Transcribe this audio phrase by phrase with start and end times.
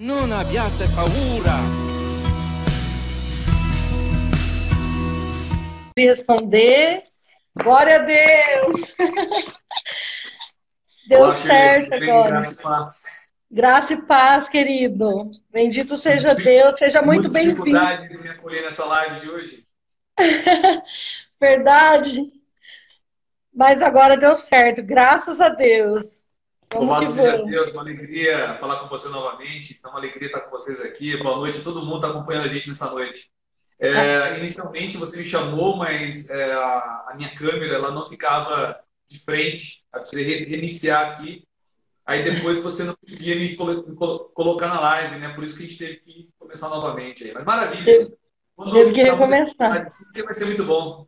[0.00, 1.60] Non abbiate paura.
[5.94, 7.04] responder.
[7.54, 8.94] Glória a Deus!
[11.06, 12.30] Deu Olá, certo agora.
[12.30, 13.02] Graça e paz.
[13.50, 15.32] Graça e paz, querido.
[15.50, 17.62] Bendito seja Deus, seja muito bem-vindo.
[17.62, 19.66] dificuldade de me acolher nessa live de hoje.
[21.38, 22.32] Verdade.
[23.52, 26.19] Mas agora deu certo, graças a Deus.
[26.70, 27.38] Que seja.
[27.44, 29.76] Deus, uma alegria falar com você novamente.
[29.76, 31.16] Então, uma alegria estar com vocês aqui.
[31.16, 33.28] Boa noite, todo mundo está acompanhando a gente nessa noite.
[33.80, 39.82] É, inicialmente você me chamou, mas é, a, minha câmera ela não ficava de frente.
[39.92, 41.42] Eu precisei re- reiniciar aqui.
[42.06, 45.30] Aí depois você não podia me colo- me colo- colocar na live, né?
[45.34, 47.32] Por isso que a gente teve que começar novamente aí.
[47.34, 48.12] Mas maravilha.
[48.54, 49.86] Quando Teve que recomeçar.
[50.24, 51.06] Vai ser muito bom.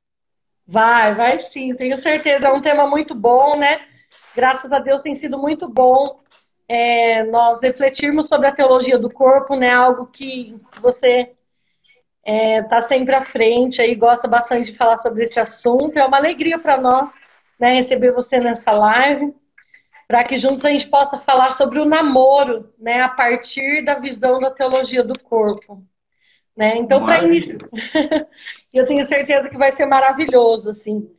[0.67, 2.49] Vai, vai sim, tenho certeza.
[2.49, 3.87] É um tema muito bom, né?
[4.35, 6.21] Graças a Deus tem sido muito bom
[6.69, 9.71] é, nós refletirmos sobre a teologia do corpo, né?
[9.71, 11.33] Algo que você
[12.25, 15.99] está sempre à frente aí, gosta bastante de falar sobre esse assunto.
[15.99, 17.11] É uma alegria para nós,
[17.59, 19.35] né, receber você nessa live,
[20.07, 24.41] para que juntos a gente possa falar sobre o namoro, né, a partir da visão
[24.41, 25.85] da teologia do corpo.
[26.57, 26.77] Né?
[26.77, 27.59] Então, para e
[28.73, 31.11] eu tenho certeza que vai ser maravilhoso, assim.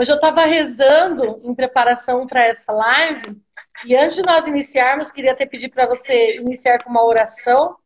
[0.00, 3.36] Hoje eu estava rezando em preparação para essa live,
[3.84, 7.76] e antes de nós iniciarmos, queria até pedir para você iniciar com uma oração,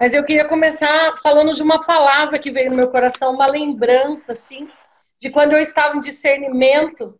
[0.00, 4.32] mas eu queria começar falando de uma palavra que veio no meu coração, uma lembrança,
[4.32, 4.70] assim,
[5.20, 7.14] de quando eu estava em discernimento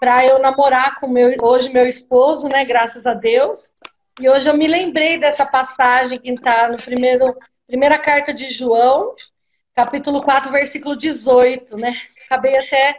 [0.00, 3.70] para eu namorar com meu, hoje meu esposo, né, graças a Deus.
[4.18, 7.32] E hoje eu me lembrei dessa passagem que está no primeiro,
[7.64, 9.14] primeira carta de João,
[9.72, 11.96] capítulo 4, versículo 18, né?
[12.26, 12.98] Acabei até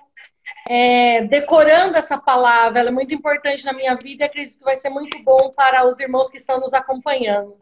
[0.72, 4.78] é, decorando essa palavra, ela é muito importante na minha vida e acredito que vai
[4.78, 7.58] ser muito bom para os irmãos que estão nos acompanhando.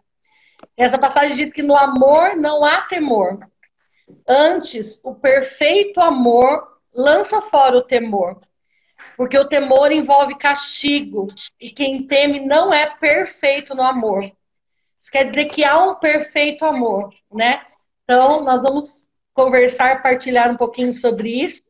[0.75, 3.39] Essa passagem diz que no amor não há temor.
[4.27, 8.42] Antes, o perfeito amor lança fora o temor.
[9.15, 11.30] Porque o temor envolve castigo.
[11.61, 14.30] E quem teme não é perfeito no amor.
[14.99, 17.61] Isso quer dizer que há um perfeito amor, né?
[18.04, 21.67] Então, nós vamos conversar, partilhar um pouquinho sobre isso.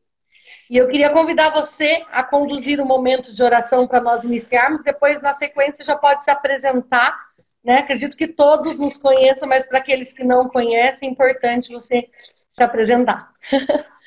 [0.69, 4.83] E eu queria convidar você a conduzir o um momento de oração para nós iniciarmos.
[4.83, 7.17] Depois, na sequência, já pode se apresentar.
[7.63, 7.79] Né?
[7.79, 12.09] Acredito que todos nos conheçam, mas para aqueles que não conhecem, é importante você
[12.53, 13.31] se apresentar.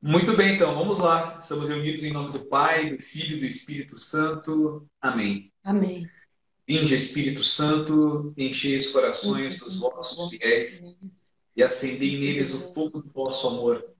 [0.00, 1.38] Muito bem, então, vamos lá.
[1.40, 4.86] Estamos reunidos em nome do Pai, do Filho e do Espírito Santo.
[5.00, 5.50] Amém.
[5.64, 6.06] Amém.
[6.68, 10.80] Vinde, Espírito Santo, enchei os corações dos vossos fiéis
[11.56, 13.93] e acendei neles o fogo do vosso amor.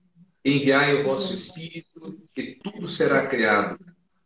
[0.45, 3.83] Enviai o vosso Espírito, e tudo será criado,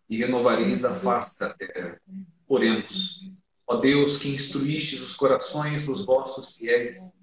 [0.10, 2.02] e renovareis a face da terra.
[2.46, 3.22] Oremos.
[3.66, 7.14] Ó Deus, que instruístes os corações dos vossos fiéis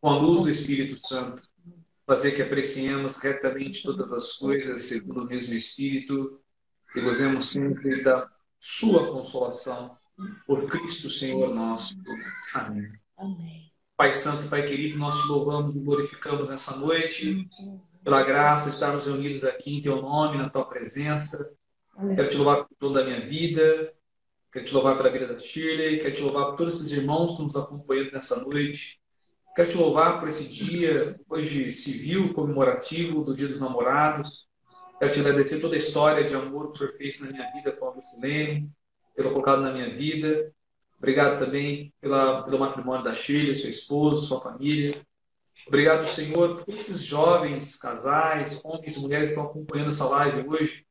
[0.00, 1.42] com a luz do Espírito Santo,
[2.06, 6.40] fazer que apreciemos retamente todas as coisas segundo o mesmo Espírito
[6.94, 8.30] e gozemos sempre da
[8.60, 9.98] sua consolação.
[10.46, 11.96] Por Cristo Senhor nosso.
[12.54, 12.92] Amém.
[13.18, 13.65] Amém.
[13.96, 17.48] Pai Santo, Pai querido, nós te louvamos e glorificamos nessa noite,
[18.04, 21.56] pela graça de estarmos reunidos aqui em Teu nome, na Tua presença.
[22.14, 23.90] Quero te louvar por toda a minha vida,
[24.52, 27.42] quero te louvar pela vida da Shirley, quero te louvar por todos esses irmãos que
[27.42, 29.00] nos acompanhando nessa noite.
[29.56, 34.46] Quero te louvar por esse dia, hoje civil, comemorativo do Dia dos Namorados.
[34.98, 37.72] Quero te agradecer toda a história de amor que o Senhor fez na minha vida
[37.72, 38.70] com a Lucilene,
[39.14, 40.52] pelo colocado na minha vida.
[40.98, 45.06] Obrigado também pela, pelo matrimônio da Shirley, seu esposo, sua família.
[45.66, 50.86] Obrigado, Senhor, por esses jovens, casais, homens e mulheres que estão acompanhando essa live hoje.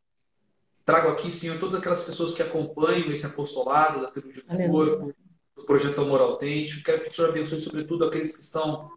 [0.84, 4.98] Trago aqui, Senhor, todas aquelas pessoas que acompanham esse apostolado da Teologia do Aleluia.
[4.98, 5.16] Corpo,
[5.56, 6.84] do Projeto Amor Autêntico.
[6.84, 8.92] Quero que o Senhor abençoe, sobretudo, aqueles que estão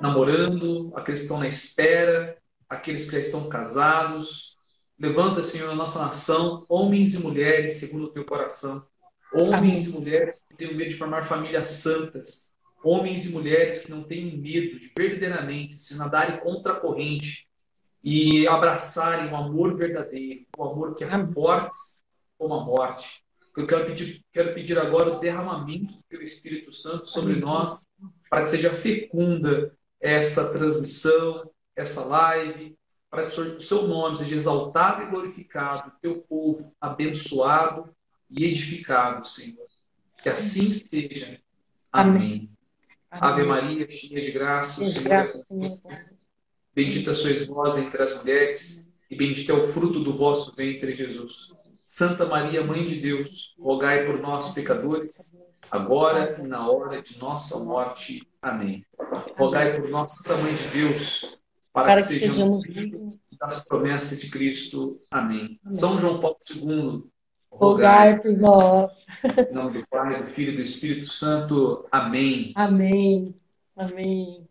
[0.00, 2.36] namorando, aqueles que estão na espera,
[2.68, 4.56] aqueles que já estão casados.
[4.98, 8.84] Levanta, Senhor, a nossa nação, homens e mulheres, segundo o teu coração.
[9.32, 12.50] Homens e mulheres que tenham medo de formar famílias santas.
[12.82, 17.48] Homens e mulheres que não tenham medo de verdadeiramente se nadarem contra a corrente
[18.02, 21.32] e abraçarem o amor verdadeiro, o amor que é Amém.
[21.32, 21.78] forte
[22.38, 23.22] como a morte.
[23.56, 27.44] Eu quero pedir, quero pedir agora o derramamento do Espírito Santo sobre Amém.
[27.44, 27.86] nós,
[28.30, 32.76] para que seja fecunda essa transmissão, essa live,
[33.10, 37.94] para que o o seu nome seja exaltado e glorificado, o teu povo abençoado
[38.30, 39.66] e edificado, Senhor.
[40.22, 41.40] Que assim seja.
[41.92, 42.50] Amém.
[43.10, 45.90] Ave Maria, cheia de graça, o Senhor é convosco.
[46.72, 51.52] Bendita sois vós entre as mulheres, e bendito é o fruto do vosso ventre, Jesus.
[51.84, 55.34] Santa Maria, Mãe de Deus, rogai por nós, pecadores,
[55.68, 58.24] agora e na hora de nossa morte.
[58.40, 58.86] Amém.
[59.36, 61.40] Rogai por nós, Santa Mãe de Deus,
[61.72, 65.02] para, para que, que sejamos vivos das promessas de Cristo.
[65.10, 65.58] Amém.
[65.64, 65.72] Amém.
[65.72, 67.10] São João Paulo II,
[67.60, 68.88] rogai por nós.
[69.22, 71.86] Em nome do Pai, do Filho e do Espírito Santo.
[71.92, 72.52] Amém.
[72.56, 73.34] Amém.
[73.76, 74.48] Amém.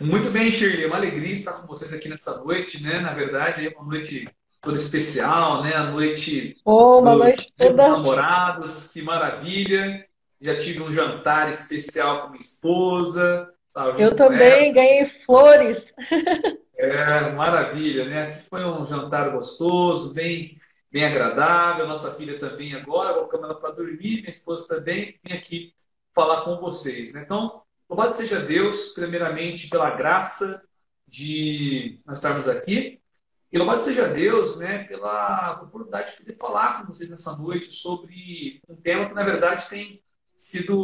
[0.00, 0.84] Muito bem, Shirley.
[0.84, 3.00] É uma alegria estar com vocês aqui nessa noite, né?
[3.00, 4.28] Na verdade, é uma noite
[4.62, 5.74] toda especial, né?
[5.74, 7.88] A noite, oh, uma noite toda...
[7.88, 8.90] namorados.
[8.92, 10.04] Que maravilha.
[10.40, 13.50] Já tive um jantar especial com minha esposa.
[13.98, 15.84] Eu também ganhei flores.
[16.78, 18.24] É, maravilha, né?
[18.24, 20.60] Aqui foi um jantar gostoso, bem,
[20.96, 21.86] bem agradável.
[21.86, 25.20] Nossa filha também agora, colocamos ela para dormir, minha esposa também.
[25.22, 25.74] Vim aqui
[26.14, 27.22] falar com vocês, né?
[27.22, 30.66] Então, Louvado seja Deus, primeiramente, pela graça
[31.06, 33.00] de nós estarmos aqui.
[33.52, 38.60] E louvado seja Deus né, pela oportunidade de poder falar com vocês nessa noite sobre
[38.68, 40.02] um tema que, na verdade, tem
[40.36, 40.80] sido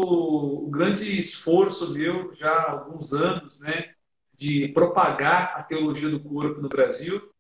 [0.65, 3.95] um grande esforço meu já há alguns anos, né,
[4.33, 7.32] de propagar a teologia do corpo no Brasil.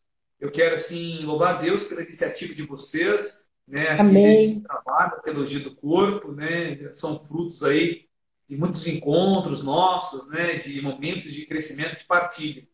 [0.42, 4.24] Eu quero, assim, louvar a Deus pela iniciativa de vocês, né, aqui Amém.
[4.24, 8.08] nesse trabalho, a teologia do corpo, né, são frutos aí
[8.48, 12.66] de muitos encontros nossos, né, de momentos de crescimento e partilha.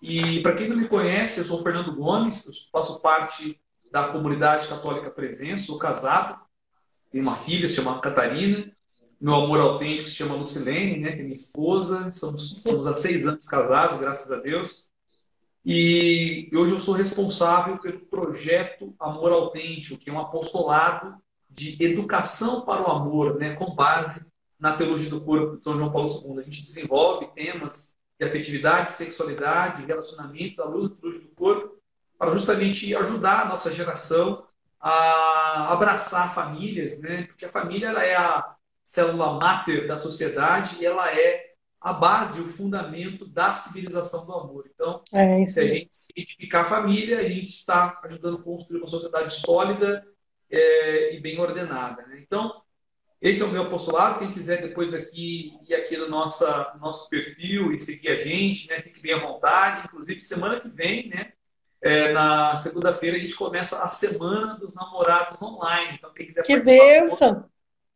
[0.00, 3.60] E para quem não me conhece, eu sou Fernando Gomes, eu faço parte
[3.90, 6.40] da comunidade católica Presença, sou casado,
[7.10, 8.70] tenho uma filha se chama Catarina,
[9.20, 13.26] meu amor autêntico se chama Lucilene, né, que é minha esposa, somos, estamos há seis
[13.26, 14.91] anos casados, graças a Deus.
[15.64, 21.14] E hoje eu sou responsável pelo projeto Amor Autêntico, que é um apostolado
[21.48, 25.92] de educação para o amor, né, com base na teologia do corpo de São João
[25.92, 26.40] Paulo II.
[26.40, 31.76] A gente desenvolve temas de afetividade, sexualidade, relacionamentos à luz da teologia do corpo,
[32.18, 34.44] para justamente ajudar a nossa geração
[34.80, 37.24] a abraçar famílias, né?
[37.24, 41.51] Porque a família ela é a célula máter da sociedade e ela é
[41.82, 44.70] a base, o fundamento da civilização do amor.
[44.72, 48.86] Então, é se a gente edificar a família, a gente está ajudando a construir uma
[48.86, 50.06] sociedade sólida
[50.48, 52.06] é, e bem ordenada.
[52.06, 52.20] Né?
[52.20, 52.62] Então,
[53.20, 54.20] esse é o meu postulado.
[54.20, 58.80] Quem quiser depois aqui ir aqui no nossa, nosso perfil e seguir a gente, né?
[58.80, 59.82] Fique bem à vontade.
[59.84, 61.32] Inclusive, semana que vem, né?
[61.80, 65.96] É, na segunda-feira, a gente começa a Semana dos Namorados Online.
[65.98, 67.48] Então, quem quiser que participar,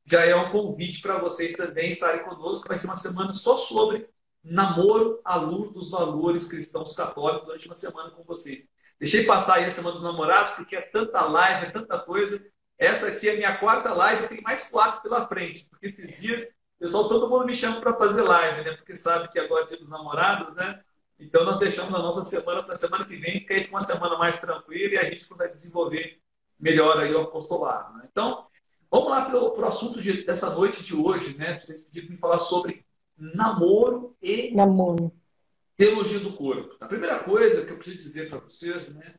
[0.07, 2.69] já é um convite para vocês também estarem conosco.
[2.69, 4.09] Vai ser uma semana só sobre
[4.43, 8.65] namoro à luz dos valores cristãos católicos durante uma semana com vocês.
[8.99, 12.43] Deixei passar aí a Semana dos Namorados, porque é tanta live, é tanta coisa
[12.79, 16.47] essa aqui é a minha quarta live, tem mais quatro pela frente, porque esses dias,
[16.79, 18.77] pessoal, todo mundo me chama para fazer live, né?
[18.77, 20.83] Porque sabe que agora é dia dos namorados, né?
[21.19, 24.19] Então nós deixamos a nossa semana para a semana que vem, que é uma semana
[24.19, 26.21] mais tranquila e a gente consegue desenvolver
[26.61, 27.97] melhor aí o apostolado.
[27.97, 28.09] Né?
[28.11, 28.47] Então,
[28.91, 31.59] vamos lá para o assunto de, dessa noite de hoje, né?
[31.61, 32.85] Vocês pediram me falar sobre
[33.17, 35.13] namoro e namoro.
[35.77, 36.77] teologia do corpo.
[36.81, 39.15] A primeira coisa que eu preciso dizer para vocês, né?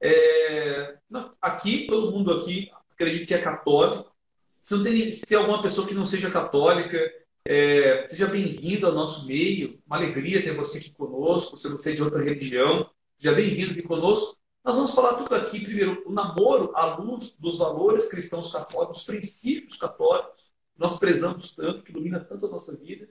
[0.00, 0.96] É,
[1.40, 4.12] aqui, todo mundo aqui acredito que é católico.
[4.60, 6.98] Se, não tem, se tem alguma pessoa que não seja católica,
[7.44, 9.80] é, seja bem-vindo ao nosso meio.
[9.86, 11.56] Uma alegria ter você aqui conosco.
[11.56, 12.88] Se você é de outra religião,
[13.18, 14.37] seja bem-vindo aqui conosco.
[14.68, 15.60] Nós vamos falar tudo aqui.
[15.60, 21.82] Primeiro, o namoro à luz dos valores cristãos católicos, os princípios católicos, nós prezamos tanto,
[21.82, 23.08] que ilumina tanto a nossa vida.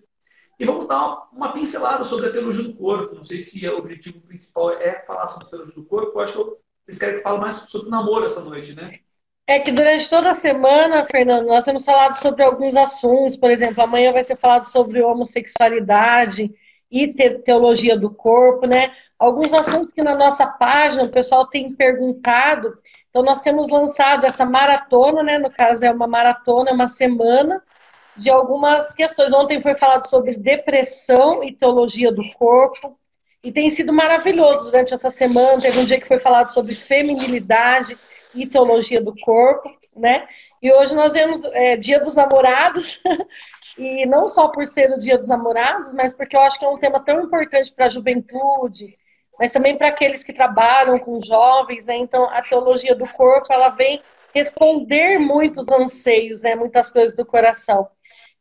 [0.59, 3.15] E vamos dar uma pincelada sobre a teologia do corpo.
[3.15, 6.19] Não sei se o objetivo principal é falar sobre a teologia do corpo.
[6.19, 8.99] Eu acho que vocês querem que fale mais sobre o namoro essa noite, né?
[9.47, 13.35] É que durante toda a semana, Fernando, nós temos falado sobre alguns assuntos.
[13.35, 16.53] Por exemplo, amanhã vai ter falado sobre homossexualidade
[16.89, 17.07] e
[17.39, 18.93] teologia do corpo, né?
[19.19, 22.77] Alguns assuntos que na nossa página o pessoal tem perguntado.
[23.09, 25.37] Então, nós temos lançado essa maratona, né?
[25.37, 27.63] No caso, é uma maratona, é uma semana
[28.15, 29.33] de algumas questões.
[29.33, 32.97] Ontem foi falado sobre depressão e teologia do corpo.
[33.43, 35.61] E tem sido maravilhoso durante essa semana.
[35.61, 37.97] Teve um dia que foi falado sobre feminilidade
[38.33, 40.27] e teologia do corpo, né?
[40.61, 42.99] E hoje nós vemos é, Dia dos Namorados,
[43.77, 46.69] e não só por ser o Dia dos Namorados, mas porque eu acho que é
[46.69, 48.97] um tema tão importante para a juventude,
[49.39, 51.95] mas também para aqueles que trabalham com jovens, né?
[51.95, 54.01] Então, a teologia do corpo, ela vem
[54.33, 56.55] responder muitos anseios, né?
[56.55, 57.87] Muitas coisas do coração.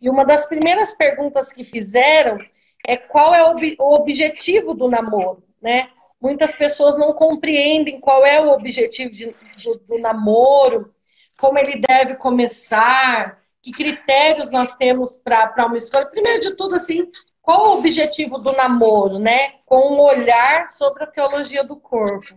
[0.00, 2.38] E uma das primeiras perguntas que fizeram
[2.86, 5.90] é qual é o objetivo do namoro, né?
[6.20, 10.94] Muitas pessoas não compreendem qual é o objetivo de, do, do namoro,
[11.38, 16.06] como ele deve começar, que critérios nós temos para uma escolha.
[16.06, 17.10] Primeiro de tudo, assim,
[17.42, 19.54] qual o objetivo do namoro, né?
[19.66, 22.32] Com um olhar sobre a teologia do corpo.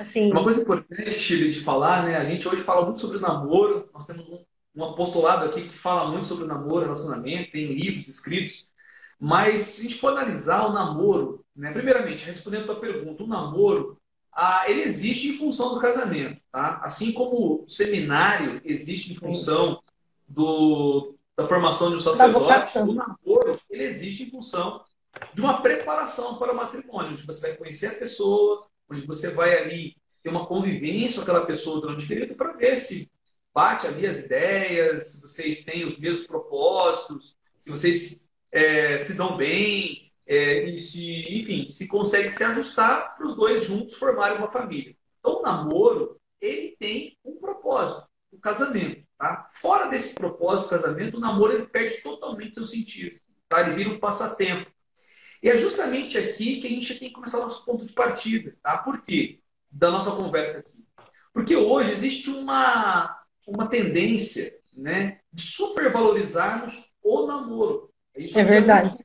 [0.00, 2.16] Assim, uma coisa importante de falar, né?
[2.16, 6.10] A gente hoje fala muito sobre namoro, nós temos um, um apostolado aqui que fala
[6.10, 8.72] muito sobre namoro, relacionamento, tem livros escritos,
[9.20, 13.28] mas se a gente for analisar o namoro, né, primeiramente, respondendo a tua pergunta, o
[13.28, 13.96] namoro,
[14.32, 16.80] ah, ele existe em função do casamento, tá?
[16.82, 19.80] Assim como o seminário existe em função
[20.26, 24.82] do, da formação de um sacerdote, o namoro ele existe em função
[25.32, 29.56] de uma preparação para o matrimônio, onde você vai conhecer a pessoa, onde você vai
[29.56, 33.10] ali ter uma convivência com aquela pessoa durante o período para ver se
[33.52, 39.36] bate ali as ideias, se vocês têm os mesmos propósitos, se vocês é, se dão
[39.36, 44.50] bem, é, e se, enfim, se consegue se ajustar para os dois juntos formarem uma
[44.50, 44.96] família.
[45.20, 49.03] Então, o namoro, ele tem um propósito, o casamento.
[49.18, 49.48] Tá?
[49.52, 53.18] Fora desse propósito do casamento, o namoro ele perde totalmente seu sentido.
[53.48, 53.60] Tá?
[53.60, 54.70] Ele vira um passatempo.
[55.42, 58.56] E é justamente aqui que a gente tem que começar o nosso ponto de partida.
[58.62, 58.78] Tá?
[58.78, 59.40] Por quê?
[59.70, 60.84] Da nossa conversa aqui.
[61.32, 67.92] Porque hoje existe uma, uma tendência né, de supervalorizarmos o namoro.
[68.16, 68.96] Isso é verdade.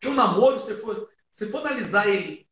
[0.00, 2.46] É o namoro, se for, se for analisar ele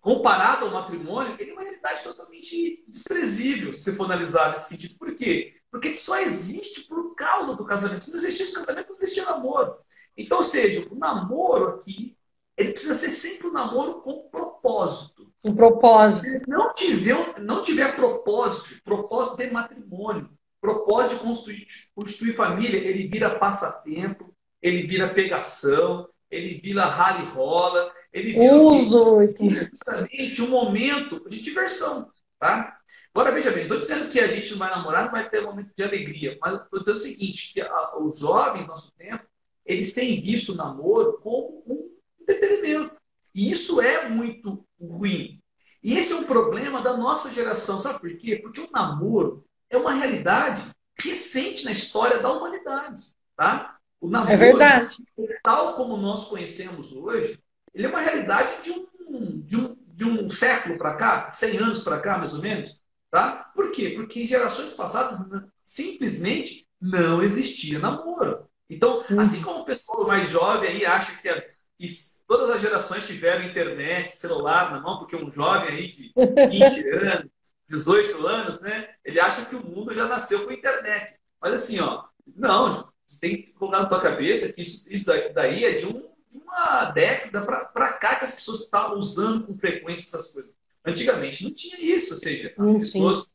[0.00, 4.96] comparado ao matrimônio, ele é uma realidade totalmente desprezível, se for analisar nesse sentido.
[4.98, 5.59] Por quê?
[5.70, 8.04] Porque ele só existe por causa do casamento.
[8.04, 9.76] Se não existisse casamento, não existia namoro.
[10.16, 12.16] Então, ou seja, o namoro aqui,
[12.56, 15.32] ele precisa ser sempre um namoro com propósito.
[15.42, 16.38] Um propósito.
[16.38, 20.28] Se não tiver, não tiver propósito, propósito de matrimônio,
[20.60, 27.90] propósito de constituir, constituir família, ele vira passatempo, ele vira pegação, ele vira rally rola,
[28.12, 29.28] ele vira Uso.
[29.70, 32.76] justamente um momento de diversão, tá?
[33.12, 35.46] Agora, veja bem, estou dizendo que a gente não vai namorar, não vai ter um
[35.46, 39.24] momento de alegria, mas estou dizendo o seguinte, que a, os jovens nosso tempo,
[39.66, 41.90] eles têm visto o namoro como um
[42.20, 42.94] entretenimento.
[43.34, 45.40] E isso é muito ruim.
[45.82, 47.80] E esse é um problema da nossa geração.
[47.80, 48.36] Sabe por quê?
[48.36, 53.04] Porque o namoro é uma realidade recente na história da humanidade.
[53.36, 53.76] Tá?
[54.00, 54.96] O namoro, é verdade.
[55.42, 57.38] tal como nós conhecemos hoje,
[57.74, 61.80] ele é uma realidade de um, de um, de um século para cá, 100 anos
[61.82, 62.79] para cá, mais ou menos.
[63.10, 63.50] Tá?
[63.54, 63.90] Por quê?
[63.90, 65.18] Porque em gerações passadas
[65.64, 68.48] simplesmente não existia namoro.
[68.68, 69.20] Então, hum.
[69.20, 71.42] assim como o pessoal mais jovem aí acha que, a,
[71.76, 71.86] que,
[72.26, 77.30] todas as gerações tiveram internet, celular na mão, porque um jovem aí de 20 anos,
[77.68, 78.90] 18 anos, né?
[79.04, 81.16] Ele acha que o mundo já nasceu com internet.
[81.40, 82.04] Mas assim, ó,
[82.36, 86.00] não, você tem que colocar na tua cabeça que isso, isso daí é de, um,
[86.30, 90.54] de uma década para cá que as pessoas estavam usando com frequência essas coisas.
[90.84, 93.32] Antigamente não tinha isso, ou seja, as hum, pessoas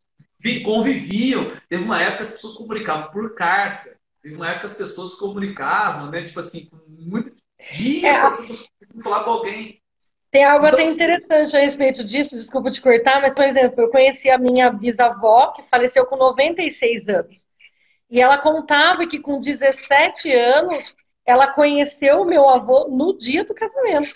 [0.63, 1.55] conviviam.
[1.69, 3.95] Teve uma época que as pessoas comunicavam por carta.
[4.21, 6.23] Teve uma época que as pessoas se comunicavam, né?
[6.23, 7.35] Tipo assim, com muito
[7.71, 9.81] dias é, para falar com alguém.
[10.31, 13.81] Tem algo então, até assim, interessante a respeito disso, desculpa te cortar, mas, por exemplo,
[13.81, 17.45] eu conheci a minha bisavó, que faleceu com 96 anos.
[18.09, 23.53] E ela contava que com 17 anos ela conheceu o meu avô no dia do
[23.53, 24.13] casamento.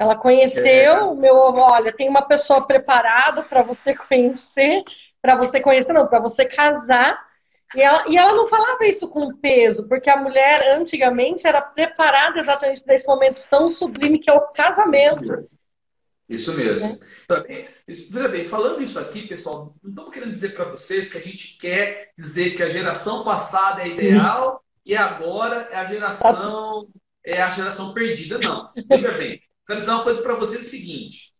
[0.00, 1.14] Ela conheceu é.
[1.14, 4.82] meu avô, olha, tem uma pessoa preparada para você conhecer,
[5.20, 7.22] para você conhecer, não, para você casar.
[7.76, 12.40] E ela, e ela não falava isso com peso, porque a mulher antigamente era preparada
[12.40, 15.46] exatamente para esse momento tão sublime que é o casamento.
[16.26, 16.88] Isso mesmo.
[16.88, 16.96] É.
[17.24, 17.44] Então,
[17.86, 21.58] veja bem, falando isso aqui, pessoal, não estamos querendo dizer para vocês que a gente
[21.58, 24.80] quer dizer que a geração passada é ideal hum.
[24.86, 26.88] e agora é a geração
[27.22, 28.38] é a geração perdida.
[28.38, 28.70] Não.
[28.88, 31.34] Veja bem, quero dizer uma coisa para vocês: é o seguinte.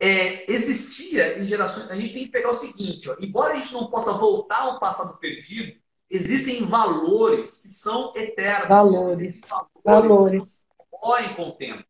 [0.00, 1.90] É, existia em gerações.
[1.90, 4.78] A gente tem que pegar o seguinte: ó, embora a gente não possa voltar ao
[4.78, 5.76] passado perdido,
[6.10, 8.68] existem valores que são eternos.
[8.68, 9.20] Valores.
[9.20, 10.64] Existem valores, valores.
[10.78, 11.84] que morrem com o tempo.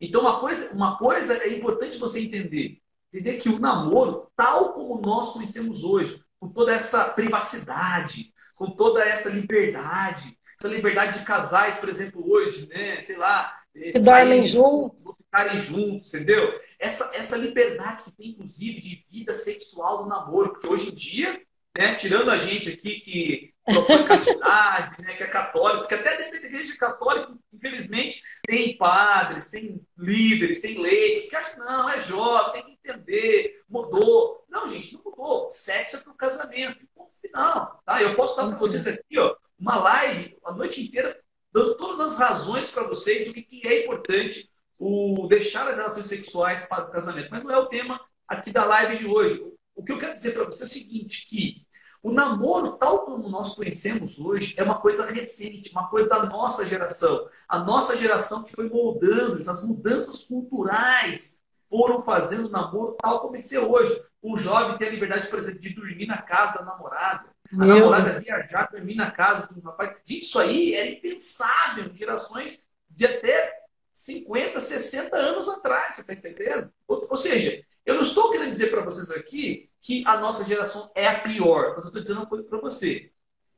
[0.00, 2.78] Então, uma coisa, uma coisa é importante você entender.
[3.12, 9.04] Entender que o namoro, tal como nós conhecemos hoje, com toda essa privacidade, com toda
[9.04, 12.98] essa liberdade, essa liberdade de casais, por exemplo, hoje, né?
[12.98, 13.61] Sei lá,
[14.02, 16.60] dormem juntos, ficarem juntos, entendeu?
[16.78, 21.40] Essa, essa liberdade que tem, inclusive, de vida sexual no namoro, porque hoje em dia,
[21.76, 26.40] né, tirando a gente aqui que propõe castidade, né, que é católico, porque até dentro
[26.40, 32.62] da igreja católica, infelizmente, tem padres, tem líderes, tem leigos que acham, não, é jovem,
[32.62, 34.44] tem que entender, mudou.
[34.50, 35.50] Não, gente, não mudou.
[35.50, 37.80] Sexo é para o casamento, ponto final.
[37.86, 38.02] Tá?
[38.02, 41.21] Eu posso estar para vocês aqui, ó, uma live a noite inteira,
[41.52, 46.06] dando todas as razões para vocês do que, que é importante o deixar as relações
[46.06, 47.28] sexuais para o casamento.
[47.30, 49.44] Mas não é o tema aqui da live de hoje.
[49.74, 51.66] O que eu quero dizer para você é o seguinte, que
[52.02, 56.66] o namoro, tal como nós conhecemos hoje, é uma coisa recente, uma coisa da nossa
[56.66, 57.28] geração.
[57.48, 61.40] A nossa geração que foi moldando, essas mudanças culturais
[61.70, 64.02] foram fazendo o namoro tal como ele é hoje.
[64.20, 67.31] O jovem tem a liberdade, por exemplo, de dormir na casa da namorada.
[67.52, 68.24] A Meu namorada Deus.
[68.24, 69.96] viajar, dormir na casa do rapaz.
[70.04, 76.14] Gente, isso aí era impensável em gerações de até 50, 60 anos atrás, você está
[76.14, 76.72] entendendo?
[76.88, 80.90] Ou, ou, seja, eu não estou querendo dizer para vocês aqui que a nossa geração
[80.94, 83.12] é a pior, mas eu estou dizendo uma coisa para você.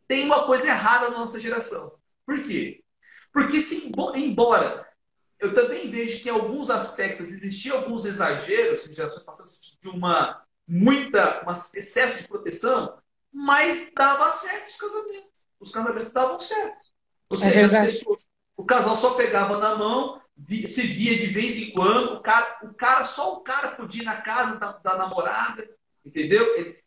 [0.08, 1.94] Tem uma coisa errada na nossa geração.
[2.26, 2.82] Por quê?
[3.32, 4.86] Porque, se, embora
[5.38, 10.42] eu também vejo que em alguns aspectos existiam alguns exageros em gerações passadas de uma
[10.66, 12.98] muita, um excesso de proteção,
[13.34, 15.30] mas dava certo os casamentos.
[15.58, 16.78] Os casamentos davam certo.
[17.30, 18.26] Ou seja, é as pessoas,
[18.56, 20.22] o casal só pegava na mão,
[20.66, 24.04] se via de vez em quando, o cara, o cara só o cara podia ir
[24.04, 25.68] na casa da, da namorada,
[26.04, 26.56] entendeu?
[26.56, 26.78] Ele,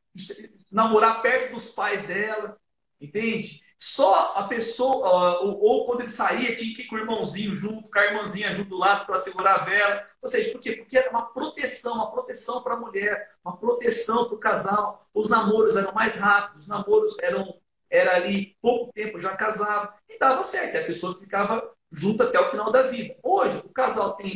[0.72, 2.58] namorar perto dos pais dela,
[3.00, 3.62] entende?
[3.78, 7.90] Só a pessoa, ou, ou, quando ele saía, tinha que ir com o irmãozinho junto,
[7.90, 10.04] com a irmãzinha junto do lado para segurar a vela.
[10.22, 10.74] Ou seja, por quê?
[10.74, 15.08] Porque era uma proteção, uma proteção para a mulher, uma proteção para o casal.
[15.14, 20.20] Os namoros eram mais rápidos, os namoros eram era ali pouco tempo já casado, e
[20.20, 23.16] dava certo, a pessoa ficava junto até o final da vida.
[23.24, 24.28] Hoje, o casal tem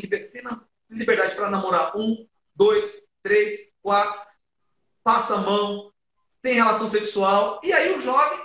[0.89, 4.19] liberdade para namorar um, dois, três, quatro,
[5.03, 5.91] passa a mão,
[6.41, 8.39] tem relação sexual, e aí o jovem,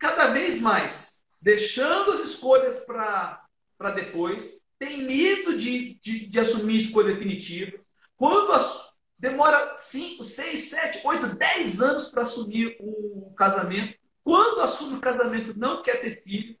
[0.00, 7.12] cada vez mais, deixando as escolhas para depois, tem medo de, de, de assumir escolha
[7.12, 7.78] definitiva.
[8.16, 14.96] Quando as, demora 5, 6, 7, 8, 10 anos para assumir o casamento, quando assume
[14.96, 16.56] o casamento não quer ter filho,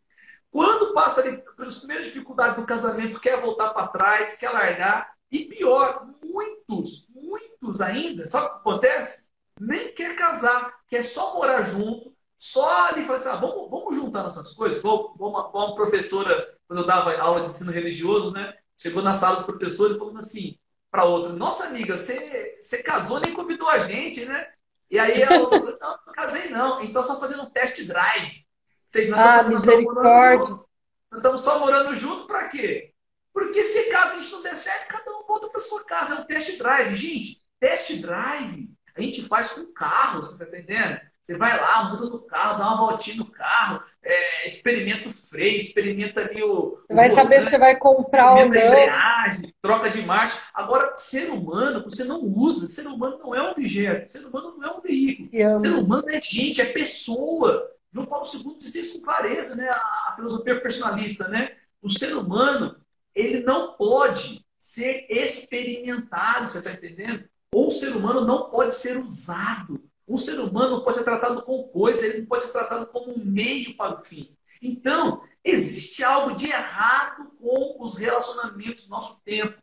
[0.50, 5.14] quando passa ali pelas primeiras dificuldades do casamento, quer voltar para trás, quer largar.
[5.30, 9.30] E pior, muitos, muitos ainda, sabe o que acontece?
[9.58, 14.22] Nem quer casar, quer só morar junto, só ali falar assim, ah, vamos, vamos juntar
[14.22, 14.78] nossas coisas.
[14.78, 18.54] Igual, uma, uma professora, quando eu dava aula de ensino religioso, né?
[18.78, 20.58] Chegou na sala dos professores falando assim
[20.90, 24.52] para outra, nossa amiga, você, você casou nem convidou a gente, né?
[24.90, 27.50] E aí a outra falou, não, não casei não, a gente está só fazendo um
[27.50, 28.44] test drive.
[28.88, 30.48] Vocês não ah, estão misericórdia.
[30.48, 30.66] Nós
[31.14, 32.94] estamos só morando junto para quê?
[33.34, 36.14] Porque se caso a gente não der certo, cada um volta para sua casa.
[36.14, 36.94] É um test drive.
[36.94, 41.00] Gente, test drive a gente faz com carro, você está entendendo?
[41.30, 45.58] Você vai lá, muda no carro, dá uma voltinha no carro, é, experimenta o freio,
[45.58, 46.76] experimenta ali o.
[46.88, 48.46] Você vai saber se você vai comprar ou não.
[48.46, 50.42] embreagem, troca de marcha.
[50.52, 52.66] Agora, ser humano, você não usa.
[52.66, 54.10] Ser humano não é um objeto.
[54.10, 55.28] Ser humano não é um veículo.
[55.60, 57.70] Ser humano é gente, é pessoa.
[57.92, 59.68] João Paulo II diz isso com clareza, né?
[59.70, 61.52] A, filosofia personalista, né?
[61.80, 62.74] O ser humano,
[63.14, 67.22] ele não pode ser experimentado, você está entendendo?
[67.54, 69.80] Ou o ser humano não pode ser usado.
[70.10, 73.12] Um ser humano não pode ser tratado como coisa, ele não pode ser tratado como
[73.12, 74.36] um meio para o fim.
[74.60, 79.56] Então, existe algo de errado com os relacionamentos do nosso tempo.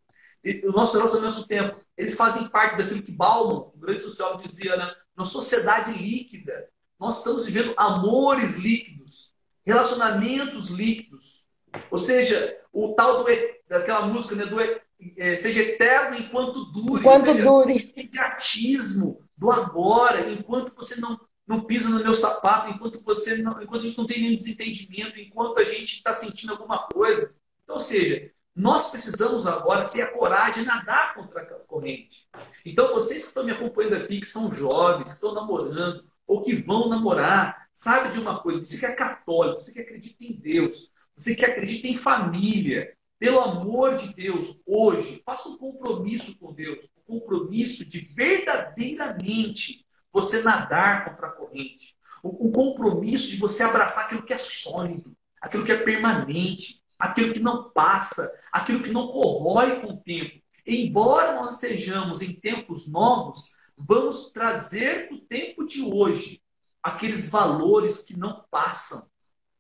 [0.66, 4.78] Os nossos relacionamentos do tempo, eles fazem parte daquilo que Bauman, o grande sociólogo, dizia,
[4.78, 4.90] né?
[5.18, 6.70] Uma sociedade líquida.
[6.98, 9.34] Nós estamos vivendo amores líquidos,
[9.66, 11.46] relacionamentos líquidos.
[11.92, 13.30] Ou seja, o tal do,
[13.68, 17.02] daquela música, né, do, é, seja eterno enquanto dure.
[17.02, 17.94] Enquanto seja, dure.
[17.94, 23.82] Imediatismo do agora, enquanto você não, não pisa no meu sapato, enquanto você não, enquanto
[23.82, 27.36] a gente não tem nenhum desentendimento, enquanto a gente está sentindo alguma coisa.
[27.64, 32.28] Então, ou seja, nós precisamos agora ter a coragem de nadar contra a corrente.
[32.66, 36.56] Então, vocês que estão me acompanhando aqui, que são jovens, que estão namorando, ou que
[36.56, 40.92] vão namorar, sabe de uma coisa, você que é católico, você que acredita em Deus,
[41.16, 46.88] você que acredita em família, pelo amor de Deus, hoje, faça um compromisso com Deus,
[47.08, 54.24] um compromisso de verdadeiramente você nadar contra a corrente, um compromisso de você abraçar aquilo
[54.24, 59.80] que é sólido, aquilo que é permanente, aquilo que não passa, aquilo que não corrói
[59.80, 60.42] com o tempo.
[60.66, 66.42] Embora nós estejamos em tempos novos, vamos trazer para o tempo de hoje
[66.84, 69.08] aqueles valores que não passam,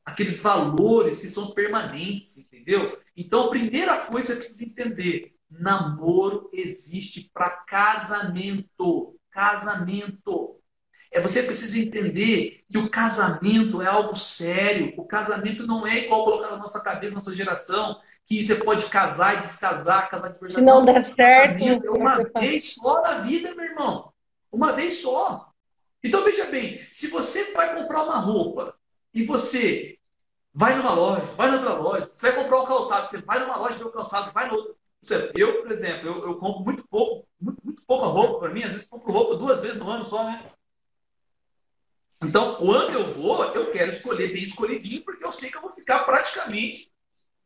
[0.07, 2.97] aqueles valores que são permanentes, entendeu?
[3.15, 9.13] Então, a primeira coisa que precisa entender: namoro existe para casamento.
[9.29, 10.55] Casamento.
[11.11, 14.93] É você precisa entender que o casamento é algo sério.
[14.97, 18.85] O casamento não é igual colocar na nossa cabeça, na nossa geração, que você pode
[18.85, 20.59] casar e descasar, casar de verdade.
[20.59, 21.63] Se não der certo.
[21.63, 24.11] É uma vez só na vida, meu irmão.
[24.51, 25.51] Uma vez só.
[26.03, 28.75] Então veja bem, se você vai comprar uma roupa
[29.13, 29.96] e você
[30.57, 33.77] vai numa loja, vai noutra loja, você vai comprar um calçado, você vai numa loja
[33.77, 34.73] ver o calçado, vai noutra.
[35.35, 38.71] Eu, por exemplo, eu, eu compro muito pouco, muito, muito pouca roupa para mim, às
[38.71, 40.51] vezes compro roupa duas vezes no ano só, né?
[42.23, 45.71] Então, quando eu vou, eu quero escolher bem escolhidinho, porque eu sei que eu vou
[45.71, 46.91] ficar praticamente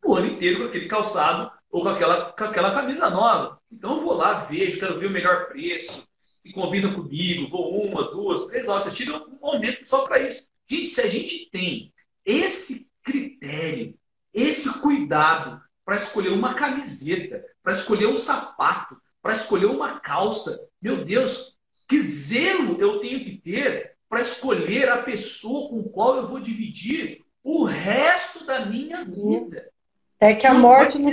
[0.06, 3.60] o ano inteiro com aquele calçado ou com aquela, com aquela camisa nova.
[3.70, 6.08] Então eu vou lá, vejo, quero ver o melhor preço,
[6.42, 10.48] se combina comigo, vou uma, duas, três horas, você tira um momento só para isso.
[10.66, 11.94] Gente, se a gente tem
[12.24, 13.98] esse critério,
[14.34, 21.04] esse cuidado para escolher uma camiseta, para escolher um sapato, para escolher uma calça, meu
[21.04, 26.40] Deus, que zelo eu tenho que ter para escolher a pessoa com qual eu vou
[26.40, 29.72] dividir o resto da minha vida.
[30.20, 31.12] É que a não morte não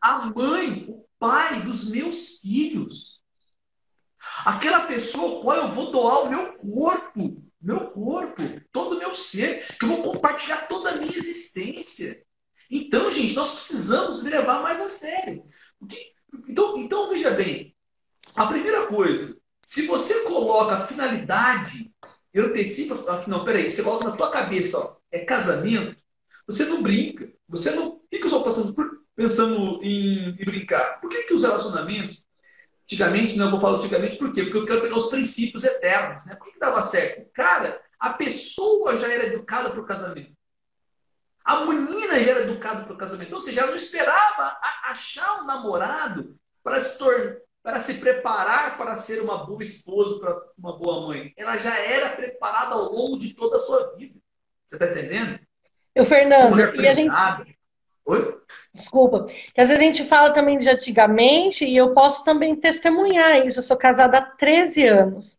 [0.00, 3.22] a mãe, o pai dos meus filhos.
[4.44, 9.14] Aquela pessoa com qual eu vou doar o meu corpo, meu corpo, todo o meu
[9.14, 12.22] ser, que eu vou compartilhar toda a minha existência.
[12.70, 15.44] Então, gente, nós precisamos levar mais a sério.
[16.48, 17.76] Então, então veja bem,
[18.34, 21.92] a primeira coisa, se você coloca a finalidade,
[22.32, 22.94] eu antecipo,
[23.28, 25.96] não, peraí, você coloca na tua cabeça, ó, é casamento,
[26.46, 28.74] você não brinca, você não fica só pensando,
[29.14, 31.00] pensando em, em brincar.
[31.00, 32.26] Por que, que os relacionamentos,
[32.92, 34.42] antigamente, não vou falar antigamente, por quê?
[34.42, 36.26] Porque eu quero pegar os princípios eternos.
[36.26, 36.34] Né?
[36.34, 37.30] Por que, que dava certo?
[37.32, 40.32] Cara, a pessoa já era educada para o casamento.
[41.44, 43.32] A menina já era educada para o casamento.
[43.32, 48.96] Ou seja, ela não esperava achar um namorado para se tornar para se preparar para
[48.96, 51.32] ser uma boa esposa, para uma boa mãe.
[51.36, 54.18] Ela já era preparada ao longo de toda a sua vida.
[54.66, 55.38] Você está entendendo?
[55.94, 57.51] Eu, Fernando, e a gente...
[58.04, 58.36] Oi?
[58.74, 59.26] Desculpa.
[59.54, 63.58] Que às vezes a gente fala também de antigamente e eu posso também testemunhar isso.
[63.58, 65.38] Eu sou casada há 13 anos.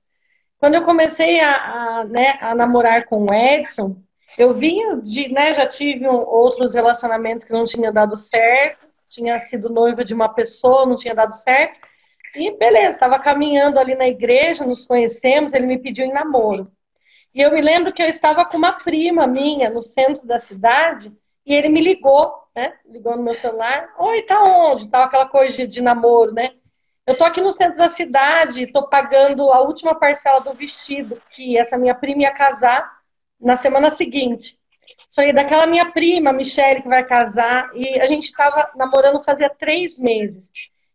[0.60, 3.98] Quando eu comecei a, a, né, a namorar com o Edson,
[4.38, 9.38] eu vinha de, né, já tive um, outros relacionamentos que não tinha dado certo, tinha
[9.40, 11.78] sido noiva de uma pessoa, não tinha dado certo.
[12.36, 16.72] E beleza, estava caminhando ali na igreja, nos conhecemos, ele me pediu em namoro.
[17.34, 21.12] E eu me lembro que eu estava com uma prima minha no centro da cidade
[21.46, 22.74] e ele me ligou, né?
[22.86, 23.94] Ligou no meu celular.
[23.98, 24.88] Oi, tá onde?
[24.90, 26.52] Tava aquela coisa de, de namoro, né?
[27.06, 31.58] Eu tô aqui no centro da cidade, tô pagando a última parcela do vestido, que
[31.58, 33.00] essa minha prima ia casar
[33.40, 34.58] na semana seguinte.
[35.16, 40.00] Falei, daquela minha prima, Michelle, que vai casar, e a gente estava namorando fazia três
[40.00, 40.42] meses.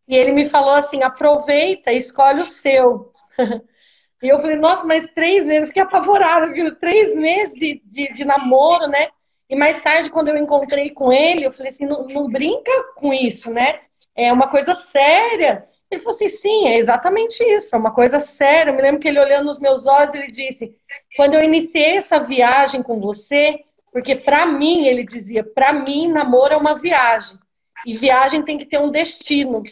[0.09, 3.13] E ele me falou assim: aproveita, escolhe o seu.
[4.21, 6.75] E eu falei, nossa, mas três meses, fiquei apavorada, viu?
[6.75, 9.11] Três meses de, de, de, namoro, né?
[9.49, 13.13] E mais tarde, quando eu encontrei com ele, eu falei assim, não, não brinca com
[13.13, 13.81] isso, né?
[14.15, 15.67] É uma coisa séria.
[15.91, 18.71] Ele falou assim, sim, é exatamente isso, é uma coisa séria.
[18.71, 20.77] Eu me lembro que ele olhando nos meus olhos, ele disse,
[21.17, 26.53] quando eu iniciei essa viagem com você, porque para mim, ele dizia, para mim, namoro
[26.53, 27.39] é uma viagem.
[27.87, 29.63] E viagem tem que ter um destino.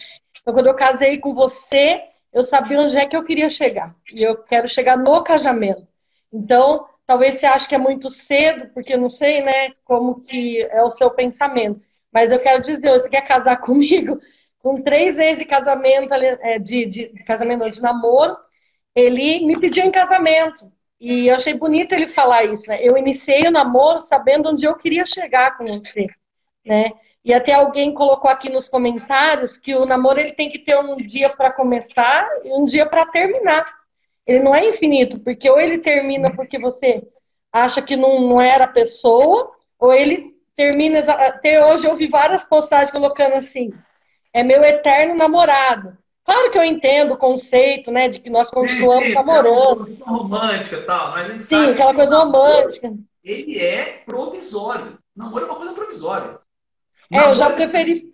[0.41, 3.95] Então, quando eu casei com você, eu sabia onde é que eu queria chegar.
[4.13, 5.87] E eu quero chegar no casamento.
[6.33, 10.63] Então, talvez você ache que é muito cedo, porque eu não sei, né, como que
[10.63, 11.81] é o seu pensamento.
[12.13, 14.21] Mas eu quero dizer, você quer casar comigo?
[14.59, 18.37] Com três vezes de casamento, é, de, de, de casamento, de namoro,
[18.95, 20.71] ele me pediu em casamento.
[20.99, 22.79] E eu achei bonito ele falar isso, né?
[22.81, 26.07] Eu iniciei o namoro sabendo onde eu queria chegar com você,
[26.65, 26.91] né?
[27.25, 30.97] E até alguém colocou aqui nos comentários que o namoro ele tem que ter um
[30.97, 33.67] dia para começar e um dia para terminar.
[34.27, 37.03] Ele não é infinito, porque ou ele termina porque você
[37.53, 40.99] acha que não, não era a pessoa, ou ele termina.
[41.01, 43.73] Até hoje eu vi várias postagens colocando assim:
[44.33, 45.97] é meu eterno namorado.
[46.25, 49.89] Claro que eu entendo o conceito, né, de que nós continuamos sim, namorando.
[49.89, 52.95] É uma romântica tal, mas a gente sim, aquela coisa romântica.
[53.23, 54.99] Ele é provisório.
[55.15, 56.39] Namoro é uma coisa provisória.
[57.11, 58.13] É, namoro, eu já preferi.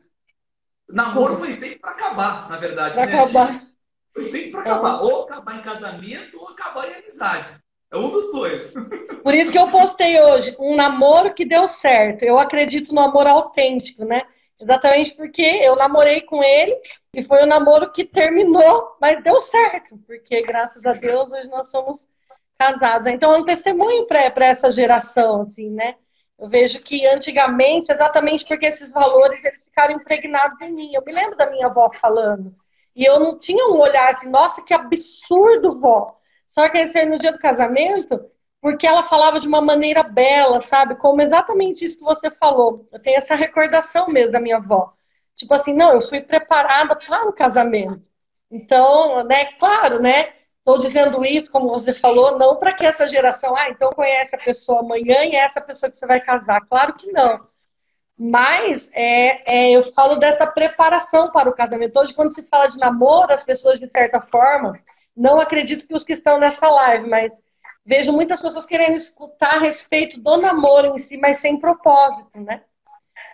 [0.89, 2.95] Namoro foi feito para acabar, na verdade.
[2.95, 3.72] Para né, acabar.
[4.15, 5.01] Feito para acabar.
[5.01, 5.03] É.
[5.03, 7.49] Ou acabar em casamento ou acabar em amizade.
[7.91, 8.75] É um dos dois.
[9.23, 12.23] Por isso que eu postei hoje um namoro que deu certo.
[12.23, 14.23] Eu acredito no amor autêntico, né?
[14.61, 16.77] Exatamente porque eu namorei com ele
[17.15, 21.71] e foi um namoro que terminou, mas deu certo, porque graças a Deus hoje nós
[21.71, 22.07] somos
[22.59, 23.13] casados.
[23.13, 25.97] Então é um testemunho para essa geração, assim, né?
[26.39, 30.93] Eu vejo que antigamente, exatamente porque esses valores eles ficaram impregnados em mim.
[30.95, 32.55] Eu me lembro da minha avó falando.
[32.95, 36.19] E eu não tinha um olhar assim, nossa, que absurdo, vó.
[36.51, 38.21] Só que esse no dia do casamento,
[38.61, 40.97] porque ela falava de uma maneira bela, sabe?
[40.97, 42.89] Como exatamente isso que você falou.
[42.93, 44.93] Eu tenho essa recordação mesmo da minha avó.
[45.37, 48.03] Tipo assim, não, eu fui preparada para o casamento.
[48.51, 50.35] Então, né, claro, né?
[50.59, 54.39] Estou dizendo isso, como você falou, não para que essa geração, ah, então conhece a
[54.39, 56.61] pessoa amanhã e é essa pessoa que você vai casar.
[56.69, 57.52] Claro que não.
[58.19, 61.99] Mas é, é, eu falo dessa preparação para o casamento.
[61.99, 64.79] Hoje, quando se fala de namoro, as pessoas, de certa forma,
[65.17, 67.33] não acredito que os que estão nessa live, mas
[67.85, 72.63] vejo muitas pessoas querendo escutar a respeito do namoro em si, mas sem propósito, né?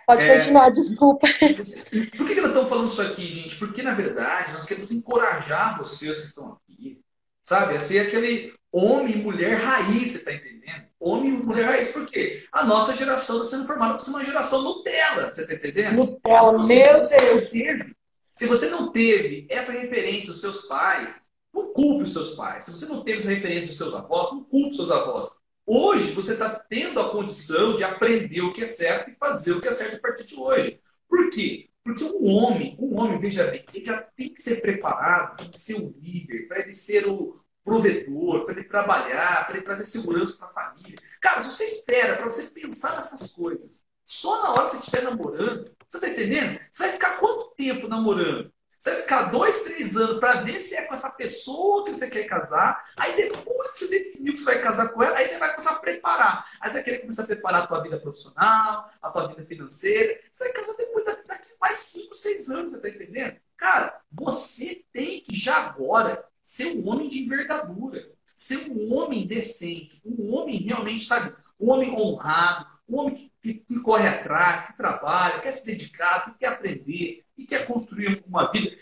[0.07, 0.37] Pode é...
[0.37, 1.27] continuar, desculpa.
[2.17, 3.55] Por que, que nós estamos falando isso aqui, gente?
[3.57, 6.99] Porque, na verdade, nós queremos encorajar vocês que estão aqui,
[7.43, 7.75] sabe?
[7.75, 10.88] A ser aquele homem e mulher raiz, você está entendendo?
[10.99, 12.45] Homem e mulher raiz, por quê?
[12.51, 15.95] A nossa geração está sendo formada por ser uma geração Nutella, você está entendendo?
[15.95, 17.09] Nutella, meu Deus!
[17.09, 17.95] Teve,
[18.33, 22.65] se você não teve essa referência dos seus pais, não culpe os seus pais.
[22.65, 25.37] Se você não teve essa referência dos seus avós, não culpe os seus avós.
[25.65, 29.61] Hoje você está tendo a condição de aprender o que é certo e fazer o
[29.61, 30.81] que é certo a partir de hoje.
[31.07, 31.69] Por quê?
[31.83, 35.75] Porque um homem, um homem, veja bem, ele já tem que ser preparado para ser
[35.75, 40.63] o líder, para ele ser o provedor, para ele trabalhar, para ele trazer segurança para
[40.63, 40.99] a família.
[41.21, 45.03] Cara, se você espera para você pensar nessas coisas, só na hora que você estiver
[45.03, 46.59] namorando, você está entendendo?
[46.71, 48.51] Você vai ficar quanto tempo namorando?
[48.79, 52.09] Você vai ficar dois, três anos para ver se é com essa pessoa que você
[52.09, 52.81] quer casar.
[52.95, 55.71] Aí depois que você definiu que você vai casar com ela, aí você vai começar
[55.71, 56.49] a preparar.
[56.61, 60.17] Aí você vai querer começar a preparar a tua vida profissional, a tua vida financeira.
[60.31, 63.35] Você vai casar depois daqui mais cinco, seis anos, você tá entendendo?
[63.57, 68.11] Cara, você tem que já agora ser um homem de envergadura.
[68.35, 70.01] Ser um homem decente.
[70.03, 71.35] Um homem realmente, sabe?
[71.59, 72.65] Um homem honrado.
[72.89, 77.23] Um homem que, que, que corre atrás, que trabalha, quer se dedicar, que quer aprender
[77.37, 78.75] e quer construir uma vida.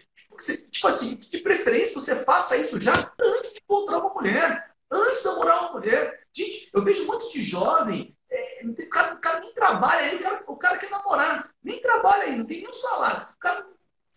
[0.71, 5.27] Tipo assim, de preferência você faça isso já antes de encontrar uma mulher, antes de
[5.27, 6.23] namorar uma mulher.
[6.32, 10.19] Gente, eu vejo muitos de jovem, é, o, cara, o, cara, nem trabalha aí, o
[10.21, 13.27] cara, o cara quer namorar, nem trabalha aí, não tem nenhum salário.
[13.36, 13.67] O cara,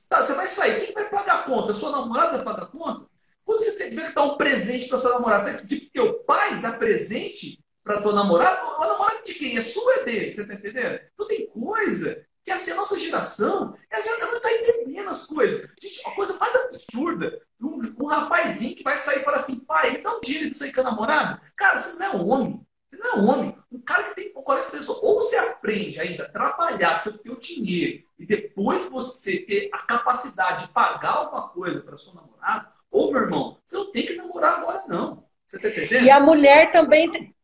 [0.09, 1.73] tá, você vai sair, quem vai pagar a conta?
[1.73, 3.10] Sua namorada paga a conta?
[3.51, 6.75] Quando você tiver que dar um presente para sua namorada, você que teu pai dá
[6.75, 8.61] presente para tua namorada?
[8.61, 9.57] A namorada de quem?
[9.57, 11.01] É sua é dele, você tá entendendo?
[11.13, 15.69] Então tem coisa que assim, a nossa geração, ela não está entendendo as coisas.
[15.83, 19.97] Gente, a coisa mais absurda, um, um rapazinho que vai sair e fala assim, pai,
[19.97, 21.43] me dá um dinheiro de sair com a namorada.
[21.57, 22.65] Cara, você não é homem.
[22.89, 23.59] Você não é homem.
[23.73, 28.05] Um cara que tem colégio pessoa, ou você aprende ainda a trabalhar pelo teu dinheiro
[28.17, 33.23] e depois você ter a capacidade de pagar alguma coisa para sua namorada, ou, meu
[33.23, 35.25] irmão, você não tem que namorar agora, não.
[35.47, 36.05] Você está entendendo?
[36.05, 37.35] E a mulher também.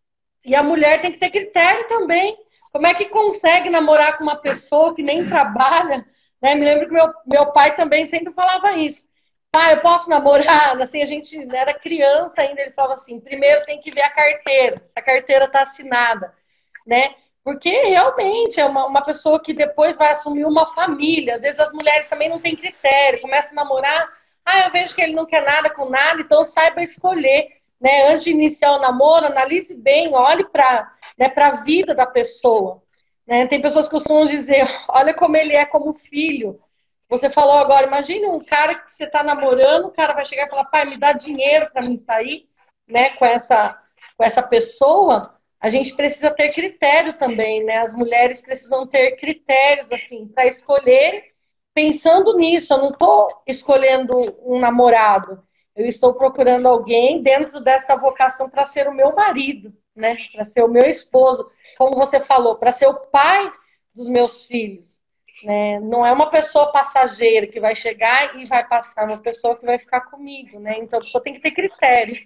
[0.45, 2.37] E a mulher tem que ter critério também.
[2.73, 6.07] Como é que consegue namorar com uma pessoa que nem trabalha?
[6.43, 6.55] Né?
[6.55, 9.07] Me lembro que meu, meu pai também sempre falava isso.
[9.51, 10.77] Pai, eu posso namorar?
[10.83, 14.83] Assim, a gente era criança ainda, ele falava assim, primeiro tem que ver a carteira,
[14.95, 16.35] a carteira está assinada,
[16.87, 17.15] né?
[17.43, 21.37] Porque realmente é uma, uma pessoa que depois vai assumir uma família.
[21.37, 24.16] Às vezes as mulheres também não têm critério, começam a namorar,
[24.47, 27.57] ah, eu vejo que ele não quer nada com nada, então saiba escolher.
[27.81, 28.09] Né?
[28.09, 32.81] Antes de iniciar o namoro, analise bem, olhe para né, a vida da pessoa.
[33.27, 33.47] Né?
[33.49, 36.61] Tem pessoas que costumam dizer, olha como ele é como filho.
[37.09, 40.51] Você falou agora, imagine um cara que você está namorando, o cara vai chegar e
[40.51, 42.49] falar, pai, me dá dinheiro para mim sair
[42.89, 43.81] né, com, essa,
[44.17, 45.35] com essa pessoa.
[45.61, 47.79] A gente precisa ter critério também, né?
[47.79, 51.33] As mulheres precisam ter critérios, assim, para escolher
[51.77, 52.73] pensando nisso.
[52.73, 54.13] Eu não estou escolhendo
[54.43, 55.41] um namorado.
[55.77, 60.17] Eu estou procurando alguém dentro dessa vocação para ser o meu marido né?
[60.33, 63.51] Para ser o meu esposo, como você falou, para ser o pai
[63.95, 65.01] dos meus filhos.
[65.43, 65.81] Né?
[65.81, 69.65] Não é uma pessoa passageira que vai chegar e vai passar, é uma pessoa que
[69.65, 70.79] vai ficar comigo, né?
[70.79, 72.17] Então a pessoa tem que ter critério.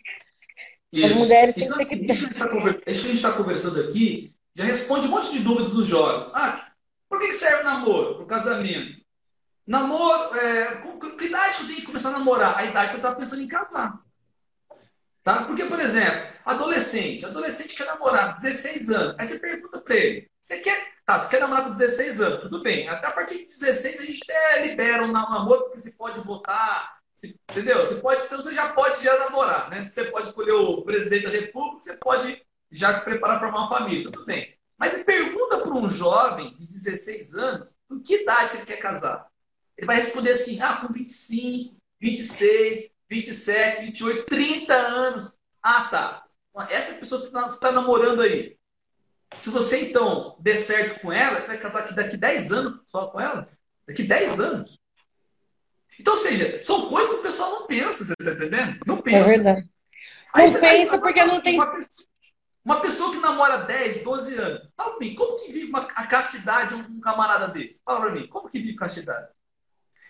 [0.93, 1.07] Isso.
[1.07, 2.83] As mulheres então, têm que ter assim, critério.
[2.87, 6.31] Isso que a gente está conversando aqui já responde um monte de dúvidas dos jovens.
[6.35, 6.73] Ah,
[7.09, 8.17] por que serve namoro?
[8.17, 9.00] Para o casamento.
[9.71, 12.59] Namoro, é, com que idade que tenho que começar a namorar?
[12.59, 14.03] A idade que você está pensando em casar.
[15.23, 15.45] Tá?
[15.45, 19.15] Porque, por exemplo, adolescente, adolescente quer namorar, 16 anos.
[19.17, 22.41] Aí você pergunta para ele, você quer, tá, você quer namorar com 16 anos?
[22.41, 22.89] Tudo bem.
[22.89, 26.99] Até a partir de 16 a gente até libera um namoro, porque você pode votar,
[27.15, 27.79] você, entendeu?
[27.87, 29.85] Você pode, então você já pode já namorar, né?
[29.85, 33.79] Você pode escolher o presidente da república, você pode já se preparar para formar uma
[33.79, 34.53] família, tudo bem.
[34.77, 39.30] Mas você pergunta para um jovem de 16 anos, com que idade ele quer casar?
[39.81, 45.39] Ele vai responder assim, ah, com 25, 26, 27, 28, 30 anos.
[45.63, 46.25] Ah, tá.
[46.69, 48.59] Essa pessoa que você está tá namorando aí.
[49.39, 53.07] Se você, então, der certo com ela, você vai casar aqui daqui 10 anos só
[53.07, 53.49] com ela?
[53.89, 54.79] Daqui 10 anos.
[55.99, 58.81] Então, ou seja, são coisas que o pessoal não pensa, você está entendendo?
[58.87, 59.19] Não é pensa.
[59.19, 59.69] É verdade.
[60.35, 61.55] Aí não pensa porque não tem.
[61.55, 61.87] Uma,
[62.63, 64.69] uma, pessoa que namora 10, 12 anos.
[64.77, 67.81] Fala pra mim, como que vive uma, a castidade um camarada desse?
[67.83, 69.29] Fala pra mim, como que vive castidade?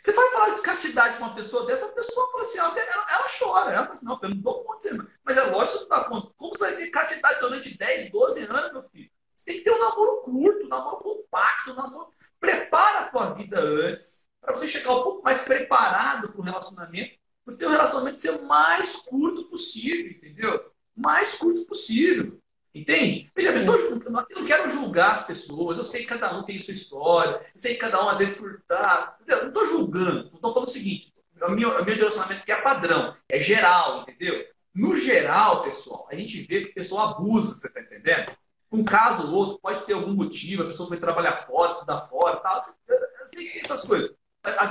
[0.03, 3.07] Você vai falar de castidade com uma pessoa dessa, a pessoa fala assim, ela, ela,
[3.11, 3.73] ela chora.
[3.73, 5.09] Ela fala assim, não, eu não dou conta.
[5.25, 6.33] Mas é lógico que você não dá conta.
[6.37, 9.11] Como você vai ter castidade durante 10, 12 anos, meu filho?
[9.37, 12.09] Você tem que ter um namoro curto, um namoro compacto, um namoro...
[12.39, 17.19] Prepara a tua vida antes, para você chegar um pouco mais preparado para o relacionamento,
[17.45, 20.73] para o teu relacionamento ser o mais curto possível, entendeu?
[20.97, 22.40] Mais curto possível.
[22.73, 23.31] Entende?
[23.35, 26.73] Veja bem, eu não quero julgar as pessoas, eu sei que cada um tem sua
[26.73, 30.69] história, eu sei que cada um às vezes por tá, não estou julgando, estou falando
[30.69, 34.45] o seguinte, o meu, o meu direcionamento aqui é padrão, é geral, entendeu?
[34.73, 38.37] No geral, pessoal, a gente vê que o pessoal abusa, você está entendendo?
[38.71, 42.37] Um caso ou outro pode ter algum motivo, a pessoa foi trabalhar fora, estudar fora,
[42.37, 44.15] tal, eu sei essas coisas.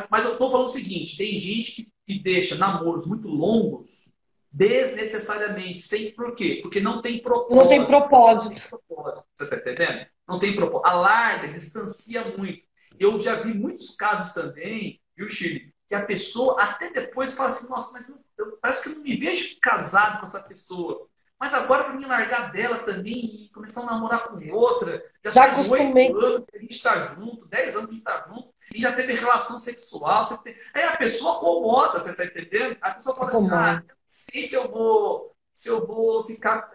[0.10, 4.09] Mas eu estou falando o seguinte, tem gente que, que deixa namoros muito longos
[4.52, 5.82] desnecessariamente.
[5.82, 6.60] Sem por quê?
[6.62, 7.56] Porque não tem propósito.
[7.56, 8.62] Não tem propósito.
[9.36, 10.08] Você está entendendo?
[10.28, 10.88] Não tem propósito.
[10.88, 12.62] Alarga, distancia muito.
[13.00, 15.74] Eu já vi muitos casos também, viu, Chile?
[15.88, 19.04] Que a pessoa até depois fala assim, nossa, mas não, eu, parece que eu não
[19.04, 21.08] me vejo casado com essa pessoa.
[21.40, 25.54] Mas agora para mim largar dela também e começar a namorar com outra, já, já
[25.54, 28.54] faz oito anos que a gente está junto, dez anos que a gente está junto,
[28.76, 30.26] e já teve relação sexual.
[30.40, 30.56] Tem...
[30.74, 32.78] Aí a pessoa acomoda, você está entendendo?
[32.82, 36.70] A pessoa fala assim, ah, sei se eu vou, se eu vou ficar.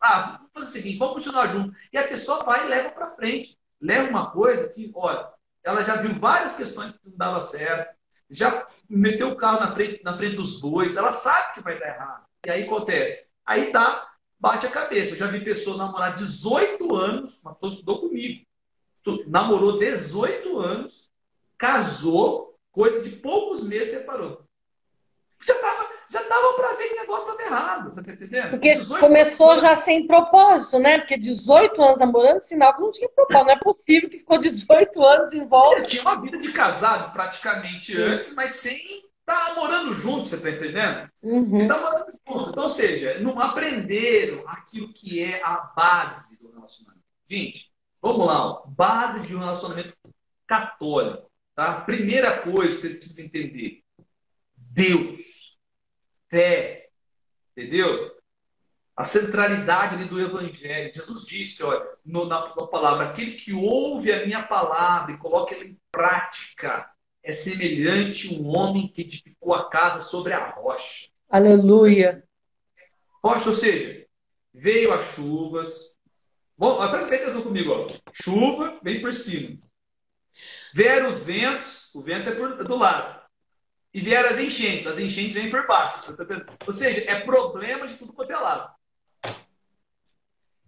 [0.00, 1.74] Ah, vamos fazer o seguinte, vamos continuar junto.
[1.92, 3.56] E a pessoa vai e leva para frente.
[3.80, 5.28] Leva uma coisa que, olha,
[5.62, 7.94] ela já viu várias questões que não dava certo,
[8.28, 11.88] já meteu o carro na frente, na frente dos bois, ela sabe que vai dar
[11.88, 12.26] errado.
[12.46, 13.33] E aí acontece.
[13.46, 15.12] Aí tá, bate a cabeça.
[15.12, 18.44] Eu já vi pessoa namorar 18 anos, uma pessoa estudou comigo.
[19.26, 21.10] Namorou 18 anos,
[21.58, 24.42] casou, coisa de poucos meses separou.
[25.42, 28.50] Já tava, já dava para ver que o negócio estava errado, você tá entendendo?
[28.50, 30.98] Porque começou anos, já sem propósito, né?
[31.00, 33.44] Porque 18 anos namorando, sinal que não tinha propósito.
[33.44, 35.82] Não é possível que ficou 18 anos em volta.
[35.82, 41.10] tinha uma vida de casado praticamente antes, mas sem tá morando junto, você tá entendendo?
[41.22, 41.66] Uhum.
[41.66, 42.50] Tá morando junto.
[42.50, 47.04] Então, ou seja, não aprenderam aquilo que é a base do relacionamento.
[47.26, 48.66] Gente, vamos lá, ó.
[48.66, 49.94] base de um relacionamento
[50.46, 51.30] católico.
[51.54, 51.80] Tá?
[51.80, 53.82] Primeira coisa que vocês precisam entender:
[54.56, 55.56] Deus,
[56.28, 56.90] fé,
[57.52, 58.12] entendeu?
[58.96, 60.94] A centralidade ali do Evangelho.
[60.94, 65.54] Jesus disse, olha, no, na, na palavra, aquele que ouve a minha palavra e coloca
[65.54, 66.93] ela em prática
[67.24, 71.08] é semelhante a um homem que edificou a casa sobre a rocha.
[71.28, 72.22] Aleluia.
[73.24, 74.06] Rocha, ou seja,
[74.52, 75.96] veio as chuvas.
[76.56, 78.12] Bom, presta atenção comigo, ó.
[78.12, 79.58] Chuva vem por cima.
[80.74, 83.24] Vieram os ventos, o vento é por, do lado.
[83.92, 86.14] E vieram as enchentes, as enchentes vêm por baixo.
[86.66, 88.70] Ou seja, é problema de tudo quanto é lado.
[89.24, 89.32] Ou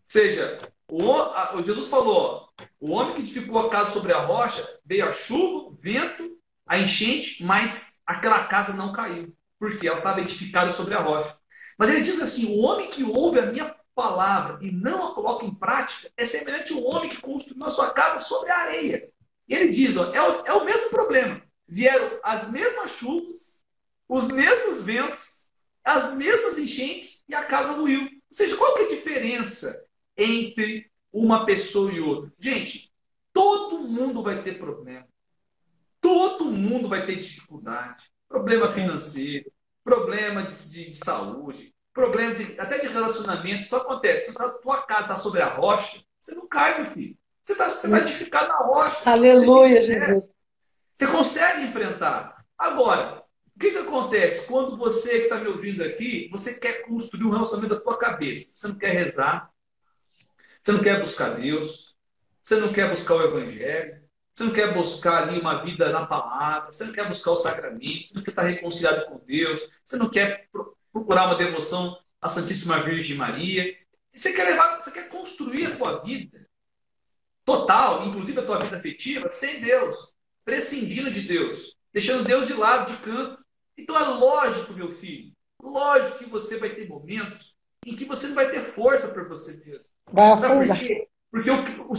[0.06, 2.48] seja, o, a, o Jesus falou:
[2.80, 6.35] o homem que edificou a casa sobre a rocha, veio a chuva, vento,
[6.66, 9.34] a enchente, mas aquela casa não caiu.
[9.58, 11.38] Porque ela estava edificada sobre a rocha.
[11.78, 15.46] Mas ele diz assim: o homem que ouve a minha palavra e não a coloca
[15.46, 19.08] em prática é semelhante ao homem que construiu a sua casa sobre a areia.
[19.48, 21.42] E ele diz: ó, é, o, é o mesmo problema.
[21.68, 23.64] Vieram as mesmas chuvas,
[24.08, 25.46] os mesmos ventos,
[25.84, 28.02] as mesmas enchentes e a casa ruiu.
[28.02, 29.84] Ou seja, qual que é a diferença
[30.16, 32.32] entre uma pessoa e outra?
[32.38, 32.92] Gente,
[33.32, 35.06] todo mundo vai ter problema.
[36.00, 38.04] Todo mundo vai ter dificuldade.
[38.28, 39.50] Problema financeiro,
[39.84, 43.68] problema de, de, de saúde, problema de, até de relacionamento.
[43.68, 47.16] Só acontece, se a tua casa está sobre a rocha, você não cai, meu filho.
[47.42, 49.08] Você está tá edificado na rocha.
[49.08, 50.30] Aleluia, você Jesus.
[50.92, 52.44] Você consegue enfrentar.
[52.58, 53.22] Agora,
[53.54, 54.48] o que, que acontece?
[54.48, 58.52] Quando você que está me ouvindo aqui, você quer construir um relacionamento da tua cabeça.
[58.56, 59.50] Você não quer rezar,
[60.62, 61.94] você não quer buscar Deus,
[62.42, 64.02] você não quer buscar o Evangelho,
[64.36, 68.06] você não quer buscar ali uma vida na palavra, você não quer buscar o sacramento,
[68.06, 70.46] você não quer estar reconciliado com Deus, você não quer
[70.92, 73.74] procurar uma devoção à Santíssima Virgem Maria.
[74.12, 76.46] Você quer levar, você quer construir a tua vida
[77.46, 82.92] total, inclusive a tua vida afetiva, sem Deus, prescindindo de Deus, deixando Deus de lado,
[82.92, 83.42] de canto.
[83.74, 88.34] Então é lógico, meu filho, lógico que você vai ter momentos em que você não
[88.34, 89.84] vai ter força para você mesmo.
[90.12, 91.08] Vai Sabe por quê?
[91.30, 91.92] Porque o,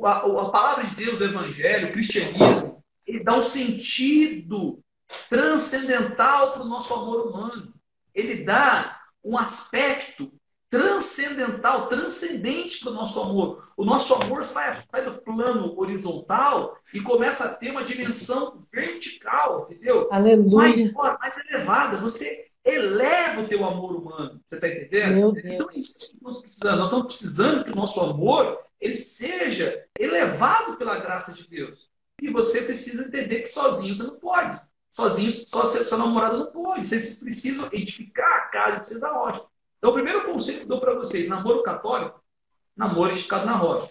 [0.00, 4.80] o, a, a, palavra de Deus, o evangelho, o cristianismo, ele dá um sentido
[5.28, 7.72] transcendental para o nosso amor humano.
[8.14, 10.32] Ele dá um aspecto
[10.74, 13.68] transcendental, transcendente para o nosso amor.
[13.76, 19.68] O nosso amor sai, sai, do plano horizontal e começa a ter uma dimensão vertical,
[19.70, 20.08] entendeu?
[20.10, 20.92] Aleluia.
[20.92, 21.98] Mais, mais elevada.
[21.98, 24.40] Você eleva o teu amor humano.
[24.44, 25.38] Você está entendendo?
[25.44, 26.78] Então, é isso que nós precisamos.
[26.78, 31.90] Nós estamos precisando que o nosso amor ele seja elevado pela graça de Deus.
[32.20, 34.54] E você precisa entender que sozinho você não pode.
[34.90, 36.86] Sozinho, só seu namorado não pode.
[36.86, 39.42] Vocês precisam edificar a casa, precisa da rocha.
[39.78, 42.22] Então, o primeiro conselho que eu dou para vocês, namoro católico,
[42.76, 43.90] namoro esticado na rocha.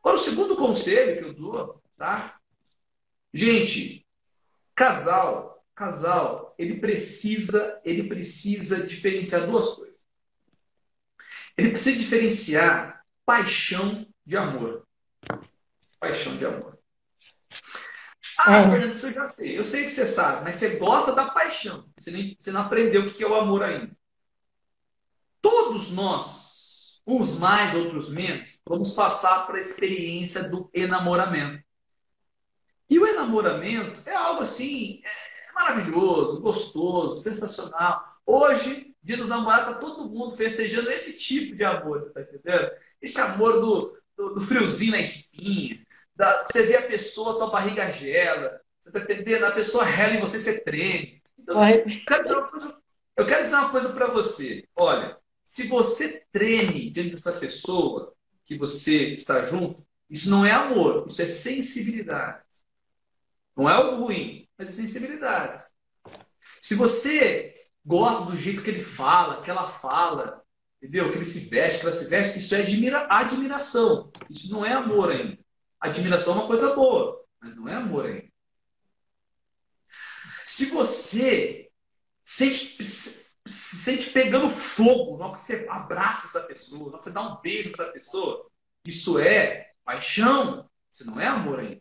[0.00, 2.40] Agora, o segundo conselho que eu dou, tá?
[3.32, 4.06] Gente,
[4.74, 9.96] casal, casal, ele precisa, ele precisa diferenciar duas coisas.
[11.58, 12.97] ele precisa diferenciar
[13.28, 14.88] paixão de amor.
[16.00, 16.78] Paixão de amor.
[18.38, 18.70] Ah, é.
[18.70, 19.58] Fernando, isso eu já sei.
[19.58, 21.86] Eu sei que você sabe, mas você gosta da paixão.
[21.94, 23.94] Você, nem, você não aprendeu o que é o amor ainda.
[25.42, 31.62] Todos nós, uns mais, outros menos, vamos passar para a experiência do enamoramento.
[32.88, 38.02] E o enamoramento é algo assim, é maravilhoso, gostoso, sensacional.
[38.24, 42.70] Hoje, dia dos namorados, tá todo mundo festejando esse tipo de amor, você tá entendendo?
[43.00, 45.80] Esse amor do, do, do friozinho na espinha,
[46.14, 49.44] da, você vê a pessoa, tua barriga gela, você tá entendendo?
[49.44, 51.22] A pessoa rela e você, se treme.
[51.38, 52.78] Então, eu quero
[53.16, 54.64] eu quero dizer uma coisa para você.
[54.76, 58.14] Olha, se você treme diante dessa pessoa
[58.46, 62.42] que você está junto, isso não é amor, isso é sensibilidade.
[63.56, 65.62] Não é algo ruim, mas é sensibilidade.
[66.60, 67.57] Se você
[67.88, 70.44] gosta do jeito que ele fala, que ela fala,
[70.76, 71.10] entendeu?
[71.10, 74.12] Que ele se veste, que ela se veste, isso é admira admiração.
[74.28, 75.38] Isso não é amor ainda.
[75.80, 78.28] Admiração é uma coisa boa, mas não é amor ainda.
[80.44, 81.70] Se você
[82.22, 87.04] sente, se sente pegando fogo na hora que você abraça essa pessoa, na hora que
[87.04, 88.50] você dá um beijo nessa pessoa,
[88.86, 91.80] isso é paixão, isso não é amor ainda.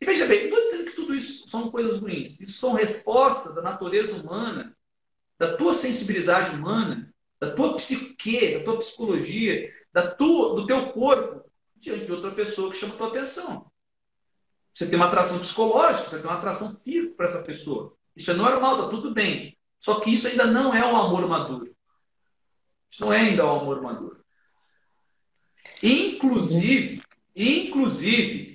[0.00, 2.40] E veja bem, não estou dizendo que tudo isso são coisas ruins.
[2.40, 4.76] Isso são respostas da natureza humana,
[5.40, 7.10] da tua sensibilidade humana,
[7.40, 12.70] da tua psique, da tua psicologia, da tua, do teu corpo, diante de outra pessoa
[12.70, 13.72] que chama tua atenção.
[14.74, 17.96] Você tem uma atração psicológica, você tem uma atração física para essa pessoa.
[18.14, 19.58] Isso é normal, está tudo bem.
[19.80, 21.74] Só que isso ainda não é um amor maduro.
[22.90, 24.22] Isso não é ainda um amor maduro.
[25.82, 27.02] Inclusive,
[27.34, 28.50] inclusive,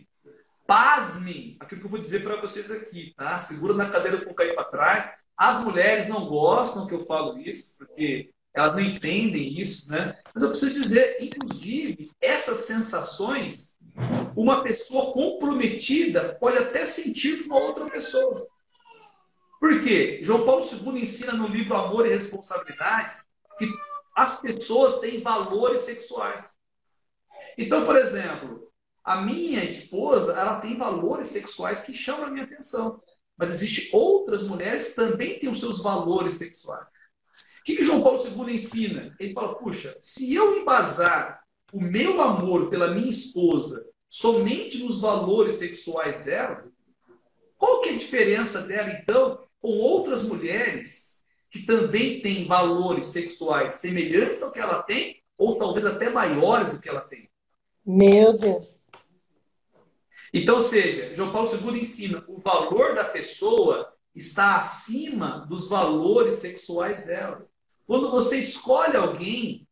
[0.67, 3.38] Pasmem aquilo que eu vou dizer para vocês aqui, tá?
[3.38, 5.23] Segura na cadeira com cair para trás.
[5.38, 10.17] As mulheres não gostam que eu falo isso, porque elas não entendem isso, né?
[10.33, 13.75] Mas eu preciso dizer, inclusive, essas sensações,
[14.36, 18.47] uma pessoa comprometida pode até sentir com uma outra pessoa.
[19.59, 20.19] Por quê?
[20.23, 23.13] João Paulo II ensina no livro Amor e Responsabilidade
[23.57, 23.67] que
[24.15, 26.55] as pessoas têm valores sexuais.
[27.57, 28.71] Então, por exemplo,
[29.03, 33.01] a minha esposa, ela tem valores sexuais que chamam a minha atenção.
[33.38, 36.88] Mas existem outras mulheres que também têm os seus valores sexuais.
[37.59, 39.15] O que, que João Paulo II ensina?
[39.19, 41.41] Ele fala, puxa, se eu embasar
[41.73, 46.63] o meu amor pela minha esposa somente nos valores sexuais dela,
[47.57, 53.75] qual que é a diferença dela, então, com outras mulheres que também têm valores sexuais
[53.75, 57.29] semelhantes ao que ela tem, ou talvez até maiores do que ela tem?
[57.86, 58.79] Meu Deus.
[60.38, 66.36] Então, ou seja, João Paulo II ensina o valor da pessoa está acima dos valores
[66.36, 67.47] sexuais dela.
[67.88, 69.65] Quando você escolhe alguém,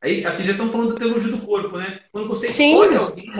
[0.00, 2.00] aí aqui já estamos falando da teologia do corpo, né?
[2.10, 3.32] Quando você Sim, escolhe alguém,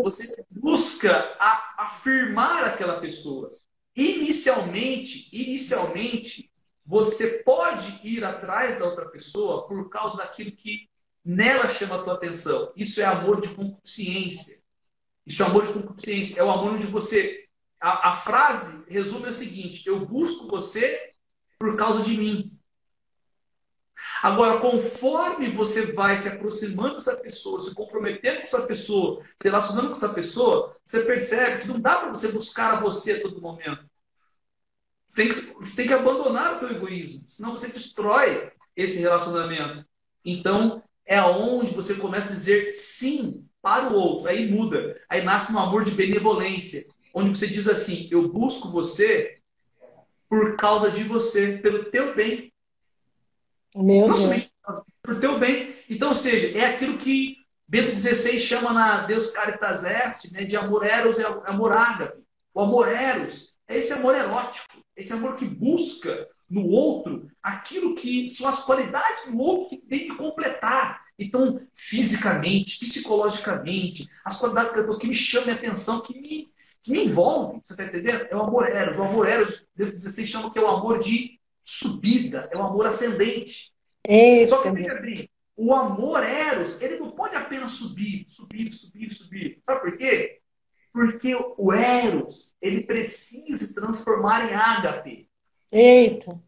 [0.00, 3.52] você busca a, afirmar aquela pessoa.
[3.96, 6.48] Inicialmente, inicialmente,
[6.84, 10.88] você pode ir atrás da outra pessoa por causa daquilo que
[11.24, 12.72] nela chama a tua atenção.
[12.76, 14.64] Isso é amor de consciência.
[15.26, 16.38] Isso é amor de concupiscência.
[16.38, 17.44] É o amor onde você.
[17.80, 21.12] A, a frase resume o seguinte: eu busco você
[21.58, 22.52] por causa de mim.
[24.22, 29.88] Agora, conforme você vai se aproximando dessa pessoa, se comprometendo com essa pessoa, se relacionando
[29.88, 33.40] com essa pessoa, você percebe que não dá para você buscar a você a todo
[33.40, 33.88] momento.
[35.08, 39.86] Você tem, que, você tem que abandonar o teu egoísmo, senão você destrói esse relacionamento.
[40.24, 44.28] Então, é aonde você começa a dizer sim para o outro.
[44.28, 44.96] Aí muda.
[45.08, 49.38] Aí nasce um amor de benevolência, onde você diz assim: eu busco você
[50.28, 52.52] por causa de você, pelo teu bem.
[53.74, 54.50] Meu Não somente
[55.02, 55.74] por teu bem.
[55.90, 60.56] Então, ou seja, é aquilo que Bento XVI chama na Deus Caritas Est, né, de
[60.56, 62.22] amor eros e amor ágape.
[62.54, 68.28] O amor eros é esse amor erótico, esse amor que busca no outro aquilo que
[68.28, 71.04] são as qualidades do outro que tem que completar.
[71.18, 76.52] Então, fisicamente, psicologicamente, as qualidades que, que me chamam a atenção, que me,
[76.82, 78.26] que me envolvem, você está entendendo?
[78.30, 78.98] É o amor eros.
[78.98, 82.86] O amor eros, Deus 16 chama que é o amor de subida, é o amor
[82.86, 83.72] ascendente.
[84.06, 84.48] Eita.
[84.48, 89.58] Só que, veja bem, o amor eros, ele não pode apenas subir, subir, subir, subir.
[89.64, 90.40] Sabe por quê?
[90.92, 95.28] Porque o eros, ele precisa se transformar em ágape.
[95.72, 96.38] Eita,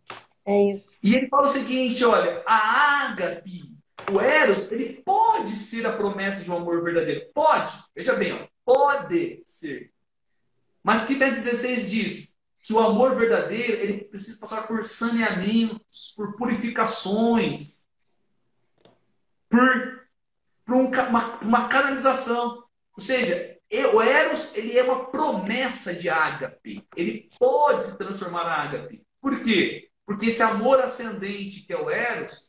[0.44, 0.96] é isso.
[1.02, 3.67] E ele fala o seguinte, olha, a ágape
[4.10, 7.30] o Eros, ele pode ser a promessa de um amor verdadeiro.
[7.34, 7.72] Pode.
[7.94, 9.92] Veja bem, ó, pode ser.
[10.82, 17.86] Mas que 16 diz que o amor verdadeiro, ele precisa passar por saneamentos, por purificações.
[19.48, 20.08] por,
[20.64, 22.64] por um, uma, uma canalização.
[22.96, 23.58] Ou seja,
[23.94, 26.86] o Eros ele é uma promessa de ágape.
[26.96, 29.06] Ele pode se transformar em ágape.
[29.20, 29.90] Por quê?
[30.06, 32.47] Porque esse amor ascendente que é o Eros,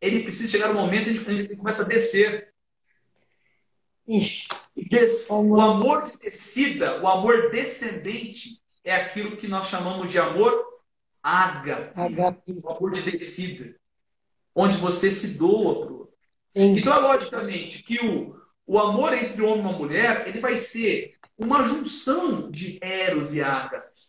[0.00, 2.52] ele precisa chegar no momento em que gente começa a descer.
[4.08, 4.48] Ixi,
[5.28, 10.64] o amor de descida, o amor descendente, é aquilo que nós chamamos de amor
[11.22, 11.92] ágape.
[12.62, 13.74] O amor de descida.
[14.54, 16.14] Onde você se doa para o outro.
[16.54, 21.16] Então, é logicamente que o, o amor entre homem e uma mulher, ele vai ser
[21.36, 24.00] uma junção de Eros e Ágape.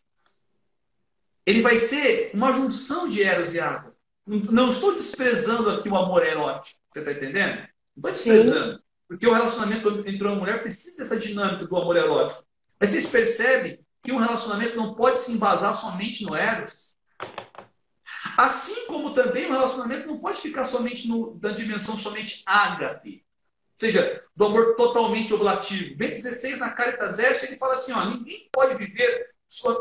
[1.45, 3.96] Ele vai ser uma junção de Eros e Ágape.
[4.27, 6.77] Não estou desprezando aqui o amor erótico.
[6.91, 7.67] Você está entendendo?
[7.95, 8.75] Não estou desprezando.
[8.75, 8.83] Sim.
[9.07, 12.43] Porque o relacionamento entre uma mulher precisa dessa dinâmica do amor erótico.
[12.79, 16.95] Mas vocês percebem que um relacionamento não pode se embasar somente no Eros?
[18.37, 23.25] Assim como também o relacionamento não pode ficar somente no, na dimensão somente ágape
[23.77, 25.95] seja, do amor totalmente oblativo.
[25.95, 29.29] Bem 16, na Caritas Est, ele fala assim: ó, ninguém pode viver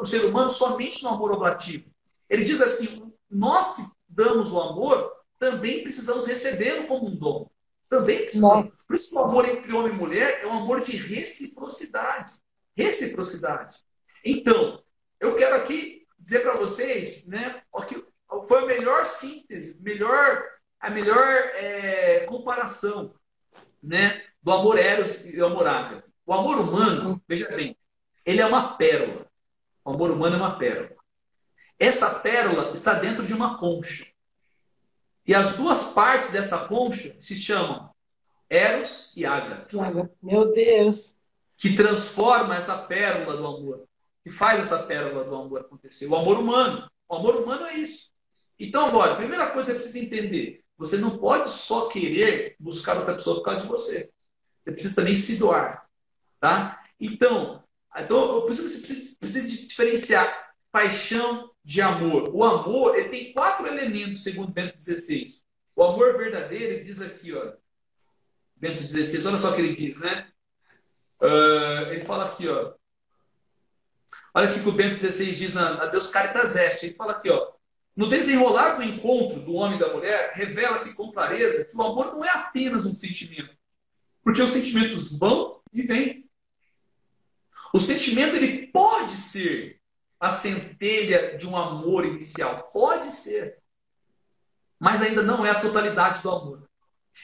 [0.01, 1.87] o ser humano somente no amor oblativo.
[2.29, 3.83] Ele diz assim: nós que
[4.17, 7.51] damos o amor, também precisamos recebê-lo como um dom.
[7.89, 8.73] Também precisamos.
[8.87, 12.33] Por isso que o amor entre homem e mulher é um amor de reciprocidade.
[12.75, 13.77] Reciprocidade.
[14.25, 14.83] Então,
[15.21, 18.03] eu quero aqui dizer para vocês, né, que
[18.49, 20.43] foi a melhor síntese, melhor,
[20.81, 23.15] a melhor é, comparação
[23.83, 26.09] né, do amor eros e do amor ágape.
[26.25, 27.77] O amor humano, veja bem,
[28.25, 29.27] ele é uma pérola.
[29.85, 30.96] O amor humano é uma pérola.
[31.79, 34.07] Essa pérola está dentro de uma concha.
[35.27, 37.91] E as duas partes dessa concha se chamam
[38.49, 39.77] Eros e Ágape.
[40.23, 41.15] Meu Deus!
[41.59, 43.89] Que transforma essa pérola do amor.
[44.23, 46.07] Que faz essa pérola do amor acontecer.
[46.07, 46.89] O amor humano.
[47.09, 48.11] O amor humano é isso.
[48.59, 52.97] Então, agora, a primeira coisa que você precisa entender: você não pode só querer buscar
[52.97, 54.11] outra pessoa por causa de você.
[54.65, 55.89] Você precisa também se doar.
[56.41, 56.83] Tá?
[57.01, 57.63] Então,
[57.97, 62.31] então por isso você precisa, precisa diferenciar paixão de amor.
[62.33, 65.27] O amor ele tem quatro elementos, segundo Bento XVI.
[65.75, 67.55] O amor verdadeiro, ele diz aqui, ó,
[68.55, 70.29] Bento XVI, olha só o que ele diz, né?
[71.21, 72.73] Uh, ele fala aqui, ó.
[74.33, 76.85] Olha o que o Bento XVI diz na, na Deus Caritas Est.
[76.85, 77.53] Ele fala aqui, ó.
[77.97, 82.13] No desenrolar do encontro do homem e da mulher, revela-se com clareza que o amor
[82.13, 83.57] não é apenas um sentimento.
[84.23, 86.31] Porque os sentimentos vão e vêm.
[87.75, 89.81] O sentimento ele pode ser
[90.19, 92.71] a centelha de um amor inicial.
[92.73, 93.59] Pode ser.
[94.79, 96.69] Mas ainda não é a totalidade do amor.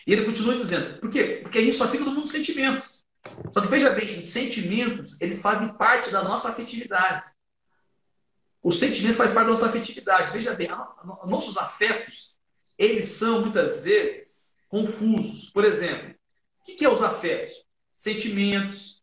[0.07, 1.40] E ele continua dizendo, por quê?
[1.43, 3.05] Porque a gente só fica no mundo dos sentimentos.
[3.53, 7.22] Só que veja bem, sentimentos, eles fazem parte da nossa afetividade.
[8.62, 10.32] O sentimento faz parte da nossa afetividade.
[10.32, 10.68] Veja bem,
[11.26, 12.36] nossos afetos,
[12.78, 15.51] eles são muitas vezes confusos.
[15.51, 16.14] Por exemplo,
[16.61, 17.66] o que é os afetos?
[17.99, 19.03] Sentimentos,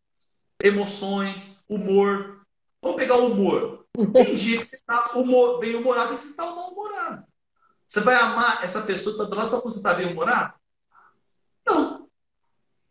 [0.61, 2.45] emoções, humor.
[2.81, 3.78] Vamos pegar o humor.
[3.93, 5.11] Tem dia que você está
[5.59, 7.25] bem humorado e que você está mal humorado.
[7.87, 10.53] Você vai amar essa pessoa que está do lado só quando você está bem humorado?
[11.65, 12.07] Não.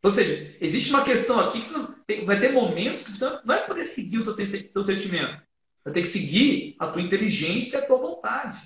[0.02, 3.66] Ou seja, existe uma questão aqui que tem, vai ter momentos que você não vai
[3.66, 5.42] poder seguir o seu, seu sentimento.
[5.84, 8.58] Vai ter que seguir a tua inteligência e a tua vontade.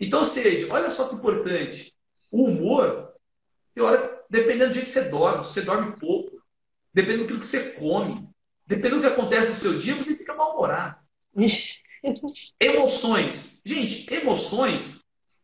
[0.00, 1.92] Então, ou seja, olha só que importante.
[2.30, 3.12] O humor,
[3.74, 6.40] tem hora, dependendo do jeito que você dorme, se você dorme pouco,
[6.92, 8.28] dependendo do que você come,
[8.66, 10.99] dependendo do que acontece no seu dia, você fica mal-humorado.
[12.60, 13.60] Emoções.
[13.64, 15.00] Gente, emoções.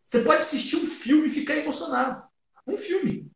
[0.06, 2.22] Você pode assistir um filme e ficar emocionado.
[2.66, 3.30] Um filme.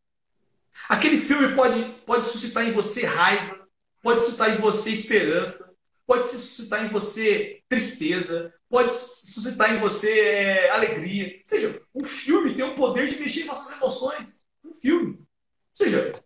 [0.88, 3.68] Aquele filme pode, pode suscitar em você raiva,
[4.02, 5.74] pode suscitar em você esperança,
[6.06, 11.26] pode suscitar em você tristeza, pode suscitar em você é, alegria.
[11.26, 14.40] Ou seja, um filme tem o poder de mexer em nossas emoções.
[14.64, 15.18] Um filme.
[15.18, 15.26] Ou
[15.74, 16.20] seja,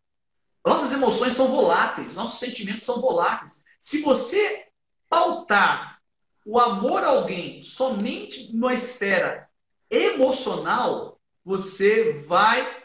[0.64, 3.62] nossas emoções são voláteis, nossos sentimentos são voláteis.
[3.81, 4.66] Se você
[5.09, 5.94] pautar
[6.45, 9.49] o amor a alguém somente numa esfera
[9.91, 12.83] emocional, você vai.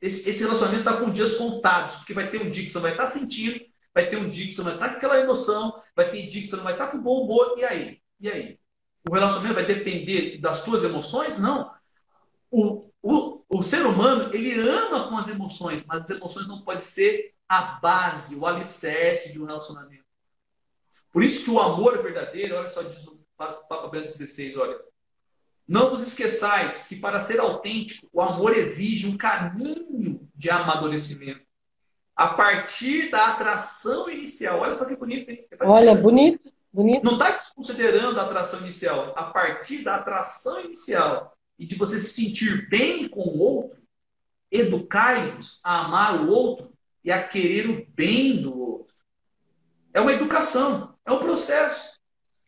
[0.00, 3.06] Esse, relacionamento está com dias contados, porque vai ter um dia que você vai estar
[3.06, 3.60] sentindo,
[3.94, 6.48] vai ter um dia que você vai estar com aquela emoção, vai ter dia que
[6.48, 8.02] você não vai estar com bom humor, e aí?
[8.20, 8.58] E aí?
[9.08, 11.38] O relacionamento vai depender das suas emoções?
[11.38, 11.72] Não.
[12.50, 16.80] O, o, o ser humano, ele ama com as emoções, mas as emoções não podem
[16.80, 20.01] ser a base, o alicerce de um relacionamento.
[21.12, 24.80] Por isso que o amor verdadeiro, olha só, diz o Papa Bento XVI, olha.
[25.68, 31.46] Não vos esqueçais que para ser autêntico, o amor exige um caminho de amadurecimento
[32.16, 34.60] a partir da atração inicial.
[34.60, 35.46] Olha só que bonito, hein?
[35.58, 37.04] Tá Olha, bonito, bonito.
[37.04, 39.12] Não está desconsiderando a atração inicial.
[39.16, 43.82] A partir da atração inicial e de você se sentir bem com o outro,
[44.50, 46.72] educai-vos a amar o outro
[47.04, 48.94] e a querer o bem do outro.
[49.94, 52.00] É uma educação, é um processo.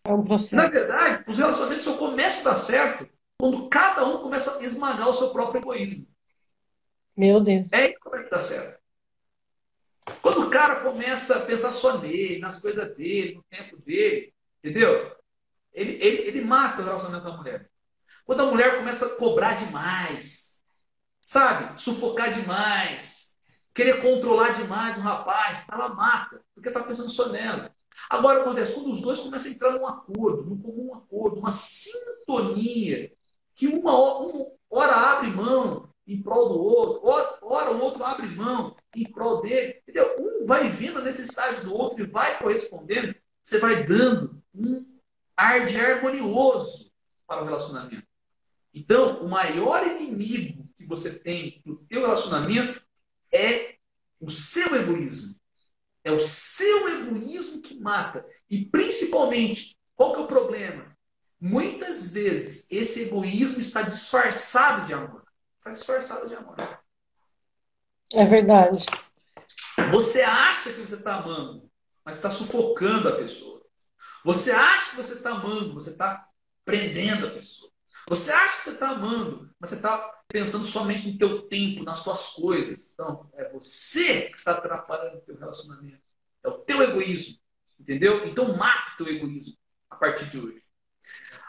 [0.05, 0.57] É um processo.
[0.57, 5.09] Na verdade, os relacionamentos só começam a dar certo quando cada um começa a esmagar
[5.09, 6.07] o seu próprio egoísmo.
[7.17, 7.67] Meu Deus.
[7.73, 8.85] É isso que dar certo.
[10.21, 15.17] Quando o cara começa a pensar só nele, nas coisas dele, no tempo dele, entendeu?
[15.73, 17.71] Ele, ele, ele mata o relacionamento da mulher.
[18.25, 20.61] Quando a mulher começa a cobrar demais,
[21.21, 21.81] sabe?
[21.81, 23.35] Sufocar demais,
[23.75, 27.74] querer controlar demais o rapaz, ela mata, porque está pensando só nela.
[28.09, 33.13] Agora acontece quando os dois começam a entrar num acordo, num comum acordo, uma sintonia,
[33.55, 37.09] que uma uma hora abre mão em prol do outro,
[37.43, 40.17] hora o outro abre mão em prol dele, entendeu?
[40.19, 44.85] Um vai vendo a necessidade do outro e vai correspondendo, você vai dando um
[45.37, 46.93] ar de harmonioso
[47.27, 48.07] para o relacionamento.
[48.73, 52.83] Então, o maior inimigo que você tem no teu relacionamento
[53.33, 53.77] é
[54.21, 55.34] o seu egoísmo.
[56.05, 58.25] É o seu egoísmo que mata.
[58.51, 60.95] E principalmente, qual que é o problema?
[61.41, 65.25] Muitas vezes esse egoísmo está disfarçado de amor.
[65.59, 66.57] Está disfarçado de amor.
[68.13, 68.85] É verdade.
[69.91, 71.71] Você acha que você está amando,
[72.05, 73.63] mas está sufocando a pessoa.
[74.25, 76.29] Você acha que você está amando, você está
[76.65, 77.71] prendendo a pessoa.
[78.09, 82.03] Você acha que você está amando, mas você está pensando somente no teu tempo, nas
[82.03, 82.93] tuas coisas.
[82.93, 86.03] Então, é você que está atrapalhando o teu relacionamento.
[86.43, 87.39] É o teu egoísmo.
[87.79, 88.27] Entendeu?
[88.27, 89.55] Então, mata o teu egoísmo
[89.91, 90.63] a partir de hoje.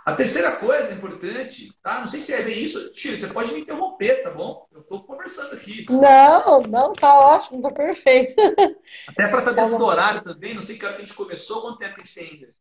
[0.06, 2.00] A terceira coisa importante, tá?
[2.00, 2.94] Não sei se é bem isso.
[2.94, 4.68] Chile, você pode me interromper, tá bom?
[4.72, 5.84] Eu estou conversando aqui.
[5.90, 8.40] Não, não, tá ótimo, tá perfeito.
[9.08, 11.16] Até para estar tá dentro do horário também, não sei que hora que a gente
[11.16, 12.54] começou, quanto tempo a gente tem ainda.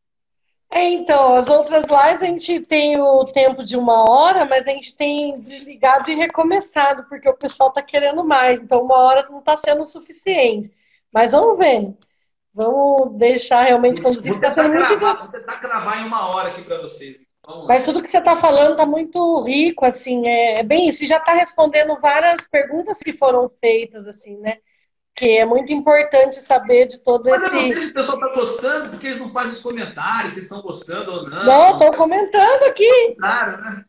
[0.71, 4.71] É, então, as outras lives a gente tem o tempo de uma hora, mas a
[4.71, 8.61] gente tem desligado e recomeçado, porque o pessoal está querendo mais.
[8.61, 10.73] Então, uma hora não está sendo suficiente.
[11.13, 11.95] Mas vamos ver.
[12.53, 14.33] Vamos deixar realmente conduzir.
[14.33, 15.23] Vou tentar, gravar, muito...
[15.23, 17.25] vou tentar gravar em uma hora aqui para vocês.
[17.69, 21.05] Mas tudo que você está falando está muito rico, assim, é, é bem isso.
[21.05, 24.59] E já está respondendo várias perguntas que foram feitas, assim, né?
[25.15, 27.53] Que é muito importante saber de todo Mas esse.
[27.53, 30.33] Mas eu não sei se o pessoal está gostando, porque eles não fazem os comentários,
[30.33, 31.45] se estão gostando ou não.
[31.45, 33.15] Não, estou comentando aqui.
[33.19, 33.85] Claro, né?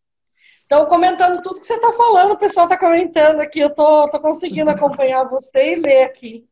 [0.62, 3.60] Estão comentando tudo que você está falando, o pessoal está comentando aqui.
[3.60, 6.46] Eu tô, tô conseguindo acompanhar você e ler aqui.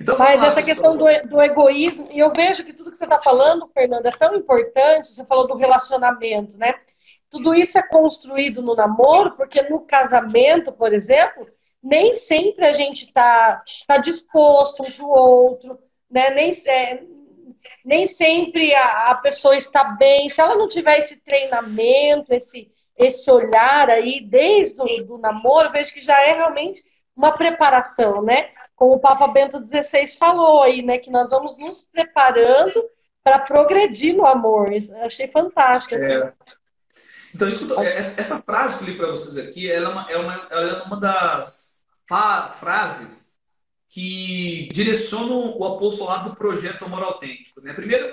[0.00, 3.20] Então, Mas essa questão do, do, egoísmo, e eu vejo que tudo que você está
[3.20, 5.08] falando, Fernanda, é tão importante.
[5.08, 6.74] Você falou do relacionamento, né?
[7.28, 11.46] Tudo isso é construído no namoro, porque no casamento, por exemplo,
[11.82, 15.78] nem sempre a gente está tá disposto um para o outro,
[16.10, 16.30] né?
[16.30, 17.02] Nem, é,
[17.84, 20.28] nem sempre a, a, pessoa está bem.
[20.28, 25.92] Se ela não tiver esse treinamento, esse, esse olhar aí, desde o namoro, eu vejo
[25.92, 26.84] que já é realmente
[27.16, 28.50] uma preparação, né?
[28.76, 30.98] Como o Papa Bento XVI falou aí, né?
[30.98, 32.82] Que nós vamos nos preparando
[33.22, 34.72] para progredir no amor.
[34.72, 35.94] Isso, achei fantástico.
[35.94, 36.12] Assim.
[36.12, 36.32] É.
[37.34, 40.16] Então, isso, é, essa frase que eu li para vocês aqui, ela é uma, é
[40.16, 41.69] uma, ela é uma das
[42.58, 43.38] frases
[43.88, 47.60] que direcionam o apostolado do projeto Amor Autêntico.
[47.60, 47.72] Né?
[47.72, 48.12] Primeiro,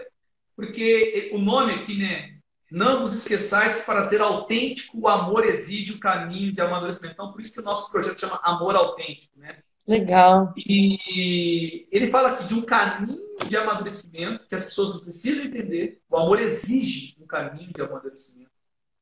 [0.56, 2.38] porque o nome aqui, né?
[2.70, 7.14] Não vos esqueçais que para ser autêntico, o amor exige o caminho de amadurecimento.
[7.14, 9.40] Então, por isso que o nosso projeto chama Amor Autêntico.
[9.40, 9.60] Né?
[9.88, 10.54] Legal.
[10.58, 13.18] E ele fala aqui de um caminho
[13.48, 16.02] de amadurecimento que as pessoas precisam entender.
[16.10, 18.52] O amor exige um caminho de amadurecimento.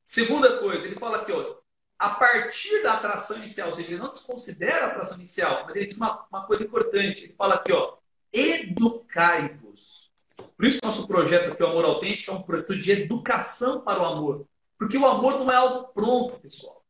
[0.06, 1.56] Segunda coisa, ele fala aqui, ó,
[1.98, 5.86] a partir da atração inicial, ou seja, ele não desconsidera a atração inicial, mas ele
[5.86, 7.24] diz uma, uma coisa importante.
[7.24, 7.94] Ele fala aqui, ó,
[8.32, 10.10] educai-vos.
[10.56, 14.04] Por isso, nosso projeto aqui, o Amor Autêntico, é um projeto de educação para o
[14.04, 14.46] amor.
[14.78, 16.84] Porque o amor não é algo pronto, pessoal.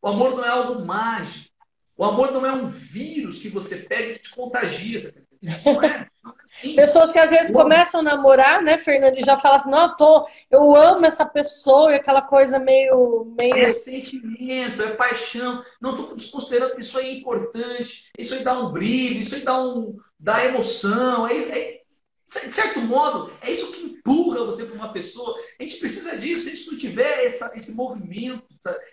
[0.00, 1.54] O amor não é algo mágico.
[1.96, 4.98] O amor não é um vírus que você pega e te contagia.
[5.42, 6.08] Não é.
[6.56, 6.74] Sim.
[6.74, 9.96] Pessoas que às vezes começam a namorar, né, Fernando, e já falam assim, não, eu,
[9.96, 13.56] tô, eu amo essa pessoa, e aquela coisa meio, meio.
[13.56, 15.62] É sentimento, é paixão.
[15.78, 19.42] Não estou desconsiderando que isso aí é importante, isso aí dá um brilho, isso aí
[19.42, 21.28] dá, um, dá emoção.
[21.28, 21.80] É, é,
[22.26, 25.38] de certo modo, é isso que empurra você para uma pessoa.
[25.60, 26.44] A gente precisa disso.
[26.44, 28.42] Se a gente não tiver essa, esse movimento,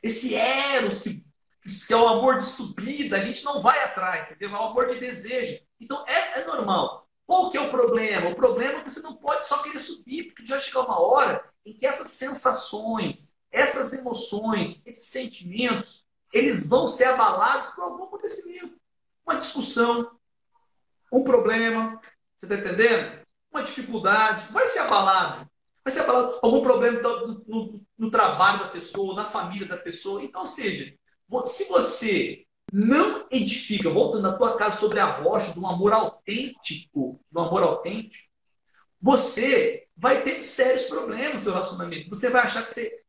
[0.04, 1.24] esse eros que,
[1.88, 4.50] que é o amor de subida, a gente não vai atrás, entendeu?
[4.50, 5.62] É o amor de desejo.
[5.80, 7.03] Então é, é normal.
[7.26, 8.30] Qual que é o problema?
[8.30, 11.44] O problema é que você não pode só querer subir, porque já chega uma hora
[11.66, 16.04] em que essas sensações, essas emoções, esses sentimentos,
[16.34, 18.76] eles vão ser abalados por algum acontecimento.
[19.26, 20.12] Uma discussão,
[21.12, 22.02] um problema,
[22.38, 23.22] você está entendendo?
[23.52, 25.48] Uma dificuldade, vai ser abalado.
[25.84, 30.24] Vai ser abalado algum problema no, no, no trabalho da pessoa, na família da pessoa.
[30.24, 30.94] Então, ou seja,
[31.46, 32.43] se você
[32.74, 37.42] não edifica, voltando à tua casa sobre a rocha de um amor autêntico, de um
[37.42, 38.28] amor autêntico,
[39.00, 42.10] você vai ter sérios problemas no seu relacionamento.
[42.10, 43.00] Você vai achar que você.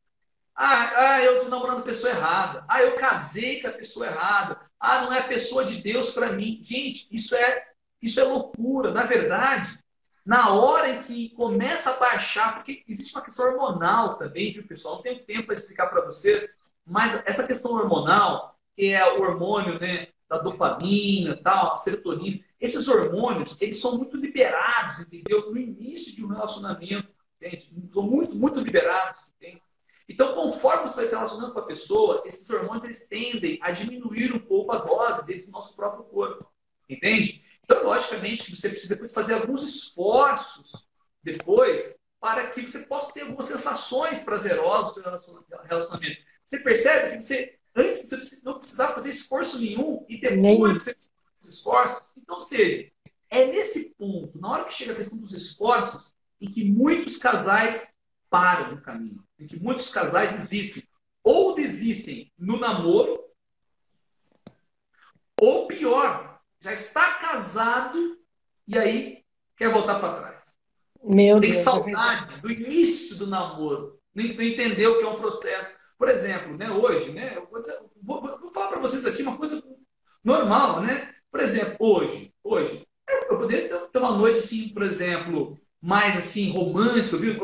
[0.54, 2.62] Ah, ah eu estou namorando a pessoa errada.
[2.68, 4.60] Ah, eu casei com a pessoa errada.
[4.78, 6.60] Ah, não é a pessoa de Deus para mim.
[6.62, 7.64] Gente, isso é,
[8.02, 8.90] isso é loucura.
[8.90, 9.78] Na verdade,
[10.26, 14.96] na hora em que começa a baixar, porque existe uma questão hormonal também, viu, pessoal?
[14.96, 19.78] Não tenho tempo para explicar para vocês, mas essa questão hormonal, que é o hormônio
[19.78, 25.50] né, da dopamina, tal, a serotonina, esses hormônios, eles são muito liberados, entendeu?
[25.50, 27.70] No início de um relacionamento, entende?
[27.92, 29.62] São muito, muito liberados, entende?
[30.08, 34.34] Então, conforme você vai se relacionando com a pessoa, esses hormônios eles tendem a diminuir
[34.34, 36.46] um pouco a dose deles no nosso próprio corpo,
[36.88, 37.42] entende?
[37.64, 40.86] Então, logicamente, você precisa depois fazer alguns esforços
[41.22, 46.22] depois para que você possa ter algumas sensações prazerosas no seu relacionamento.
[46.46, 51.12] Você percebe que você antes você não precisava fazer esforço nenhum e depois você precisa
[51.40, 52.16] fazer esforços.
[52.16, 52.90] Então, ou seja,
[53.30, 57.92] é nesse ponto, na hora que chega a questão dos esforços, em que muitos casais
[58.30, 60.82] param no caminho, em que muitos casais desistem.
[61.22, 63.18] Ou desistem no namoro,
[65.40, 68.18] ou pior, já está casado
[68.68, 69.24] e aí
[69.56, 70.56] quer voltar para trás.
[71.02, 75.83] Meu Tem Deus, é saudade do início do namoro, não entendeu que é um processo.
[75.98, 79.36] Por exemplo, né, hoje, né, eu vou, dizer, vou, vou falar para vocês aqui uma
[79.36, 79.62] coisa
[80.22, 81.14] normal, né?
[81.30, 82.86] Por exemplo, hoje, hoje,
[83.28, 87.36] eu poderia ter uma noite assim, por exemplo, mais assim romântica, viu?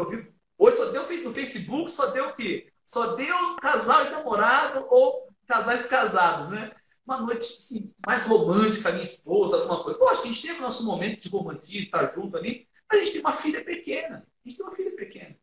[0.59, 2.72] Hoje só deu no Facebook, só deu o quê?
[2.86, 6.70] Só deu casal de namorado ou casais casados, né?
[7.07, 9.98] Uma noite assim, mais romântica, minha esposa, alguma coisa.
[9.98, 13.05] Lógico que a gente teve o nosso momento de romantismo, estar junto ali, mas a
[13.05, 14.26] gente tem uma filha pequena.
[14.44, 15.36] A gente tem uma filha pequena.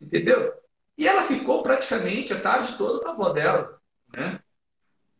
[0.00, 0.52] Entendeu?
[0.96, 3.80] E ela ficou praticamente a tarde toda com a avó dela.
[4.12, 4.40] Né?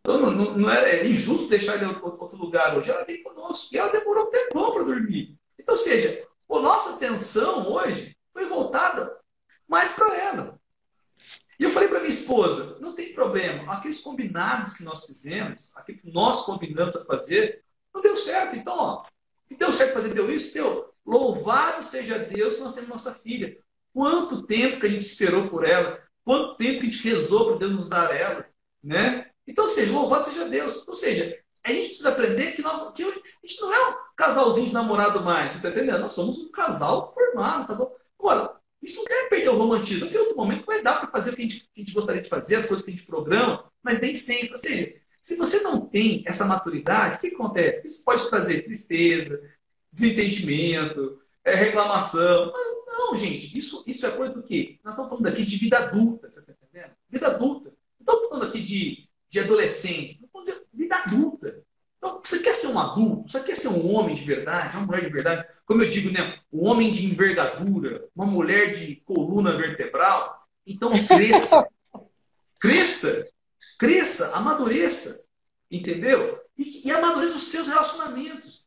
[0.01, 2.91] Então não, não, era é injusto deixar ela em outro lugar hoje.
[2.91, 3.75] Ela veio conosco.
[3.75, 5.37] E ela demorou um tempão para dormir.
[5.59, 9.18] Então, ou seja, a nossa atenção hoje foi voltada
[9.66, 10.61] mais para ela.
[11.59, 15.99] E eu falei para minha esposa: não tem problema, aqueles combinados que nós fizemos, aquilo
[15.99, 18.57] que nós combinamos para fazer, não deu certo.
[18.57, 19.07] Então, ó,
[19.51, 20.93] deu certo fazer, deu isso, deu.
[21.05, 23.59] Louvado seja Deus nós temos nossa filha.
[23.95, 26.03] Quanto tempo que a gente esperou por ela?
[26.24, 28.45] Quanto tempo que a gente rezou para Deus nos dar ela?
[28.82, 29.30] Né?
[29.47, 30.86] Então, ou seja, louvado seja Deus.
[30.88, 34.66] Ou seja, a gente precisa aprender que, nós, que a gente não é um casalzinho
[34.66, 36.01] de namorado mais, você está entendendo?
[36.01, 37.97] Nós somos um casal formado, um casal.
[38.18, 40.11] Agora, isso não quer perder o romantismo.
[40.11, 41.95] Tem outro momento que vai dar para fazer o que a, gente, que a, gente,
[41.95, 44.53] gostaria de fazer, as coisas que a gente programa, mas nem sempre.
[44.53, 47.86] Ou seja, se você não tem essa maturidade, o que acontece?
[47.86, 49.40] Isso pode trazer tristeza,
[49.90, 52.53] desentendimento, é, reclamação.
[52.53, 54.78] Mas não, gente, isso, isso é coisa do quê?
[54.82, 56.92] Nós estamos falando aqui de vida adulta, você está entendendo?
[57.09, 57.70] Vida adulta.
[57.70, 61.64] Não estamos falando aqui de, de adolescente, estamos falando de vida adulta.
[61.99, 63.30] Então, você quer ser um adulto?
[63.30, 65.47] Você quer ser um homem de verdade, uma mulher de verdade?
[65.64, 66.38] Como eu digo, né?
[66.53, 70.47] Um homem de envergadura, uma mulher de coluna vertebral.
[70.66, 71.66] Então, cresça.
[72.61, 73.26] cresça.
[73.78, 75.26] Cresça, amadureça.
[75.70, 76.38] Entendeu?
[76.57, 78.63] E, e amadureça os seus relacionamentos.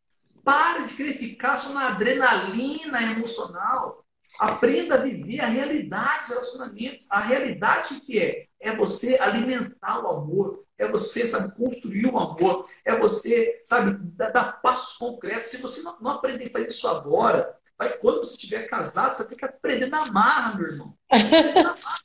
[0.47, 4.05] Pare de ficar só na adrenalina emocional.
[4.39, 7.05] Aprenda a viver a realidade dos relacionamentos.
[7.11, 8.47] A realidade que é?
[8.57, 10.63] É você alimentar o amor.
[10.77, 12.65] É você, sabe, construir o amor.
[12.85, 15.47] É você, sabe, dar, dar passos concretos.
[15.47, 19.23] Se você não, não, aprender a fazer isso agora, vai, quando você estiver casado, você
[19.23, 20.97] vai ter que aprender na marra, meu irmão.
[21.11, 21.99] Na marra,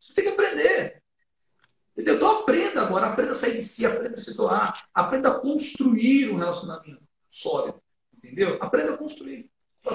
[0.00, 1.02] você tem que aprender.
[1.92, 2.16] Entendeu?
[2.16, 6.30] Então aprenda agora, aprenda a sair de si, aprenda a se doar, aprenda a construir
[6.30, 7.03] um relacionamento
[7.34, 7.82] sólido.
[8.16, 8.58] Entendeu?
[8.60, 9.50] Aprenda a construir.
[9.82, 9.92] Tá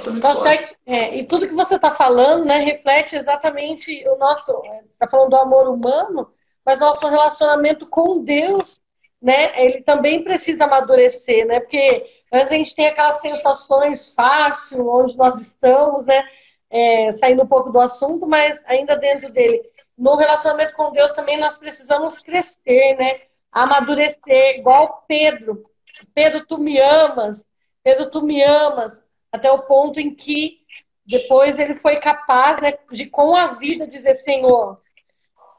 [0.86, 4.52] é, e tudo que você está falando né, reflete exatamente o nosso.
[4.94, 6.32] Está é, falando do amor humano,
[6.64, 8.80] mas nosso relacionamento com Deus,
[9.20, 9.60] né?
[9.60, 11.60] Ele também precisa amadurecer, né?
[11.60, 16.24] Porque antes a gente tem aquelas sensações fácil, onde nós estamos, né?
[16.70, 19.60] É, saindo um pouco do assunto, mas ainda dentro dele.
[19.98, 23.22] No relacionamento com Deus também nós precisamos crescer, né?
[23.52, 25.66] Amadurecer, igual Pedro.
[26.14, 27.44] Pedro, tu me amas.
[27.84, 29.02] Pedro, tu me amas.
[29.32, 30.60] Até o ponto em que
[31.06, 34.80] depois ele foi capaz né, de, com a vida, dizer: Senhor,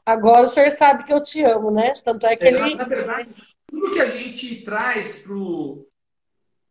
[0.05, 1.93] agora o senhor sabe que eu te amo, né?
[2.03, 2.75] Tanto é que é, ele.
[2.75, 3.33] Na verdade,
[3.69, 5.25] tudo que a gente traz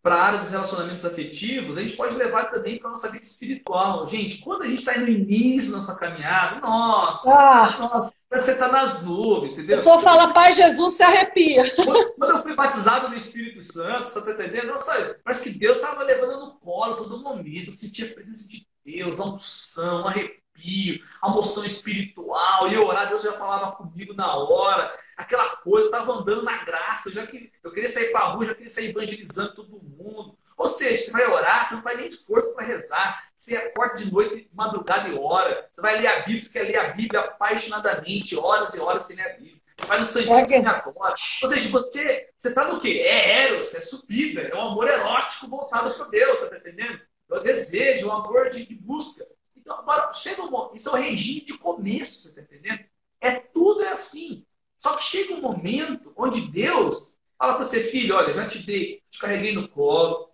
[0.03, 3.25] para a área dos relacionamentos afetivos, a gente pode levar também para a nossa vida
[3.25, 4.07] espiritual.
[4.07, 7.79] Gente, quando a gente está no início da nossa caminhada, nossa, ah.
[7.79, 9.81] nossa você está nas nuvens, entendeu?
[9.81, 11.65] Então fala, Pai Jesus, se arrepia.
[12.17, 14.69] Quando, eu fui batizado no Espírito Santo, você está entendendo?
[14.69, 17.69] Nossa, parece que Deus estava levando no colo todo momento.
[17.69, 23.09] Eu sentia a presença de Deus, a unção, arrepio arrepio, a moção espiritual, e orar,
[23.09, 27.27] Deus já falava comigo na hora, aquela coisa, eu estava andando na graça, eu já
[27.27, 30.39] que eu queria sair para a rua, já queria sair evangelizando todo mundo.
[30.61, 33.31] Ou seja, você vai orar, você não faz nem esforço para rezar.
[33.35, 35.67] Você acorda de noite, de madrugada e ora.
[35.73, 39.17] Você vai ler a Bíblia, você quer ler a Bíblia apaixonadamente, horas e horas sem
[39.17, 39.59] ler a Bíblia.
[39.79, 41.15] Você vai no Santíssimo, você adora.
[41.43, 43.01] Ou seja, você está no quê?
[43.07, 47.01] É eros, é subida, é um amor erótico voltado para Deus, você está entendendo?
[47.31, 49.27] É o desejo, é o amor de, de busca.
[49.57, 52.85] Então, agora, chega um momento, isso é o regime de começo, você está entendendo?
[53.19, 54.45] É tudo é assim.
[54.77, 59.03] Só que chega um momento onde Deus fala para você, filho, olha, já te dei,
[59.09, 60.30] te carreguei no colo,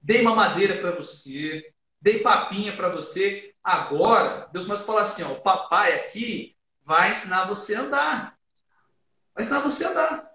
[0.00, 1.62] dei uma madeira para você,
[2.00, 3.54] dei papinha para você.
[3.62, 8.38] Agora, Deus mais fala assim: ó, o papai aqui vai ensinar você a andar.
[9.34, 10.30] Vai ensinar você a andar.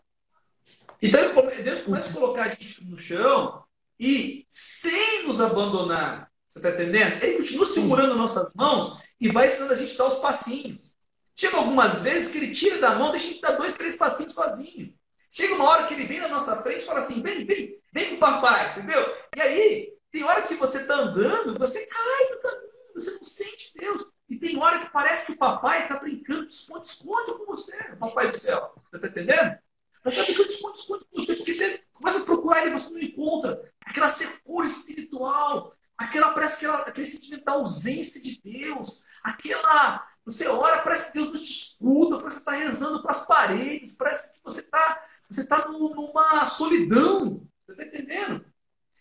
[1.01, 1.21] Então,
[1.63, 3.63] Deus começa a colocar a gente no chão
[3.99, 6.31] e sem nos abandonar.
[6.47, 7.21] Você está entendendo?
[7.23, 10.93] Ele continua segurando nossas mãos e vai ensinando a gente a dar os passinhos.
[11.35, 14.33] Chega algumas vezes que ele tira da mão, deixa a gente dar dois, três passinhos
[14.33, 14.93] sozinho.
[15.33, 18.09] Chega uma hora que ele vem na nossa frente e fala assim: vem, vem, vem
[18.09, 19.01] com o papai, entendeu?
[19.35, 23.73] E aí, tem hora que você está andando, você cai no caminho, você não sente
[23.75, 24.07] Deus.
[24.29, 28.29] E tem hora que parece que o papai está brincando de esconde-esconde com você, papai
[28.29, 28.75] do céu.
[28.91, 29.57] Você está entendendo?
[30.05, 32.93] Ele está brincando de esconde-esconde com você, porque você começa a procurar ele e você
[32.93, 40.07] não encontra aquela secura espiritual, aquela, parece aquela, aquele sentimento da ausência de Deus, aquela.
[40.25, 43.25] Você ora, parece que Deus não te escuta, parece que você está rezando para as
[43.25, 45.03] paredes, parece que você está
[45.33, 47.47] você está numa solidão.
[47.65, 48.45] Você está entendendo?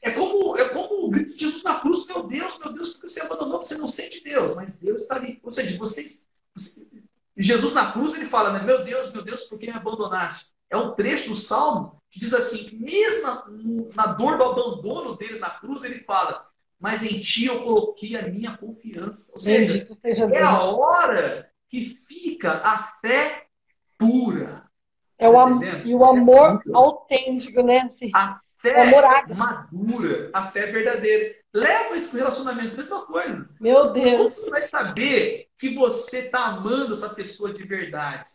[0.00, 3.08] É como, é como o grito de Jesus na cruz: Meu Deus, meu Deus, porque
[3.08, 5.38] você abandonou, você não sente Deus, mas Deus está ali.
[5.42, 6.26] Ou seja, vocês.
[7.36, 8.64] Jesus na cruz ele fala, né?
[8.64, 10.52] Meu Deus, meu Deus, por que me abandonaste?
[10.68, 15.38] É um trecho do Salmo que diz assim: mesmo na, na dor do abandono dele
[15.38, 16.46] na cruz, ele fala:
[16.80, 19.32] Mas em ti eu coloquei a minha confiança.
[19.34, 23.46] Ou seja, é a hora que fica a fé
[23.98, 24.61] pura.
[25.22, 27.88] É o am e o amor autêntico, né?
[28.12, 28.84] A fé
[29.28, 31.36] madura, a fé verdadeira.
[31.54, 33.48] Leva isso para o relacionamento, mesma coisa.
[33.60, 34.16] Meu Deus.
[34.16, 38.28] Como você vai saber que você está amando essa pessoa de verdade?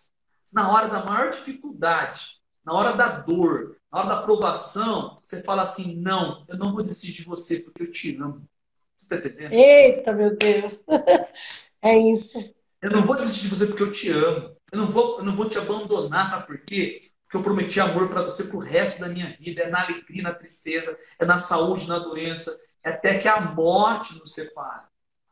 [0.54, 5.64] Na hora da maior dificuldade, na hora da dor, na hora da provação, você fala
[5.64, 8.48] assim: não, eu não vou desistir de você porque eu te amo.
[8.96, 9.54] Você está entendendo?
[9.54, 10.80] Eita, meu Deus.
[11.82, 12.38] é isso.
[12.82, 14.57] Eu não vou desistir de você porque eu te amo.
[14.72, 17.12] Eu não vou, eu não vou te abandonar, sabe por quê?
[17.24, 19.64] Porque eu prometi amor para você pro resto da minha vida.
[19.64, 24.18] É na alegria, na tristeza, é na saúde, na doença, é até que a morte
[24.18, 24.86] nos separe.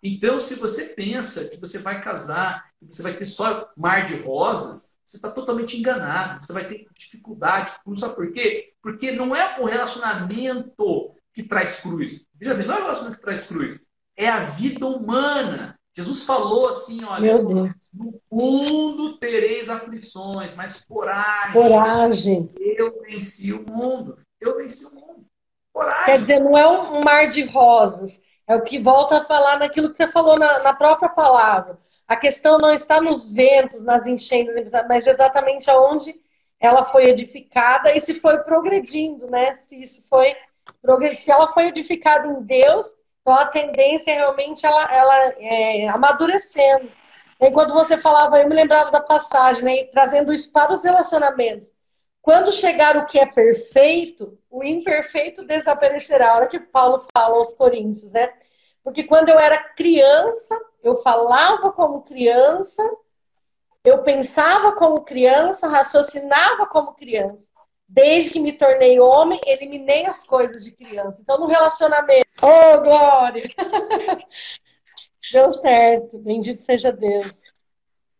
[0.04, 4.16] Então, se você pensa que você vai casar, que você vai ter só mar de
[4.16, 6.44] rosas, você está totalmente enganado.
[6.44, 7.72] Você vai ter dificuldade.
[7.86, 8.74] Não sabe por quê?
[8.82, 12.28] Porque não é o relacionamento que traz cruz.
[12.36, 13.86] Veja bem, não é o relacionamento que traz cruz.
[14.16, 15.75] É a vida humana.
[15.96, 17.74] Jesus falou assim, olha, no
[18.30, 21.54] mundo tereis aflições, mas coragem.
[21.54, 22.54] Coragem.
[22.60, 24.20] Eu venci o mundo.
[24.41, 25.26] Eu venci o mundo.
[25.74, 26.06] Coragem.
[26.06, 28.20] Quer dizer, não é um mar de rosas.
[28.46, 31.80] É o que volta a falar naquilo que você falou na, na própria palavra.
[32.08, 34.54] A questão não está nos ventos, nas enchentes,
[34.88, 36.14] mas exatamente aonde
[36.60, 39.56] ela foi edificada e se foi progredindo, né?
[39.56, 40.36] Se isso foi
[41.18, 42.93] se ela foi edificada em Deus,
[43.26, 46.92] então a tendência é realmente ela, ela é, amadurecendo.
[47.42, 49.84] Enquanto você falava, eu me lembrava da passagem, né?
[49.86, 51.68] trazendo isso para os relacionamentos.
[52.22, 56.34] Quando chegar o que é perfeito, o imperfeito desaparecerá.
[56.34, 58.32] A hora que Paulo fala aos Coríntios, né?
[58.84, 62.84] Porque quando eu era criança, eu falava como criança,
[63.84, 67.48] eu pensava como criança, raciocinava como criança.
[67.88, 71.18] Desde que me tornei homem, eliminei as coisas de criança.
[71.22, 72.26] Então, no relacionamento.
[72.42, 73.44] Oh, glória!
[75.32, 76.18] Deu certo.
[76.20, 77.32] Bendito seja Deus.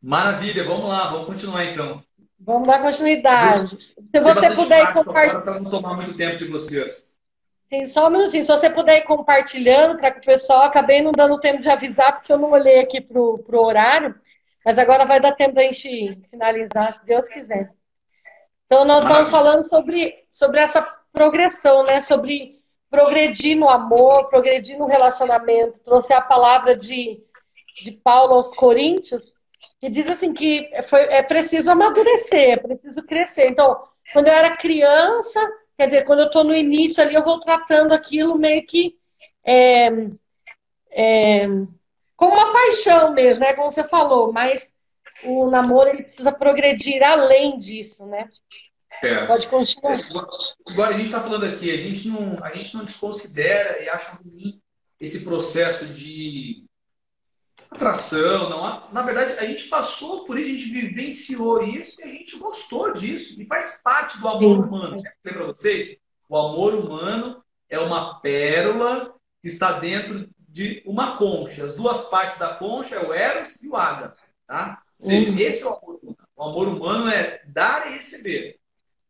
[0.01, 2.03] Maravilha, vamos lá, vamos continuar então.
[2.39, 3.78] Vamos dar continuidade.
[3.80, 5.41] Se você, você puder compartilhar.
[5.41, 7.16] Para não tomar muito tempo de vocês.
[7.70, 8.45] Tem só um minutinho.
[8.45, 12.13] Se você puder ir compartilhando para que o pessoal, acabei não dando tempo de avisar,
[12.13, 14.16] porque eu não olhei aqui para o horário,
[14.63, 17.74] mas agora vai dar tempo para a gente finalizar, se Deus quiser.
[18.66, 20.82] Então, nós estamos falando sobre, sobre essa
[21.13, 22.01] progressão, né?
[22.01, 25.80] Sobre progredir no amor, progredir no relacionamento.
[25.80, 27.22] Trouxe a palavra de,
[27.84, 29.22] de Paulo aos Coríntios,
[29.80, 33.49] que diz assim que foi, é preciso amadurecer, é preciso crescer.
[33.49, 35.39] Então, quando eu era criança,
[35.78, 38.97] quer dizer, quando eu estou no início ali, eu vou tratando aquilo meio que
[39.43, 39.89] é,
[40.91, 41.47] é,
[42.16, 43.53] como uma paixão mesmo, né?
[43.53, 44.74] Como você falou, mas
[45.28, 48.30] o namoro ele precisa progredir além disso, né?
[49.03, 49.26] É.
[49.26, 49.99] Pode continuar.
[50.67, 54.13] Agora, a gente está falando aqui, a gente, não, a gente não desconsidera e acha
[54.23, 54.61] ruim
[54.99, 56.65] esse processo de
[57.69, 58.89] atração, não há.
[58.91, 62.93] Na verdade, a gente passou por isso, a gente vivenciou isso e a gente gostou
[62.93, 63.41] disso.
[63.41, 64.63] E faz parte do amor Sim.
[64.63, 65.03] humano.
[65.23, 65.97] Quer para vocês?
[66.30, 71.63] O amor humano é uma pérola que está dentro de uma concha.
[71.63, 74.23] As duas partes da concha é o Eros e o Ágata.
[74.47, 74.82] Tá?
[74.99, 75.39] Ou seja, uhum.
[75.39, 76.17] esse é o amor humano.
[76.35, 78.59] O amor humano é dar e receber.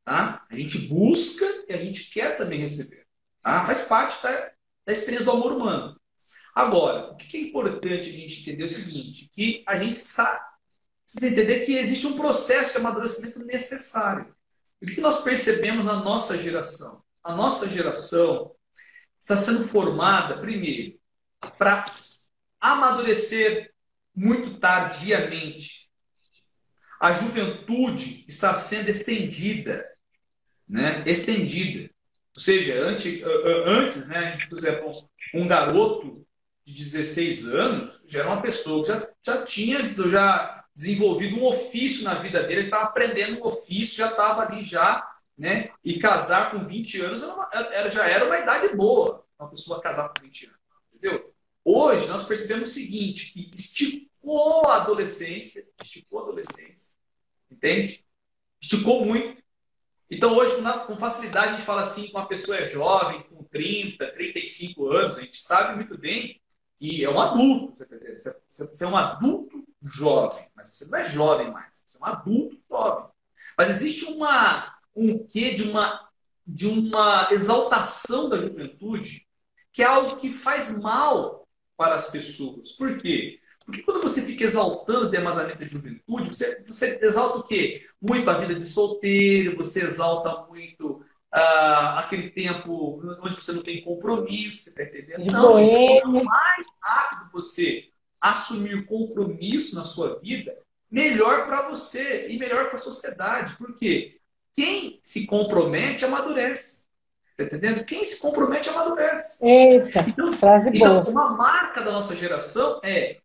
[0.03, 0.45] Tá?
[0.49, 3.05] A gente busca e a gente quer também receber.
[3.41, 3.65] Tá?
[3.65, 4.51] Faz parte da,
[4.86, 5.99] da experiência do amor humano.
[6.53, 10.39] Agora, o que é importante a gente entender é o seguinte, que a gente sabe,
[11.05, 14.33] precisa entender que existe um processo de amadurecimento necessário.
[14.81, 17.03] O que nós percebemos na nossa geração?
[17.23, 18.55] A nossa geração
[19.19, 20.97] está sendo formada, primeiro,
[21.57, 21.86] para
[22.61, 23.73] amadurecer
[24.16, 25.89] muito tardiamente.
[26.99, 29.86] A juventude está sendo estendida,
[30.68, 31.03] né?
[31.05, 31.89] Estendida.
[32.36, 33.22] Ou seja, antes,
[33.66, 36.26] antes né, por exemplo, um garoto
[36.66, 42.03] de 16 anos já era uma pessoa que já, já tinha já desenvolvido um ofício
[42.03, 45.07] na vida dele, estava aprendendo um ofício, já estava ali já,
[45.38, 45.70] né?
[45.84, 49.82] E casar com 20 anos era, uma, era já era uma idade boa, uma pessoa
[49.82, 50.59] casar com 20 anos,
[50.93, 51.34] entendeu?
[51.68, 56.95] Hoje nós percebemos o seguinte, que esticou a adolescência, esticou a adolescência,
[57.49, 58.05] entende?
[58.61, 59.43] Esticou muito.
[60.07, 60.53] Então hoje,
[60.86, 65.22] com facilidade, a gente fala assim, uma pessoa é jovem, com 30, 35 anos, a
[65.22, 66.39] gente sabe muito bem
[66.78, 67.86] que é um adulto, tá
[68.47, 72.61] você é um adulto jovem, mas você não é jovem mais, você é um adulto
[72.70, 73.09] jovem.
[73.57, 76.07] Mas existe uma, um quê de uma,
[76.45, 79.28] de uma exaltação da juventude
[79.74, 81.45] que é algo que faz mal
[81.78, 82.71] para as pessoas.
[82.71, 83.39] Por quê?
[83.65, 87.86] Porque quando você fica exaltando demasiadamente a juventude, você, você exalta o quê?
[87.99, 93.82] Muito a vida de solteiro, você exalta muito ah, aquele tempo onde você não tem
[93.82, 95.32] compromisso, você está entendendo?
[95.32, 97.89] Não, gente, quanto mais rápido você
[98.21, 100.57] assumir compromisso na sua vida,
[100.89, 103.55] melhor para você e melhor para a sociedade.
[103.57, 104.19] Por quê?
[104.53, 106.84] Quem se compromete amadurece.
[107.38, 107.83] Tá entendendo?
[107.83, 109.45] Quem se compromete amadurece.
[109.45, 110.31] Eita, então,
[110.73, 113.17] então, uma marca da nossa geração é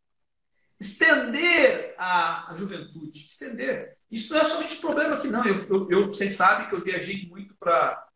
[0.80, 3.96] estender a, a juventude, estender.
[4.10, 5.44] Isso não é somente problema aqui, não.
[5.44, 8.08] Eu, eu, eu vocês sabem que eu viajei muito para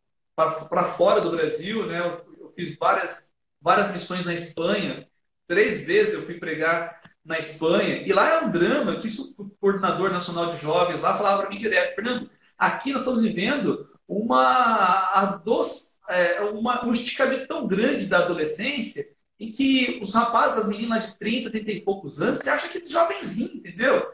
[0.97, 1.99] fora do Brasil, né?
[2.01, 3.31] Eu, eu, fiz várias,
[3.61, 5.07] várias missões na Espanha.
[5.47, 8.05] Três vezes eu fui pregar na Espanha.
[8.05, 11.49] E lá é um drama que isso, o coordenador nacional de jovens lá falava para
[11.49, 17.67] mim direto, Fernando, aqui nós estamos vivendo uma, a dos, é, uma, um esticamento tão
[17.67, 19.05] grande da adolescência
[19.39, 22.77] em que os rapazes, as meninas de 30, 30 e poucos anos, você acha que
[22.77, 24.05] é jovenzinho, entendeu?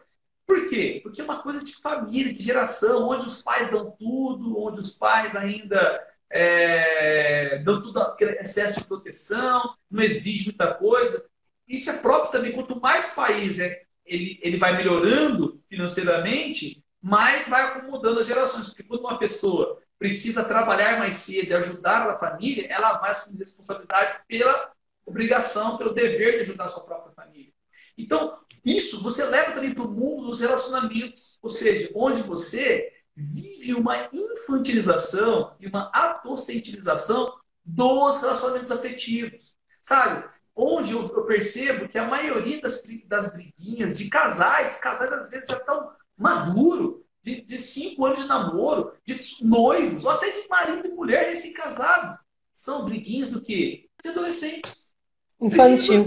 [0.48, 1.00] Por quê?
[1.04, 4.94] Porque é uma coisa de família, de geração, onde os pais dão tudo, onde os
[4.98, 11.26] pais ainda é, dão tudo aquele excesso de proteção, não exige muita coisa.
[11.68, 17.64] Isso é próprio também, quanto mais país é, ele, ele vai melhorando financeiramente, mais vai
[17.64, 18.68] acomodando as gerações.
[18.68, 23.40] Porque quando uma pessoa precisa trabalhar mais cedo e ajudar a família, ela vai assumir
[23.40, 24.72] responsabilidades pela
[25.06, 27.52] obrigação, pelo dever de ajudar a sua própria família.
[27.98, 33.74] Então, isso você leva também para o mundo dos relacionamentos, ou seja, onde você vive
[33.74, 37.34] uma infantilização e uma adolescentização
[37.64, 39.56] dos relacionamentos afetivos.
[39.84, 40.28] Sabe?
[40.56, 45.58] Onde eu, percebo que a maioria das, das briguinhas de casais, casais às vezes já
[45.58, 45.92] estão
[46.22, 51.30] maduros, de, de cinco anos de namoro, de noivos, ou até de marido e mulher
[51.30, 52.18] recém-casados.
[52.54, 53.90] São briguinhas do quê?
[54.04, 54.94] De adolescentes.
[55.40, 56.02] Infantil.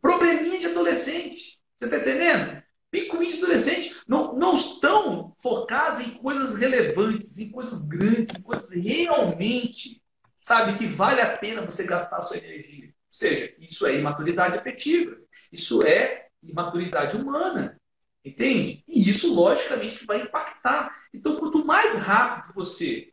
[0.00, 1.58] Probleminha de adolescente.
[1.76, 2.62] Você está entendendo?
[2.90, 8.70] Picuinhos de adolescente não, não estão focados em coisas relevantes, em coisas grandes, em coisas
[8.70, 10.02] realmente,
[10.40, 12.86] sabe, que vale a pena você gastar a sua energia.
[12.86, 15.16] Ou seja, isso é imaturidade afetiva.
[15.52, 17.77] Isso é imaturidade humana.
[18.24, 18.84] Entende?
[18.88, 20.94] E isso, logicamente, vai impactar.
[21.14, 23.10] Então, quanto mais rápido você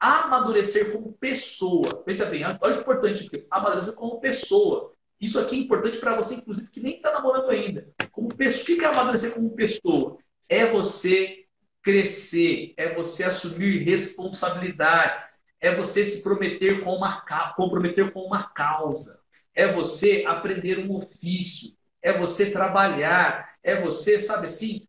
[0.00, 4.92] amadurecer como pessoa, veja bem, olha que importante aqui, amadurecer como pessoa.
[5.20, 7.88] Isso aqui é importante para você, inclusive, que nem está namorando ainda.
[8.10, 10.18] Como pessoa, o que é amadurecer como pessoa?
[10.48, 11.44] É você
[11.82, 17.20] crescer, é você assumir responsabilidades, é você se prometer com uma,
[17.56, 19.20] comprometer com uma causa,
[19.54, 24.86] é você aprender um ofício, é você trabalhar, é você, sabe assim,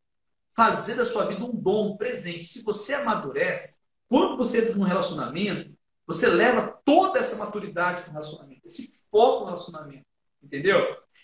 [0.54, 2.46] fazer da sua vida um dom, um presente.
[2.46, 5.74] Se você amadurece, quando você entra num relacionamento,
[6.06, 10.06] você leva toda essa maturidade para o relacionamento, esse foco no relacionamento.
[10.44, 10.80] Entendeu?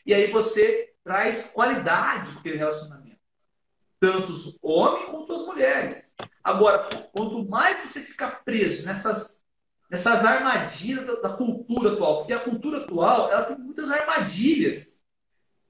[0.05, 3.19] E aí você traz qualidade para aquele relacionamento.
[3.99, 6.15] Tanto os homens quanto as mulheres.
[6.43, 9.43] Agora, quanto mais você fica preso nessas,
[9.91, 15.01] nessas armadilhas da, da cultura atual, porque a cultura atual ela tem muitas armadilhas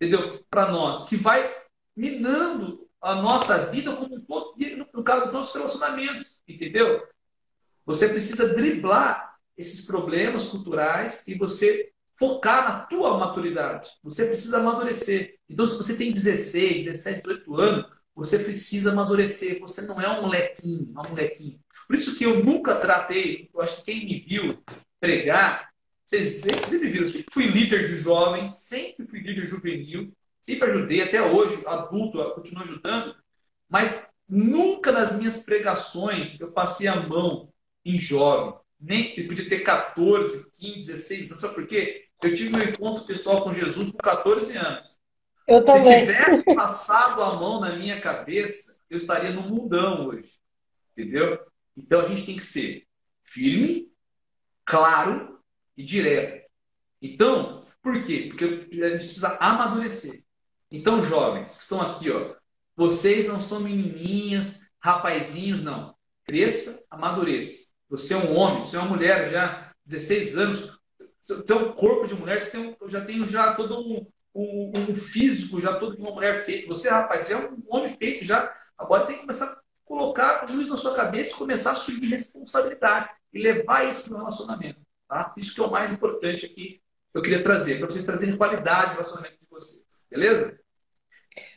[0.01, 0.43] entendeu?
[0.49, 1.60] Para nós, que vai
[1.95, 4.55] minando a nossa vida como um todo,
[4.93, 7.03] no caso dos nossos relacionamentos, entendeu?
[7.85, 13.89] Você precisa driblar esses problemas culturais e você focar na tua maturidade.
[14.03, 15.39] Você precisa amadurecer.
[15.49, 19.59] Então, se você tem 16, 17, 18 anos, você precisa amadurecer.
[19.59, 21.59] Você não é um molequinho, uma molequinha.
[21.87, 24.63] Por isso que eu nunca tratei, eu acho que quem me viu
[24.99, 25.71] pregar,
[26.05, 31.21] vocês sempre viram que fui líder de jovens, sempre fui líder juvenil, sempre ajudei, até
[31.21, 33.15] hoje, adulto, continuo ajudando,
[33.69, 37.51] mas nunca nas minhas pregações eu passei a mão
[37.85, 38.59] em jovem.
[38.79, 41.41] Nem eu podia ter 14, 15, 16 anos.
[41.41, 42.05] Sabe por quê?
[42.21, 44.99] Eu tive meu encontro pessoal com Jesus com 14 anos.
[45.47, 45.83] Eu também.
[45.83, 50.31] Se tivesse passado a mão na minha cabeça, eu estaria no mundão hoje.
[50.91, 51.39] Entendeu?
[51.75, 52.87] Então a gente tem que ser
[53.23, 53.91] firme,
[54.65, 55.39] claro
[55.75, 56.49] e direto.
[57.01, 58.27] Então, por quê?
[58.29, 60.23] Porque a gente precisa amadurecer.
[60.71, 62.33] Então, jovens que estão aqui, ó,
[62.75, 65.95] vocês não são menininhas, rapazinhos, não.
[66.23, 67.71] Cresça, amadureça.
[67.89, 70.79] Você é um homem, você é uma mulher já, 16 anos,
[71.21, 74.71] você tem um corpo de mulher, você tem um, já tem já todo um, um,
[74.75, 76.67] um, físico, já todo de uma mulher feito.
[76.67, 78.55] Você, rapaz, você é um homem feito já.
[78.77, 82.07] Agora tem que começar a colocar o juiz na sua cabeça e começar a assumir
[82.07, 84.79] responsabilidades e levar isso para o relacionamento.
[85.07, 85.33] Tá?
[85.37, 88.91] Isso que é o mais importante aqui que eu queria trazer, para vocês trazerem qualidade
[88.91, 90.05] no relacionamento de vocês.
[90.09, 90.57] Beleza?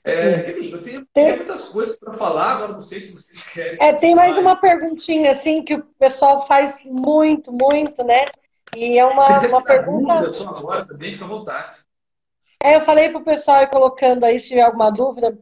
[0.04, 3.78] É, eu tenho, tenho muitas coisas para falar, agora não sei se vocês querem.
[3.80, 8.24] É, tem mais uma perguntinha assim que o pessoal faz muito, muito, né?
[8.76, 10.30] E é uma, se uma pergunta.
[10.30, 11.78] Só agora também, fica à vontade.
[12.62, 15.38] É, eu falei para o pessoal ir colocando aí se tiver alguma dúvida.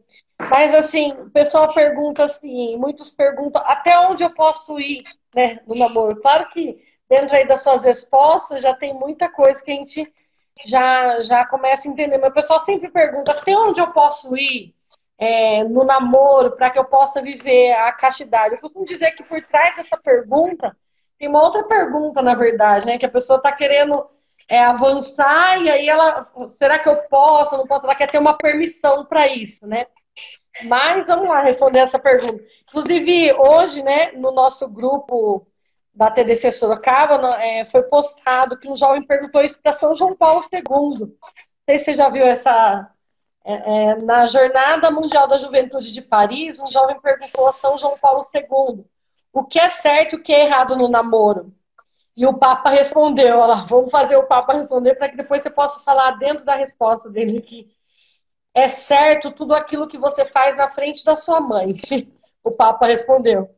[0.51, 5.05] Mas assim, o pessoal pergunta assim, muitos perguntam até onde eu posso ir,
[5.35, 6.21] né, no namoro.
[6.21, 10.13] Claro que dentro aí das suas respostas já tem muita coisa que a gente
[10.67, 12.25] já, já começa a entender.
[12.25, 14.75] O pessoal sempre pergunta até onde eu posso ir
[15.19, 18.55] é, no namoro para que eu possa viver a castidade.
[18.55, 20.77] Eu costumo dizer que por trás dessa pergunta
[21.19, 22.99] tem uma outra pergunta, na verdade, né?
[22.99, 24.05] Que a pessoa está querendo
[24.49, 27.57] é, avançar e aí ela, será que eu posso?
[27.57, 27.87] Não posso?
[27.87, 29.87] Ela quer ter uma permissão para isso, né?
[30.65, 32.43] Mas vamos lá responder essa pergunta.
[32.69, 35.47] Inclusive, hoje, né, no nosso grupo
[35.95, 40.43] da TDC Sorocaba, é, foi postado que um jovem perguntou isso para São João Paulo
[40.53, 40.63] II.
[41.01, 41.09] Não
[41.67, 42.91] sei se você já viu essa.
[43.45, 47.99] É, é, na Jornada Mundial da Juventude de Paris, um jovem perguntou a São João
[47.99, 48.85] Paulo II
[49.33, 51.53] o que é certo e o que é errado no namoro.
[52.17, 56.13] E o Papa respondeu, vamos fazer o Papa responder para que depois você possa falar
[56.13, 57.71] dentro da resposta dele que
[58.55, 61.81] é certo tudo aquilo que você faz na frente da sua mãe.
[62.45, 63.49] O Papa respondeu.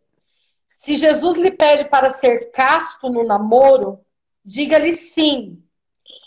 [0.84, 4.04] Se Jesus lhe pede para ser casto no namoro,
[4.44, 5.64] diga-lhe sim.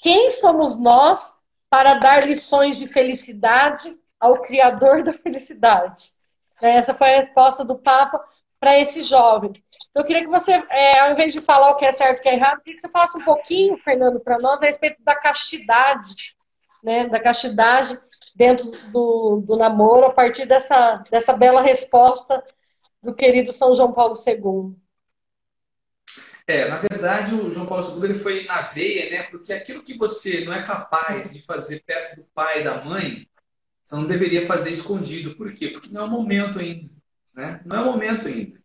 [0.01, 1.31] Quem somos nós
[1.69, 6.11] para dar lições de felicidade ao Criador da felicidade?
[6.59, 8.19] Né, essa foi a resposta do Papa
[8.59, 9.51] para esse jovem.
[9.91, 12.19] Então, eu queria que você, é, ao invés de falar o que é certo e
[12.21, 15.03] o que é errado, queria que você falasse um pouquinho, Fernando, para nós, a respeito
[15.03, 16.15] da castidade,
[16.83, 17.07] né?
[17.07, 17.95] Da castidade
[18.35, 22.43] dentro do, do namoro, a partir dessa, dessa bela resposta
[23.01, 24.75] do querido São João Paulo II.
[26.47, 29.23] É, na verdade, o João Paulo II ele foi na veia, né?
[29.23, 33.27] Porque aquilo que você não é capaz de fazer perto do pai e da mãe,
[33.83, 35.35] você não deveria fazer escondido.
[35.35, 35.67] Por quê?
[35.67, 36.89] Porque não é o momento ainda.
[37.33, 37.61] Né?
[37.65, 38.59] Não é o momento ainda.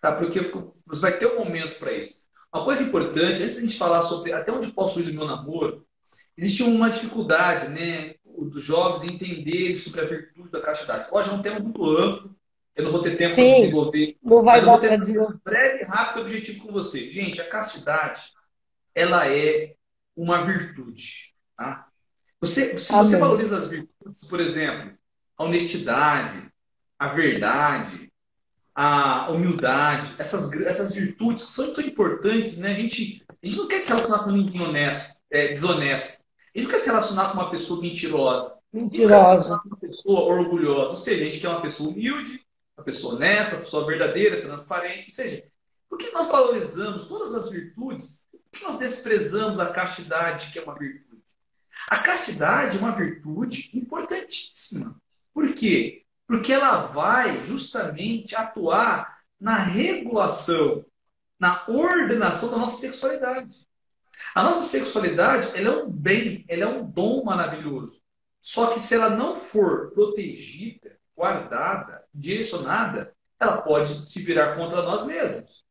[0.00, 0.12] Tá?
[0.12, 0.40] Porque
[0.84, 2.24] você vai ter um momento para isso.
[2.52, 5.26] Uma coisa importante, antes de a gente falar sobre até onde posso ir no meu
[5.26, 5.86] namoro,
[6.36, 11.08] existe uma dificuldade né, dos jovens em entender sobre a virtude da castidade.
[11.08, 12.36] Pode é um tema muito amplo,
[12.76, 14.16] eu não vou ter tempo para desenvolver.
[14.22, 17.08] Não vai mas eu vou ter um breve e rápido objetivo com você.
[17.08, 18.32] Gente, a castidade,
[18.94, 19.74] ela é
[20.16, 21.34] uma virtude.
[21.56, 21.86] Tá?
[22.40, 23.04] Você, se Amém.
[23.04, 24.92] você valoriza as virtudes, por exemplo,
[25.36, 26.52] a honestidade,
[26.98, 28.12] a verdade,
[28.74, 32.72] a humildade, essas, essas virtudes são tão importantes, né?
[32.72, 36.24] A gente, a gente não quer se relacionar com ninguém honesto, é, desonesto.
[36.54, 38.58] A gente não quer se relacionar com uma pessoa mentirosa.
[38.72, 39.58] Mentirosa.
[39.60, 40.90] com uma pessoa orgulhosa.
[40.90, 42.43] Ou seja, a gente quer uma pessoa humilde,
[42.76, 45.08] uma pessoa honesta, uma pessoa verdadeira, transparente.
[45.08, 45.44] Ou seja,
[45.88, 48.26] por que nós valorizamos todas as virtudes?
[48.30, 51.22] Por que nós desprezamos a castidade, que é uma virtude?
[51.88, 55.00] A castidade é uma virtude importantíssima.
[55.32, 56.04] Por quê?
[56.26, 60.84] Porque ela vai justamente atuar na regulação,
[61.38, 63.68] na ordenação da nossa sexualidade.
[64.34, 68.00] A nossa sexualidade ela é um bem, ela é um dom maravilhoso.
[68.40, 75.04] Só que se ela não for protegida, guardada, direcionada, ela pode se virar contra nós
[75.04, 75.64] mesmos.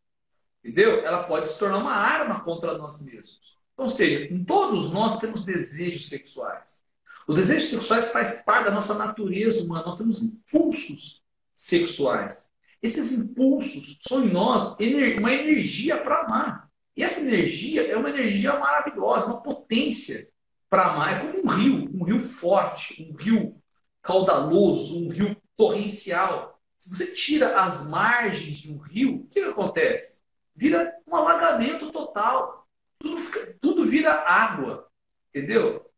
[0.63, 1.05] Entendeu?
[1.05, 3.39] Ela pode se tornar uma arma contra nós mesmos.
[3.75, 6.83] Ou seja, todos nós temos desejos sexuais.
[7.27, 9.85] Os desejos sexuais faz parte da nossa natureza humana.
[9.85, 11.23] Nós temos impulsos
[11.55, 12.49] sexuais.
[12.81, 14.75] Esses impulsos são em nós
[15.17, 16.69] uma energia para amar.
[16.95, 20.29] E essa energia é uma energia maravilhosa, uma potência
[20.69, 21.13] para amar.
[21.13, 23.55] É como um rio, um rio forte, um rio
[24.01, 26.61] caudaloso, um rio torrencial.
[26.77, 30.19] Se você tira as margens de um rio, o que, que acontece?
[30.55, 32.67] Vira um alagamento total.
[32.99, 34.87] Tudo, fica, tudo vira água.
[35.29, 35.89] Entendeu?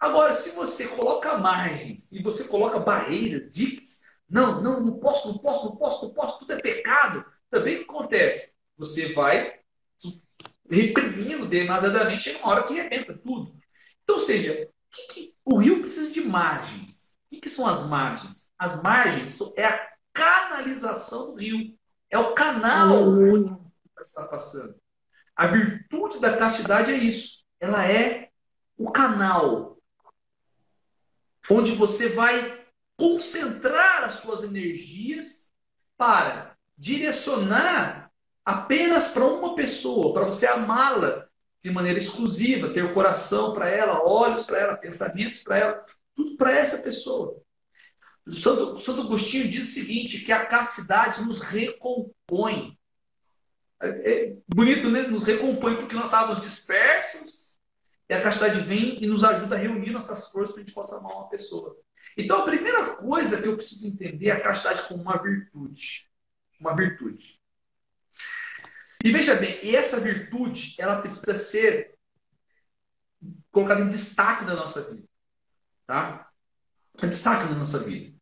[0.00, 5.38] Agora, se você coloca margens e você coloca barreiras, diques, não, não, não posso, não
[5.38, 8.56] posso, não posso, não posso, tudo é pecado, também o que acontece?
[8.76, 9.58] Você vai
[10.70, 13.56] reprimindo demasiadamente, chega uma hora que arrebenta tudo.
[14.02, 17.18] Então, ou seja, que que, o rio precisa de margens.
[17.26, 18.47] O que, que, são as margens?
[18.58, 21.78] As margens é a canalização do rio.
[22.10, 23.12] É o canal
[23.96, 24.74] que está passando.
[25.36, 27.44] A virtude da castidade é isso.
[27.60, 28.30] Ela é
[28.76, 29.78] o canal
[31.50, 32.64] onde você vai
[32.96, 35.50] concentrar as suas energias
[35.96, 38.10] para direcionar
[38.44, 41.26] apenas para uma pessoa, para você amá-la
[41.60, 46.36] de maneira exclusiva, ter o coração para ela, olhos para ela, pensamentos para ela, tudo
[46.36, 47.40] para essa pessoa.
[48.30, 52.78] Santo, Santo Agostinho diz o seguinte, que a castidade nos recompõe.
[53.80, 55.02] É, é bonito, né?
[55.02, 57.58] Nos recompõe porque nós estávamos dispersos
[58.08, 60.98] e a castidade vem e nos ajuda a reunir nossas forças para a gente possa
[60.98, 61.76] amar uma pessoa.
[62.16, 66.10] Então, a primeira coisa que eu preciso entender é a castidade como uma virtude.
[66.60, 67.40] Uma virtude.
[69.04, 71.96] E veja bem, essa virtude, ela precisa ser
[73.50, 75.06] colocada em destaque na nossa vida.
[75.86, 76.28] Tá?
[77.02, 78.17] Em destaque na nossa vida.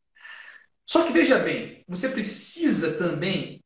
[0.87, 3.63] Só que veja bem, você precisa também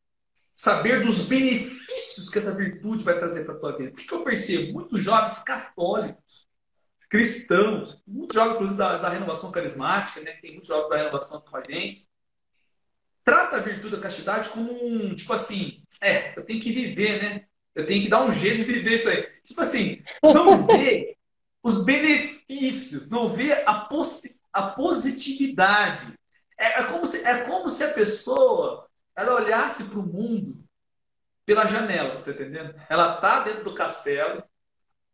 [0.54, 3.90] saber dos benefícios que essa virtude vai trazer para a tua vida.
[3.90, 6.48] Porque que eu percebo muitos jovens católicos,
[7.08, 10.32] cristãos, muitos jovens, inclusive, da, da renovação carismática, né?
[10.40, 12.08] Tem muitos jovens da renovação com a gente,
[13.22, 17.44] trata a virtude da castidade como um, tipo assim, é, eu tenho que viver, né?
[17.74, 19.22] Eu tenho que dar um jeito de viver isso aí.
[19.44, 21.16] Tipo assim, não vê
[21.62, 23.88] os benefícios, não vê a,
[24.52, 26.19] a positividade.
[26.60, 30.62] É, é, como se, é como se a pessoa ela olhasse para o mundo
[31.46, 32.74] pela janela, você está entendendo?
[32.88, 34.44] Ela está dentro do castelo,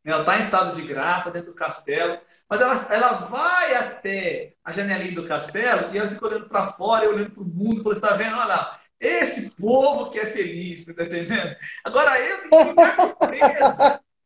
[0.04, 2.20] ela está em estado de graça dentro do castelo,
[2.50, 7.04] mas ela, ela vai até a janelinha do castelo e ela fica olhando para fora
[7.04, 8.34] e olhando para o mundo, você está vendo?
[8.34, 11.56] Olha lá, esse povo que é feliz, está entendendo?
[11.84, 13.82] Agora eu tenho que ficar aqui preso,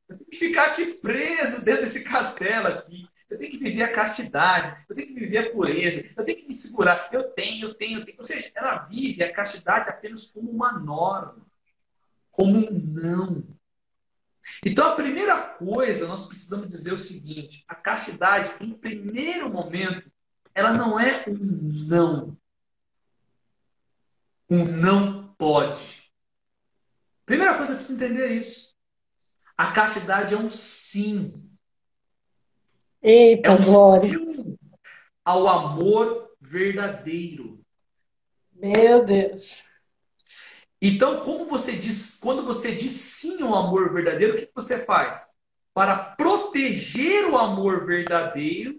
[0.09, 3.10] eu tenho que ficar aqui preso dentro desse castelo aqui.
[3.31, 6.49] Eu tenho que viver a castidade, eu tenho que viver a pureza, eu tenho que
[6.49, 7.09] me segurar.
[7.13, 8.19] Eu tenho, eu tenho, eu tenho.
[8.19, 11.47] Ou seja, ela vive a castidade apenas como uma norma,
[12.33, 13.47] como um não.
[14.65, 20.11] Então, a primeira coisa, nós precisamos dizer o seguinte: a castidade, em primeiro momento,
[20.53, 22.37] ela não é um não.
[24.51, 26.11] Um não pode.
[27.25, 28.75] Primeira coisa, precisa entender isso.
[29.57, 31.50] A castidade é um sim.
[33.03, 34.57] Eita, é um glória.
[35.25, 37.61] ao amor verdadeiro.
[38.53, 39.63] Meu Deus.
[40.83, 45.29] Então, como você diz, quando você diz sim ao amor verdadeiro, o que você faz?
[45.73, 48.79] Para proteger o amor verdadeiro,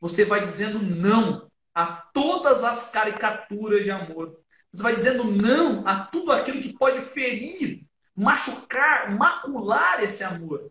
[0.00, 4.38] você vai dizendo não a todas as caricaturas de amor.
[4.72, 10.70] Você vai dizendo não a tudo aquilo que pode ferir, machucar, macular esse amor.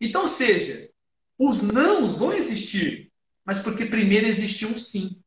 [0.00, 0.90] Então, seja,
[1.38, 3.12] os nãos vão existir,
[3.44, 5.20] mas porque primeiro existiu um sim.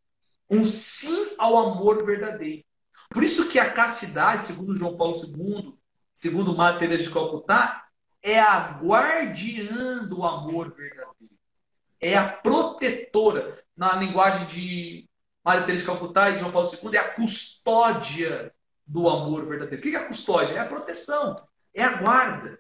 [0.50, 2.64] Um sim ao amor verdadeiro.
[3.10, 5.74] Por isso que a castidade, segundo João Paulo II,
[6.14, 7.86] segundo Madre de Calcutá,
[8.22, 11.36] é a guardiã do amor verdadeiro.
[12.00, 13.64] É a protetora.
[13.76, 15.08] Na linguagem de
[15.46, 18.52] Madre Teresa de Calcutá e João Paulo II, é a custódia
[18.86, 19.80] do amor verdadeiro.
[19.80, 20.56] O que é a custódia?
[20.56, 22.60] É a proteção, é a guarda.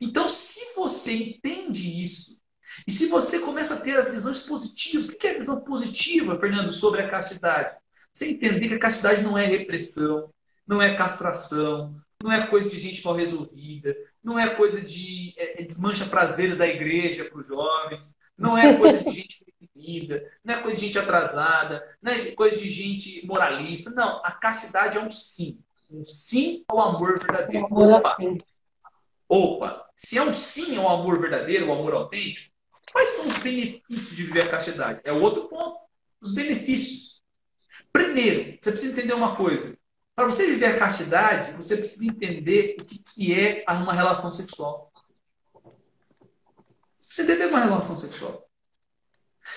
[0.00, 2.40] Então, se você entende isso,
[2.86, 6.38] e se você começa a ter as visões positivas, o que é a visão positiva,
[6.38, 7.76] Fernando, sobre a castidade?
[8.12, 10.30] Você entender que a castidade não é repressão,
[10.66, 15.62] não é castração, não é coisa de gente mal resolvida, não é coisa de é,
[15.62, 20.54] é desmancha prazeres da igreja para os jovens, não é coisa de gente reprimida, não
[20.54, 23.90] é coisa de gente atrasada, não é coisa de gente moralista.
[23.90, 25.60] Não, a castidade é um sim.
[25.90, 27.66] Um sim ao amor verdadeiro.
[27.70, 28.16] Opa,
[29.28, 32.53] opa, se é um sim ao amor verdadeiro, ao amor autêntico,
[32.94, 35.00] quais são os benefícios de viver a castidade?
[35.02, 35.80] É o outro ponto.
[36.20, 37.20] Os benefícios.
[37.92, 39.76] Primeiro, você precisa entender uma coisa.
[40.14, 44.92] Para você viver a castidade, você precisa entender o que, é uma relação sexual.
[46.96, 48.48] Você precisa entender uma relação sexual.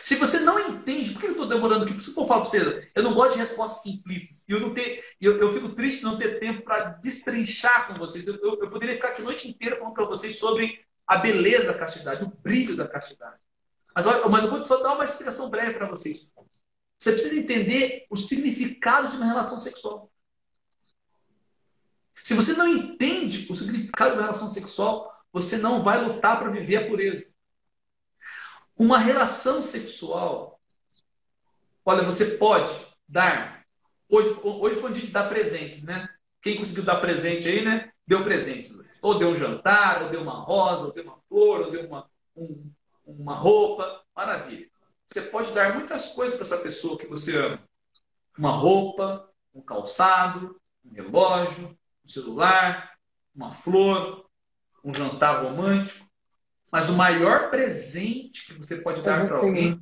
[0.01, 1.93] Se você não entende, por que eu estou demorando aqui?
[1.93, 4.43] Por isso que eu falo para você, eu não gosto de respostas simplistas.
[4.47, 8.25] Eu, não ter, eu, eu fico triste não ter tempo para destrinchar com vocês.
[8.25, 11.71] Eu, eu, eu, poderia ficar aqui a noite inteira falando para vocês sobre a beleza
[11.71, 13.39] da castidade, o brilho da castidade.
[13.95, 16.33] Mas, mas eu vou só dar uma explicação breve para vocês.
[16.99, 20.11] Você precisa entender o significado de uma relação sexual.
[22.15, 26.49] Se você não entende o significado de uma relação sexual, você não vai lutar para
[26.49, 27.33] viver a pureza.
[28.75, 30.59] Uma relação sexual,
[31.85, 32.73] olha, você pode
[33.07, 33.65] dar.
[34.09, 36.07] Hoje, hoje foi um dia de dar presentes, né?
[36.41, 37.91] Quem conseguiu dar presente aí, né?
[38.05, 38.77] Deu presentes.
[39.01, 42.09] Ou deu um jantar, ou deu uma rosa, ou deu uma flor, ou deu uma,
[42.35, 42.71] um,
[43.05, 44.03] uma roupa.
[44.15, 44.67] Maravilha.
[45.07, 47.63] Você pode dar muitas coisas para essa pessoa que você ama.
[48.37, 52.97] Uma roupa, um calçado, um relógio, um celular,
[53.33, 54.29] uma flor,
[54.83, 56.05] um jantar romântico.
[56.71, 59.81] Mas o maior presente que você pode dar é para alguém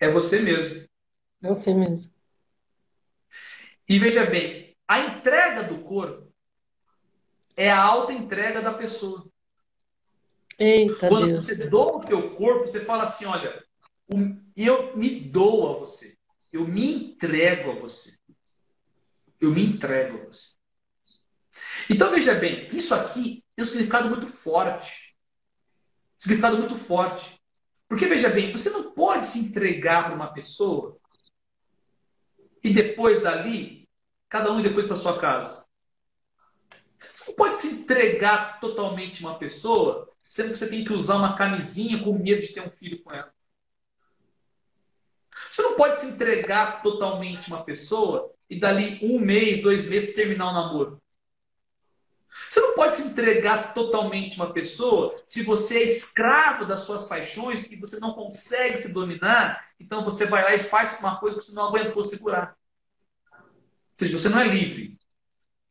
[0.00, 0.88] é você mesmo.
[1.42, 2.10] É você mesmo.
[3.88, 6.27] E veja bem, a entrega do corpo
[7.58, 9.28] é a alta entrega da pessoa.
[10.58, 11.46] Eita Quando Deus.
[11.46, 13.62] você doa o teu corpo, você fala assim, olha,
[14.56, 16.16] eu me dou a você.
[16.52, 18.16] Eu me entrego a você.
[19.40, 20.56] Eu me entrego a você.
[21.90, 25.08] Então veja bem, isso aqui tem um significado muito forte
[26.18, 27.40] significado muito forte.
[27.88, 30.98] Porque, veja bem, você não pode se entregar para uma pessoa
[32.62, 33.88] e depois dali,
[34.28, 35.66] cada um depois para sua casa.
[37.18, 41.16] Você não pode se entregar totalmente a uma pessoa, sendo que você tem que usar
[41.16, 43.32] uma camisinha com medo de ter um filho com ela.
[45.50, 50.14] Você não pode se entregar totalmente a uma pessoa e dali um mês, dois meses
[50.14, 51.02] terminar o namoro.
[52.48, 57.08] Você não pode se entregar totalmente a uma pessoa se você é escravo das suas
[57.08, 59.72] paixões e você não consegue se dominar.
[59.80, 62.56] Então você vai lá e faz uma coisa que você não aguentou segurar.
[63.32, 63.48] Ou
[63.96, 64.97] seja, você não é livre.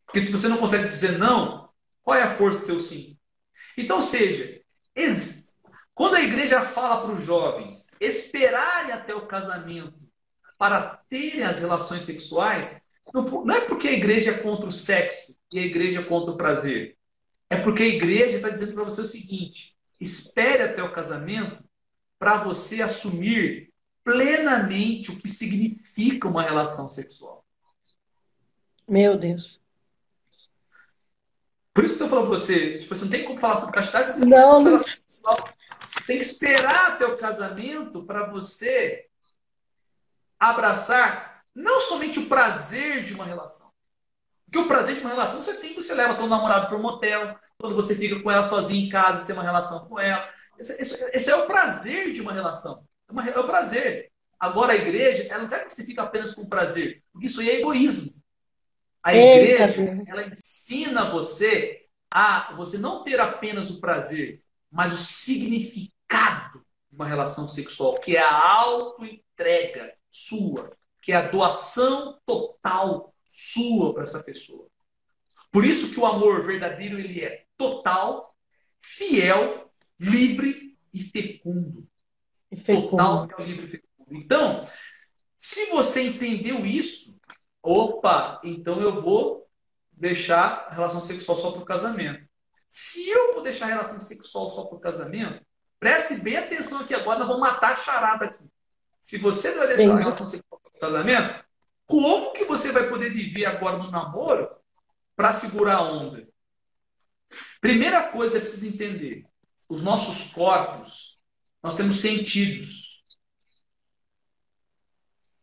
[0.07, 1.69] Porque se você não consegue dizer não,
[2.01, 3.19] qual é a força do teu sim?
[3.77, 4.59] Então, ou seja,
[5.93, 9.99] quando a igreja fala para os jovens esperarem até o casamento
[10.57, 12.81] para terem as relações sexuais,
[13.13, 16.97] não é porque a igreja é contra o sexo e a igreja contra o prazer.
[17.49, 21.63] É porque a igreja está dizendo para você o seguinte: espere até o casamento
[22.17, 23.71] para você assumir
[24.03, 27.45] plenamente o que significa uma relação sexual.
[28.87, 29.59] Meu Deus.
[31.77, 33.75] Por isso que eu estou falando para você, tipo, você não tem como falar sobre
[33.75, 34.79] castidade, você não, não.
[34.79, 35.47] sexual.
[35.99, 39.05] Você tem que esperar até o casamento para você
[40.39, 43.71] abraçar não somente o prazer de uma relação,
[44.45, 47.37] porque o prazer de uma relação você tem, você leva teu namorado para um motel,
[47.59, 50.27] quando você fica com ela sozinha em casa, você tem uma relação com ela.
[50.57, 52.83] Esse, esse, esse é o prazer de uma relação.
[53.07, 54.11] É, uma, é, o prazer.
[54.39, 57.51] Agora a igreja, ela não quer que você fique apenas com prazer, porque isso aí
[57.51, 58.19] é egoísmo.
[59.07, 64.97] A igreja, Eita, ela ensina você a você não ter apenas o prazer, mas o
[64.97, 66.59] significado
[66.89, 73.93] de uma relação sexual, que é a auto-entrega sua, que é a doação total sua
[73.93, 74.67] para essa pessoa.
[75.53, 78.35] Por isso que o amor verdadeiro ele é total,
[78.81, 81.87] fiel, livre e fecundo.
[82.51, 82.89] E fecundo.
[82.89, 84.21] Total, fiel, livre e fecundo.
[84.21, 84.69] Então,
[85.37, 87.17] se você entendeu isso,
[87.67, 89.45] opa, então eu vou
[89.91, 92.25] deixar a relação sexual só para o casamento.
[92.69, 95.45] Se eu vou deixar a relação sexual só para o casamento,
[95.77, 98.45] preste bem atenção aqui agora, nós vamos matar a charada aqui.
[99.01, 101.45] Se você vai deixar a relação sexual para o casamento,
[101.85, 104.49] como que você vai poder viver agora no namoro
[105.13, 106.25] para segurar a onda?
[107.59, 109.25] Primeira coisa é preciso entender:
[109.67, 111.19] os nossos corpos,
[111.61, 113.03] nós temos sentidos.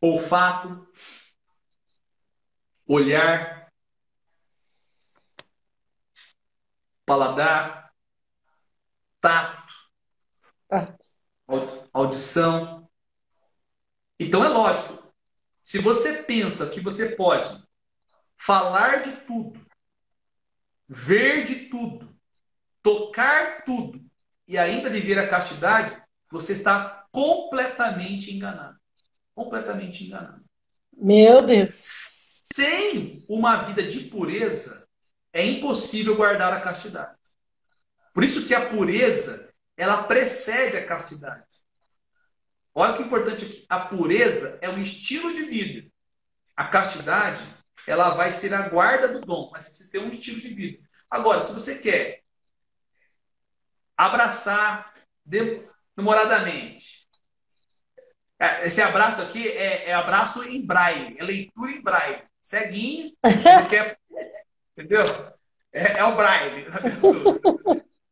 [0.01, 0.87] Olfato,
[2.87, 3.73] olhar,
[7.07, 7.93] paladar,
[9.21, 9.75] tato,
[11.93, 12.89] audição.
[14.19, 15.13] Então é lógico,
[15.63, 17.63] se você pensa que você pode
[18.37, 19.65] falar de tudo,
[20.89, 22.15] ver de tudo,
[22.83, 24.05] tocar tudo
[24.47, 25.97] e ainda viver a castidade,
[26.31, 28.79] você está completamente enganado.
[29.35, 30.45] Completamente enganado.
[30.97, 32.34] Meu Deus.
[32.47, 34.87] Sem uma vida de pureza,
[35.33, 37.17] é impossível guardar a castidade.
[38.13, 41.47] Por isso que a pureza, ela precede a castidade.
[42.75, 43.65] Olha que importante aqui.
[43.67, 45.91] A pureza é um estilo de vida.
[46.55, 47.43] A castidade,
[47.87, 50.87] ela vai ser a guarda do dom, mas você tem um estilo de vida.
[51.09, 52.23] Agora, se você quer
[53.97, 54.93] abraçar
[55.25, 57.09] demoradamente,
[58.39, 62.23] É, esse abraço aqui é, é, abraço em braille, é leitura em braille.
[62.45, 63.17] Ceguinho,
[63.71, 63.99] quer,
[64.77, 65.05] entendeu?
[65.73, 66.67] É, é o braille.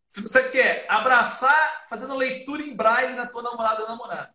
[0.09, 4.34] Se você quer abraçar fazendo leitura em braille na tua namorada ou namorada.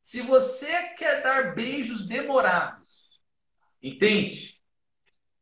[0.00, 3.20] Se você quer dar beijos demorados,
[3.82, 4.60] entende?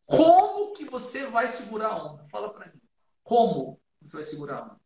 [0.07, 2.27] Como que você vai segurar a onda?
[2.31, 2.81] Fala para mim.
[3.23, 4.81] Como você vai segurar a onda?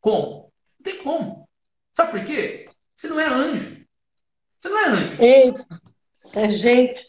[0.00, 0.52] Como?
[0.78, 1.48] Não tem como.
[1.94, 2.70] Sabe por quê?
[2.94, 3.86] Você não é anjo.
[4.60, 5.22] Você não é anjo.
[5.22, 5.66] Eita,
[6.34, 7.00] é gente.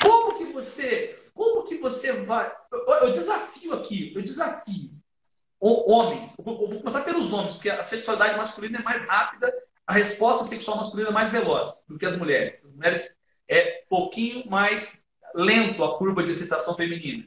[0.00, 2.52] Como que você, como que você vai?
[2.72, 4.98] Eu, eu desafio aqui, eu desafio
[5.60, 6.32] homens.
[6.38, 9.52] Eu vou começar pelos homens, porque a sexualidade masculina é mais rápida,
[9.86, 12.64] a resposta sexual masculina é mais veloz do que as mulheres.
[12.64, 13.16] As mulheres
[13.48, 15.04] é pouquinho mais
[15.34, 17.26] lento a curva de excitação feminina.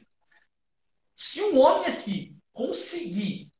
[1.14, 3.50] Se um homem aqui conseguir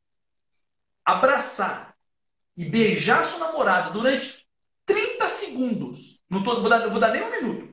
[1.05, 1.97] abraçar
[2.56, 4.47] e beijar sua namorada durante
[4.86, 7.72] 30 segundos, não tô, vou, dar, vou dar nem um minuto, 30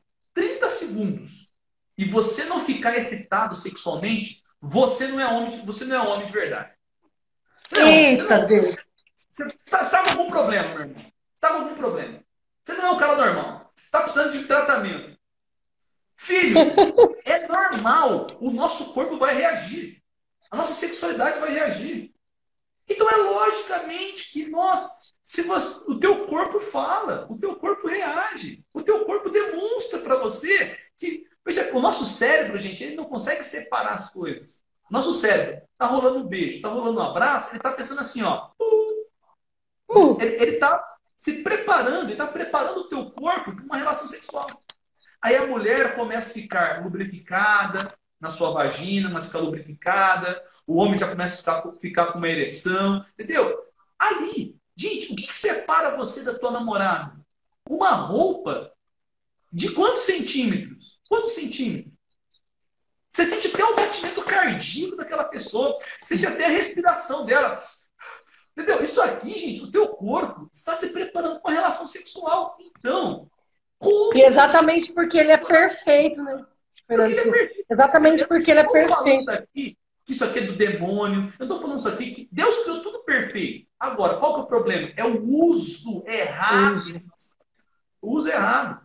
[0.89, 1.51] segundos,
[1.97, 6.33] e você não ficar excitado sexualmente, você não é homem, você não é homem de
[6.33, 6.73] verdade.
[7.71, 8.75] Não, Eita, Deus.
[9.15, 11.05] Você está tá com algum problema, meu irmão.
[11.35, 12.23] Está com algum problema.
[12.63, 13.73] Você não é um cara normal.
[13.75, 15.17] Você está precisando de tratamento.
[16.15, 16.57] Filho,
[17.25, 18.27] é normal.
[18.39, 20.01] O nosso corpo vai reagir.
[20.51, 22.13] A nossa sexualidade vai reagir.
[22.87, 24.98] Então é logicamente que nós,
[25.29, 30.15] se você, o teu corpo fala, o teu corpo reage, o teu corpo demonstra para
[30.15, 34.63] você que, veja, o nosso cérebro, gente, ele não consegue separar as coisas.
[34.89, 38.49] Nosso cérebro tá rolando um beijo, tá rolando um abraço, ele tá pensando assim, ó.
[38.59, 39.05] Uh,
[39.91, 40.19] uh.
[40.19, 40.83] Ele, ele tá
[41.15, 44.63] se preparando, ele tá preparando o teu corpo para uma relação sexual.
[45.21, 50.43] Aí a mulher começa a ficar lubrificada na sua vagina, mas fica lubrificada.
[50.65, 53.55] O homem já começa a ficar, ficar com uma ereção, entendeu?
[53.99, 57.13] Ali, gente, o que, que separa você da tua namorada?
[57.69, 58.71] Uma roupa
[59.51, 60.99] de quantos centímetros?
[61.07, 61.93] Quantos centímetros?
[63.11, 67.61] Você sente até o batimento cardíaco daquela pessoa, sente até a respiração dela.
[68.51, 68.79] Entendeu?
[68.79, 72.57] Isso aqui, gente, o teu corpo está se preparando para uma relação sexual.
[72.77, 73.29] Então,
[73.77, 76.45] como e exatamente porque ele é perfeito, né?
[76.87, 77.65] Porque é perfeito.
[77.69, 79.31] Exatamente porque ele é perfeito.
[79.31, 79.77] Aqui,
[80.09, 81.31] que isso aqui é do demônio.
[81.37, 83.67] Eu estou falando isso aqui que Deus criou tudo perfeito.
[83.79, 84.91] Agora, qual que é o problema?
[84.97, 86.99] É o uso errado.
[88.01, 88.83] O uso errado.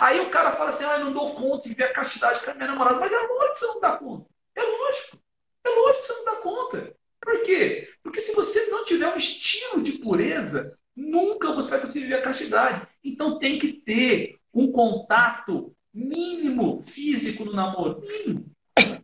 [0.00, 2.50] Aí o cara fala assim: ah, eu não dou conta de ver a castidade com
[2.50, 2.98] a minha namorada.
[2.98, 4.30] Mas é lógico que você não dá conta.
[4.54, 5.18] É lógico.
[5.66, 6.96] É lógico que você não dá conta.
[7.20, 7.92] Por quê?
[8.02, 12.22] Porque se você não tiver um estilo de pureza, nunca você vai conseguir ver a
[12.22, 12.88] castidade.
[13.04, 18.00] Então tem que ter um contato mínimo físico no namoro.
[18.00, 18.50] Mínimo.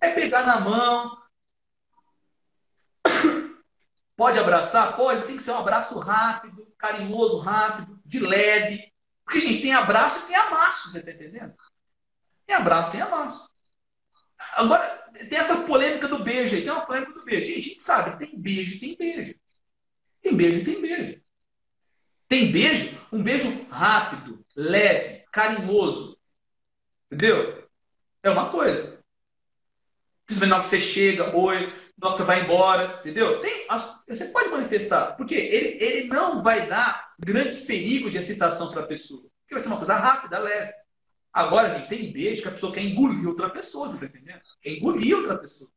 [0.01, 1.21] É pegar na mão.
[4.21, 4.97] Pode abraçar?
[4.97, 5.27] Pode.
[5.27, 8.93] Tem que ser um abraço rápido, carinhoso, rápido, de leve.
[9.25, 11.55] Porque, gente, tem abraço e tem amasso, você está entendendo?
[12.47, 13.49] Tem abraço, tem amasso.
[14.53, 14.87] Agora,
[15.27, 17.47] tem essa polêmica do beijo aí, tem uma polêmica do beijo.
[17.47, 19.35] Gente, a gente sabe, tem beijo tem beijo.
[20.21, 21.23] Tem beijo tem beijo.
[22.29, 26.21] Tem beijo, um beijo rápido, leve, carinhoso.
[27.07, 27.67] Entendeu?
[28.23, 29.03] É uma coisa.
[30.27, 33.41] Principalmente na hora que você chega, oi, você vai embora, entendeu?
[33.41, 33.67] Tem,
[34.09, 38.87] você pode manifestar, porque ele, ele não vai dar grandes perigos de excitação para a
[38.87, 39.23] pessoa.
[39.23, 40.73] Porque vai ser uma coisa rápida, leve.
[41.33, 44.41] Agora, gente, tem beijo que a pessoa quer engolir outra pessoa, você tá entendendo?
[44.61, 45.71] Quer engolir outra pessoa.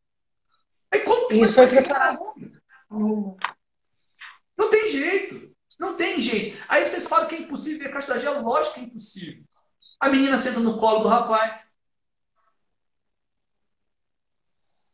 [0.92, 1.88] Aí como que Isso vai ser
[2.90, 3.36] hum.
[4.58, 5.56] Não tem jeito.
[5.80, 6.64] Não tem jeito.
[6.70, 8.28] Aí vocês falam que é impossível ver castagem.
[8.28, 9.44] É lógico que é impossível.
[10.00, 11.73] A menina senta no colo do rapaz.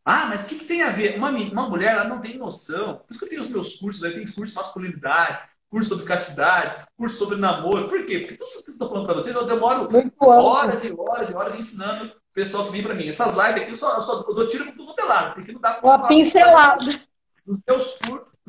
[0.04, 1.18] Ah, mas o que, que, tem a ver?
[1.18, 2.98] Uma, uma mulher ela não tem noção.
[2.98, 6.06] Por isso que eu tenho os meus cursos, eu tenho curso de masculinidade, curso sobre
[6.06, 7.90] castidade, curso sobre namoro.
[7.90, 8.20] Por quê?
[8.20, 9.90] Porque tudo isso que eu estou falando para vocês, eu demoro
[10.20, 13.08] horas e horas e horas ensinando o pessoal que vem para mim.
[13.08, 15.62] Essas lives aqui eu só, eu só eu dou tiro com tudo pelado, porque não
[15.62, 15.88] dá para.
[15.88, 17.02] Uma pincelada.
[17.68, 18.00] Meus,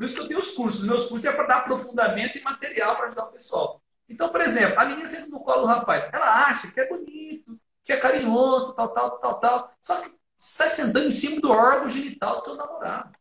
[0.01, 0.81] por isso que eu tenho os cursos.
[0.81, 3.81] Os meus cursos é para dar aprofundamento e material para ajudar o pessoal.
[4.09, 6.09] Então, por exemplo, a menina senta no colo do rapaz.
[6.11, 9.71] Ela acha que é bonito, que é carinhoso, tal, tal, tal, tal.
[9.81, 10.11] Só que
[10.41, 13.11] está sentando em cima do órgão genital do teu namorado.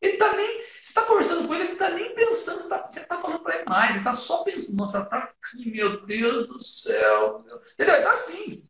[0.00, 0.58] Ele está nem.
[0.58, 3.56] Você está conversando com ele, ele não está nem pensando, você está tá falando para
[3.56, 7.44] ele mais, ele está só pensando, nossa, tá aqui, meu Deus do céu.
[7.72, 7.94] Entendeu?
[7.94, 8.64] É assim.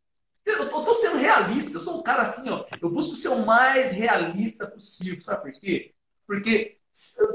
[0.45, 2.65] Eu estou sendo realista, eu sou um cara assim, ó.
[2.81, 5.93] Eu busco ser o mais realista possível, sabe por quê?
[6.25, 6.79] Porque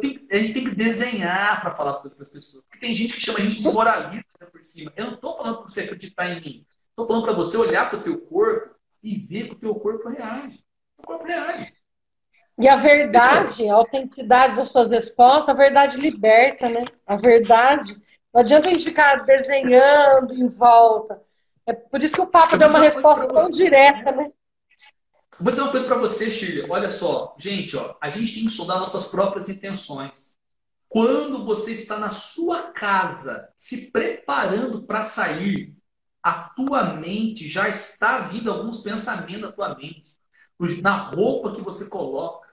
[0.00, 2.64] tenho, a gente tem que desenhar para falar as coisas para as pessoas.
[2.64, 4.92] Porque tem gente que chama a gente de moralista por cima.
[4.96, 6.66] Eu não estou falando para você acreditar em mim.
[6.88, 8.71] Estou falando para você olhar para o teu corpo
[9.02, 10.62] e ver que o teu corpo reage.
[10.98, 11.72] O corpo reage.
[12.58, 16.84] E a verdade, a autenticidade das suas respostas, a verdade liberta, né?
[17.06, 17.96] A verdade
[18.32, 21.20] Não adianta a gente ficar desenhando em volta.
[21.66, 24.30] É por isso que o Papa deu uma resposta tão direta, né?
[25.40, 26.70] Vou dizer uma coisa para você, Shirley.
[26.70, 30.36] Olha só, gente, ó, a gente tem que estudar nossas próprias intenções.
[30.88, 35.74] Quando você está na sua casa, se preparando para sair,
[36.22, 40.16] a tua mente já está vindo alguns pensamentos na tua mente.
[40.80, 42.48] Na roupa que você coloca,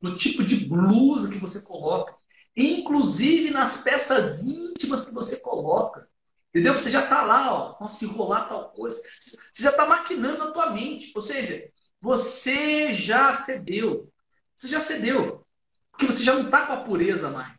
[0.00, 2.14] no tipo de blusa que você coloca,
[2.54, 6.06] inclusive nas peças íntimas que você coloca.
[6.50, 6.74] Entendeu?
[6.74, 9.00] Você já está lá, ó, nossa, enrolar tal coisa.
[9.20, 11.12] Você já está maquinando na tua mente.
[11.14, 11.70] Ou seja,
[12.00, 14.10] você já cedeu.
[14.56, 15.46] Você já cedeu.
[15.90, 17.52] Porque você já não está com a pureza mais.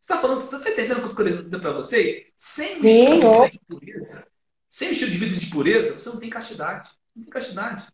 [0.00, 2.26] Você está falando, você está entendendo o que eu estou dizer para vocês?
[2.36, 4.26] Sem o estilo de pureza,
[4.74, 6.90] sem o estilo de vida de pureza, você não tem castidade.
[7.14, 7.86] Não tem castidade.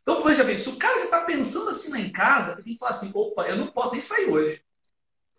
[0.00, 2.72] Então, veja bem, se o cara já está pensando assim lá em casa, ele tem
[2.74, 4.62] que falar assim, opa, eu não posso nem sair hoje.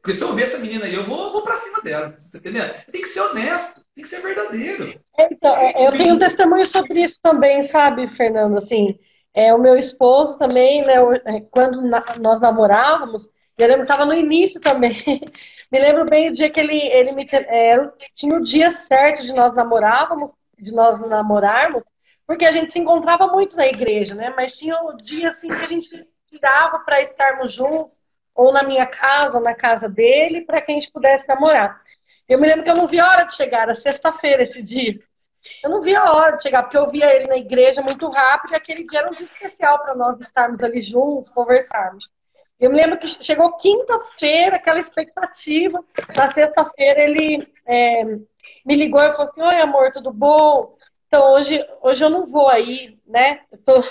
[0.02, 2.14] Porque se eu ver essa menina aí, eu vou, vou para cima dela.
[2.20, 2.74] Você tá entendendo?
[2.92, 5.02] Tem que ser honesto, tem que ser verdadeiro.
[5.18, 8.58] Então, é, eu tenho um testemunho sobre isso também, sabe, Fernando?
[8.58, 9.00] Assim,
[9.34, 11.82] é, o meu esposo também, né, é, quando
[12.20, 14.92] nós namorávamos, eu lembro estava no início também.
[15.72, 17.78] me lembro bem do dia que ele, ele me é,
[18.14, 20.32] tinha o dia certo de nós namorávamos,
[20.62, 21.84] de nós namorarmos,
[22.26, 24.34] porque a gente se encontrava muito na igreja, né?
[24.36, 28.00] Mas tinha o dia assim que a gente tirava para estarmos juntos,
[28.34, 31.82] ou na minha casa, ou na casa dele, para que a gente pudesse namorar.
[32.28, 35.00] Eu me lembro que eu não vi a hora de chegar, era sexta-feira esse dia.
[35.64, 38.54] Eu não via a hora de chegar, porque eu via ele na igreja muito rápido
[38.54, 42.08] e aquele dia era um dia especial para nós estarmos ali juntos, conversarmos.
[42.60, 45.84] Eu me lembro que chegou quinta-feira, aquela expectativa.
[46.16, 48.04] Na sexta-feira ele é,
[48.66, 50.78] me ligou e falou assim: Oi, amor, tudo bom?
[51.08, 53.42] Então hoje, hoje eu não vou aí, né?
[53.66, 53.84] Tô,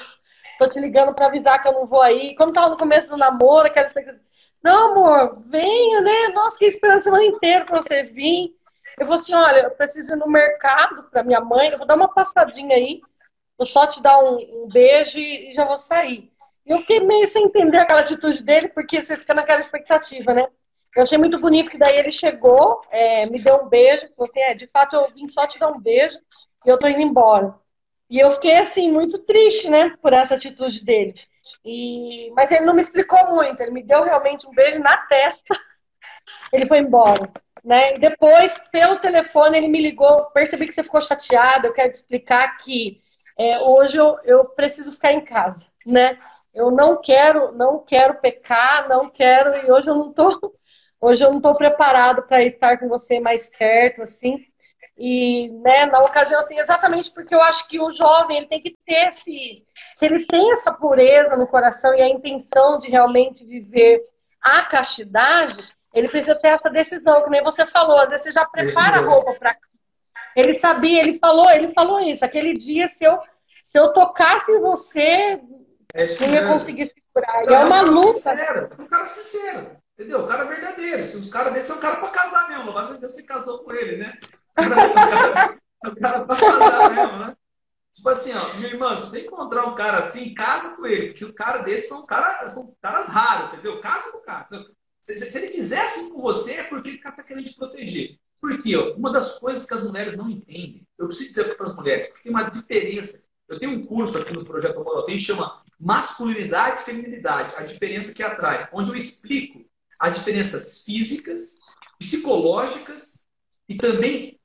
[0.59, 2.35] tô te ligando para avisar que eu não vou aí.
[2.35, 4.25] Como tava no começo do namoro, aquela expectativa.
[4.63, 6.29] Não, amor, venha, né?
[6.29, 8.55] Nossa, que esperando a semana inteira para você vir.
[8.99, 11.95] Eu vou assim, olha, eu preciso ir no mercado para minha mãe, eu vou dar
[11.95, 13.01] uma passadinha aí,
[13.57, 16.31] vou só te dar um, um beijo e já vou sair.
[16.67, 20.47] E eu fiquei meio sem entender aquela atitude dele, porque você fica naquela expectativa, né?
[20.97, 24.55] Eu achei muito bonito que daí ele chegou, é, me deu um beijo, falou é,
[24.55, 26.19] de fato eu vim só te dar um beijo
[26.67, 27.55] e eu tô indo embora.
[28.09, 31.15] E eu fiquei, assim, muito triste, né, por essa atitude dele.
[31.65, 32.31] E...
[32.35, 35.57] Mas ele não me explicou muito, ele me deu realmente um beijo na testa,
[36.53, 37.31] ele foi embora.
[37.65, 37.95] Né?
[37.95, 41.97] E depois, pelo telefone, ele me ligou, percebi que você ficou chateada, eu quero te
[41.97, 43.01] explicar que
[43.39, 46.19] é, hoje eu, eu preciso ficar em casa, né?
[46.53, 50.53] Eu não quero, não quero pecar, não quero, e hoje eu não tô,
[51.01, 54.45] hoje eu não tô preparado para estar com você mais perto, assim.
[54.97, 58.77] E, né, na ocasião, assim, exatamente porque eu acho que o jovem, ele tem que
[58.85, 59.65] ter esse,
[59.95, 64.05] se ele tem essa pureza no coração e a intenção de realmente viver
[64.43, 68.45] a castidade, ele precisa ter essa decisão, que nem você falou, às vezes você já
[68.45, 69.57] prepara a roupa para
[70.37, 72.25] Ele sabia, ele falou, ele falou isso.
[72.25, 73.19] Aquele dia, se eu,
[73.63, 75.41] se eu tocasse em você,
[75.95, 77.45] é não ia conseguir segurar.
[77.45, 78.13] E é uma luta.
[78.13, 80.21] Sincero, um cara sincero, entendeu?
[80.21, 81.07] O cara verdadeiro.
[81.07, 83.99] Se os caras desse é um cara para casar mesmo, mas você casou com ele,
[83.99, 84.19] né?
[85.83, 87.37] O cara, o cara para casar mesmo, né?
[87.95, 91.25] Tipo assim, ó, minha irmã, se você encontrar um cara assim, casa com ele, porque
[91.25, 93.81] o cara desse são, cara, são caras raros, entendeu?
[93.81, 94.47] Casa com o cara.
[95.01, 98.19] Se, se, ele quiser assim com você, é porque ele está querendo te proteger.
[98.39, 98.77] Por quê?
[98.77, 102.25] Uma das coisas que as mulheres não entendem, eu preciso dizer para as mulheres, porque
[102.25, 103.25] tem uma diferença.
[103.49, 108.15] Eu tenho um curso aqui no Projeto Amor tem chama Masculinidade e Feminilidade, a diferença
[108.15, 109.65] que atrai, onde eu explico
[110.01, 111.59] as diferenças físicas,
[111.99, 113.27] psicológicas
[113.69, 114.41] e também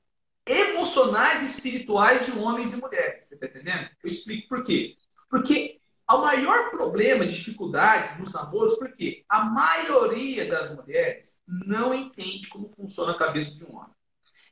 [0.46, 3.26] emocionais e espirituais de homens e mulheres.
[3.26, 3.88] Você está entendendo?
[4.02, 4.96] Eu explico por quê.
[5.30, 12.48] Porque o maior problema de dificuldades nos namoros, porque a maioria das mulheres não entende
[12.48, 13.96] como funciona a cabeça de um homem.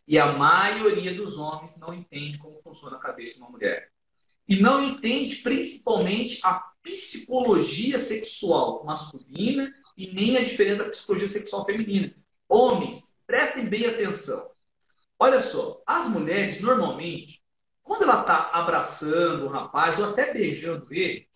[0.09, 3.91] E a maioria dos homens não entende como funciona a cabeça de uma mulher.
[4.49, 11.65] E não entende principalmente a psicologia sexual masculina e nem a diferença da psicologia sexual
[11.65, 12.15] feminina.
[12.49, 14.51] Homens, prestem bem atenção.
[15.19, 17.43] Olha só, as mulheres normalmente,
[17.83, 21.29] quando ela está abraçando o rapaz ou até beijando ele,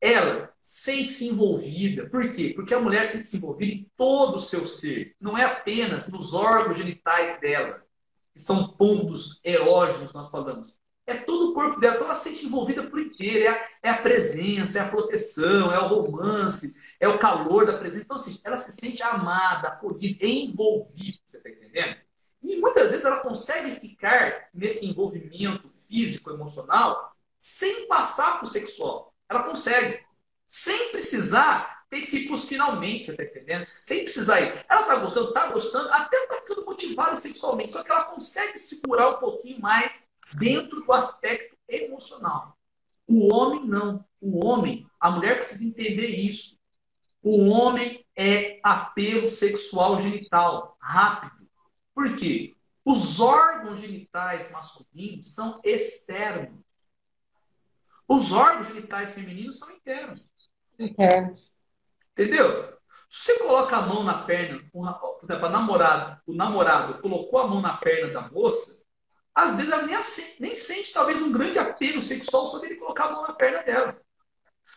[0.00, 2.08] ela sente-se envolvida.
[2.08, 2.52] Por quê?
[2.54, 5.14] Porque a mulher sente-se envolvida em todo o seu ser.
[5.20, 7.82] Não é apenas nos órgãos genitais dela,
[8.32, 10.78] que são pontos erógenos, nós falamos.
[11.06, 11.94] É todo o corpo dela.
[11.94, 13.44] Então ela se sente envolvida por inteiro.
[13.44, 17.78] É a, é a presença, é a proteção, é o romance, é o calor da
[17.78, 18.04] presença.
[18.04, 21.18] Então, assim, ela se sente amada, acolhida, envolvida.
[21.26, 21.96] Você está entendendo?
[22.42, 29.14] E muitas vezes ela consegue ficar nesse envolvimento físico, emocional, sem passar para o sexual.
[29.28, 30.04] Ela consegue.
[30.48, 33.66] Sem precisar tem que ir para os finalmente, você tá entendendo?
[33.82, 34.64] Sem precisar ir.
[34.68, 39.10] Ela tá gostando, tá gostando, até tá ficando motivada sexualmente, só que ela consegue segurar
[39.10, 40.06] um pouquinho mais
[40.36, 42.56] dentro do aspecto emocional.
[43.06, 44.04] O homem não.
[44.20, 46.56] O homem, a mulher precisa entender isso.
[47.22, 51.48] O homem é apelo sexual genital rápido.
[51.94, 52.54] Por quê?
[52.84, 56.60] Os órgãos genitais masculinos são externos.
[58.06, 60.22] Os órgãos genitais femininos são internos.
[60.78, 61.52] Internos.
[62.12, 62.76] Entendeu?
[63.10, 67.46] Se você coloca a mão na perna, por exemplo, a namorada, o namorado colocou a
[67.46, 68.85] mão na perna da moça,
[69.36, 69.94] às vezes ela nem,
[70.40, 74.00] nem sente talvez um grande apelo sexual só dele colocar a mão na perna dela.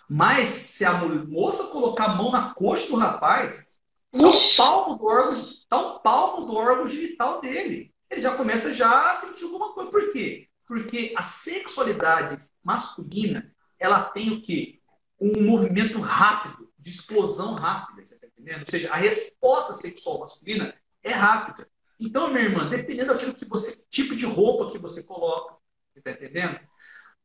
[0.10, 3.80] Mas se a moça colocar a mão na coxa do rapaz,
[4.12, 7.96] tá um palmo do órgão, tá um palmo do órgão genital dele.
[8.10, 9.90] Ele já começa já a sentir alguma coisa.
[9.90, 10.50] Por quê?
[10.68, 14.82] Porque a sexualidade masculina, ela tem o quê?
[15.18, 18.62] Um movimento rápido, de explosão rápida, você tá entendendo?
[18.62, 21.70] Ou seja, a resposta sexual masculina é rápida.
[22.00, 25.56] Então, minha irmã, dependendo daquilo que você, tipo de roupa que você coloca,
[25.94, 26.60] você tá entendendo?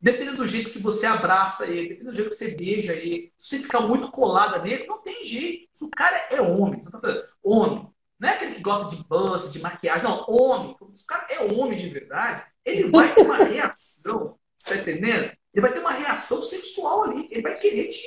[0.01, 3.57] Dependendo do jeito que você abraça ele, dependendo do jeito que você beija ele, se
[3.57, 5.69] você ficar muito colada nele, não tem jeito.
[5.73, 7.89] Se o cara é homem, você tá falando, homem,
[8.19, 10.77] não é aquele que gosta de bust, de maquiagem, não, homem.
[10.93, 15.37] Se o cara é homem de verdade, ele vai ter uma reação você tá entendendo?
[15.53, 17.29] Ele vai ter uma reação sexual ali.
[17.31, 18.03] Ele vai querer te.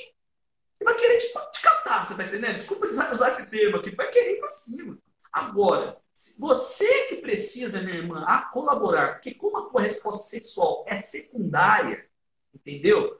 [0.79, 2.55] Ele vai querer te, te catar, você tá entendendo?
[2.55, 3.89] Desculpa usar esse termo aqui.
[3.89, 4.97] Ele vai querer ir pra cima.
[5.31, 5.97] Agora,
[6.39, 12.05] você que precisa, minha irmã, a colaborar, porque como a tua resposta sexual é secundária,
[12.53, 13.19] entendeu?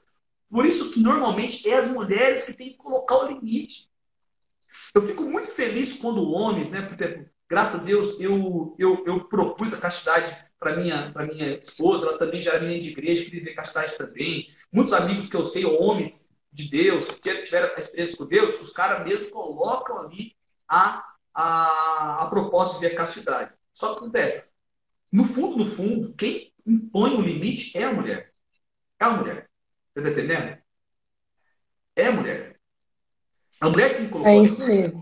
[0.50, 3.88] Por isso que normalmente é as mulheres que têm que colocar o limite.
[4.94, 9.24] Eu fico muito feliz quando homens, né, por exemplo, graças a Deus, eu, eu, eu
[9.28, 13.24] propus a castidade para minha, para minha esposa, ela também já era menina de igreja,
[13.24, 14.48] queria ver castidade também.
[14.72, 18.72] Muitos amigos que eu sei, homens de Deus, que tiveram a experiência com Deus, os
[18.72, 20.34] caras mesmo colocam ali
[20.66, 21.04] a,
[21.38, 23.52] a, a proposta de castidade.
[23.72, 24.50] Só que acontece,
[25.10, 28.32] no fundo, no fundo, quem impõe o limite é a mulher.
[28.98, 29.48] É a mulher.
[29.94, 30.58] Você está entendendo?
[31.94, 32.60] É a mulher.
[33.60, 34.68] A mulher que colocou.
[34.68, 34.92] É.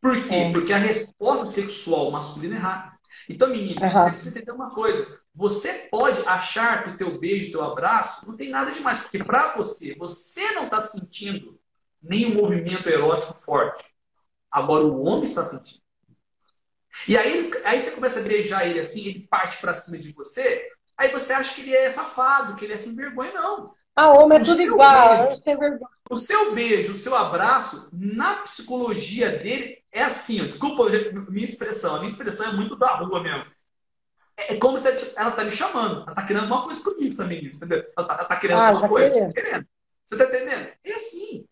[0.00, 0.34] Por quê?
[0.34, 0.52] É.
[0.52, 2.94] Porque a resposta sexual masculina é rápida.
[3.28, 3.92] Então, menino, uhum.
[3.92, 5.20] você precisa entender uma coisa.
[5.34, 9.00] Você pode achar que o teu beijo, teu abraço, não tem nada demais.
[9.00, 11.60] Porque para você, você não está sentindo
[12.02, 13.84] nenhum movimento erótico forte.
[14.54, 15.82] Agora o homem está sentindo.
[17.08, 20.70] E aí, aí você começa a beijar ele assim, ele parte para cima de você,
[20.96, 23.32] aí você acha que ele é safado, que ele é sem vergonha.
[23.32, 23.74] Não.
[23.96, 25.40] Ah, homem é o tudo igual.
[25.44, 30.40] Beijo, o seu beijo, o seu abraço, na psicologia dele, é assim.
[30.40, 30.84] Ó, desculpa
[31.28, 31.96] minha expressão.
[31.96, 33.46] A minha expressão é muito da rua mesmo.
[34.36, 36.02] É, é como se ela tá me chamando.
[36.02, 37.54] Ela tá querendo alguma coisa comigo, essa menina.
[37.54, 37.84] Entendeu?
[37.96, 39.14] Ela tá, ela tá querendo ah, alguma tá coisa.
[39.14, 39.32] Querendo.
[39.32, 39.66] querendo.
[40.06, 40.68] Você tá entendendo?
[40.84, 41.44] É assim.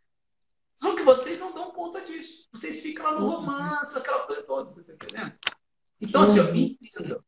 [0.82, 2.48] Só que vocês não dão conta disso.
[2.52, 3.30] Vocês ficam lá no uhum.
[3.36, 4.68] romance, aquela coisa toda.
[4.68, 5.32] Você tá entendendo?
[6.00, 6.56] Então, assim, ó, uhum.
[6.56, 7.24] entenda.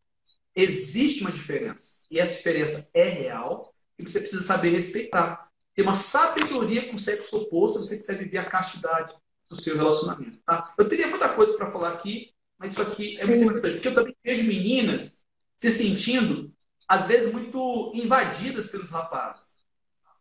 [0.56, 2.02] Existe uma diferença.
[2.10, 5.48] E essa diferença é real e você precisa saber respeitar.
[5.72, 9.14] Tem uma sabedoria com o sexo oposto se você quiser viver a castidade
[9.48, 10.40] do seu relacionamento.
[10.44, 10.74] Tá?
[10.76, 13.36] Eu teria muita coisa para falar aqui, mas isso aqui é Sim.
[13.36, 13.74] muito importante.
[13.74, 15.24] Porque eu também vejo meninas
[15.56, 16.52] se sentindo,
[16.89, 19.55] às vezes, muito invadidas pelos rapazes.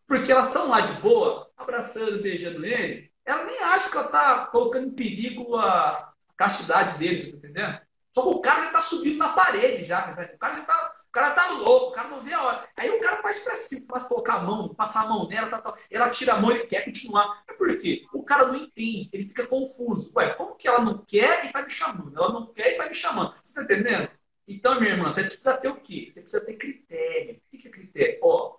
[0.05, 4.45] Porque elas estão lá de boa, abraçando, beijando ele, ela nem acha que ela está
[4.48, 7.80] colocando em perigo a castidade deles, tá entendendo?
[8.14, 11.12] Só que o cara já está subindo na parede já, o cara já está o
[11.14, 12.68] cara tá louco, o cara não vê a hora.
[12.76, 15.48] Aí o cara parte pra cima, começa a colocar a mão, passar a mão nela,
[15.48, 15.76] tá, tá.
[15.91, 17.44] ela tira a mão e quer continuar.
[17.48, 18.04] É por quê?
[18.12, 20.12] O cara não entende, ele fica confuso.
[20.16, 22.18] Ué, como que ela não quer e tá me chamando?
[22.18, 23.36] Ela não quer e tá me chamando.
[23.44, 24.10] Você tá entendendo?
[24.48, 26.12] Então, minha irmã, você precisa ter o quê?
[26.16, 27.41] Você precisa ter critério.
[27.54, 28.20] O que é critério?
[28.24, 28.58] Ó,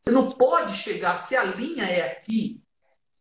[0.00, 2.60] você não pode chegar, se a linha é aqui,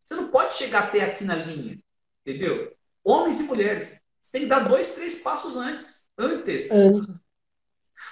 [0.10, 1.80] você não pode chegar até aqui na linha.
[2.26, 2.76] Entendeu?
[3.04, 4.02] Homens e mulheres.
[4.20, 6.10] Você tem que dar dois, três passos antes.
[6.18, 6.72] Antes.
[6.72, 7.16] Antes.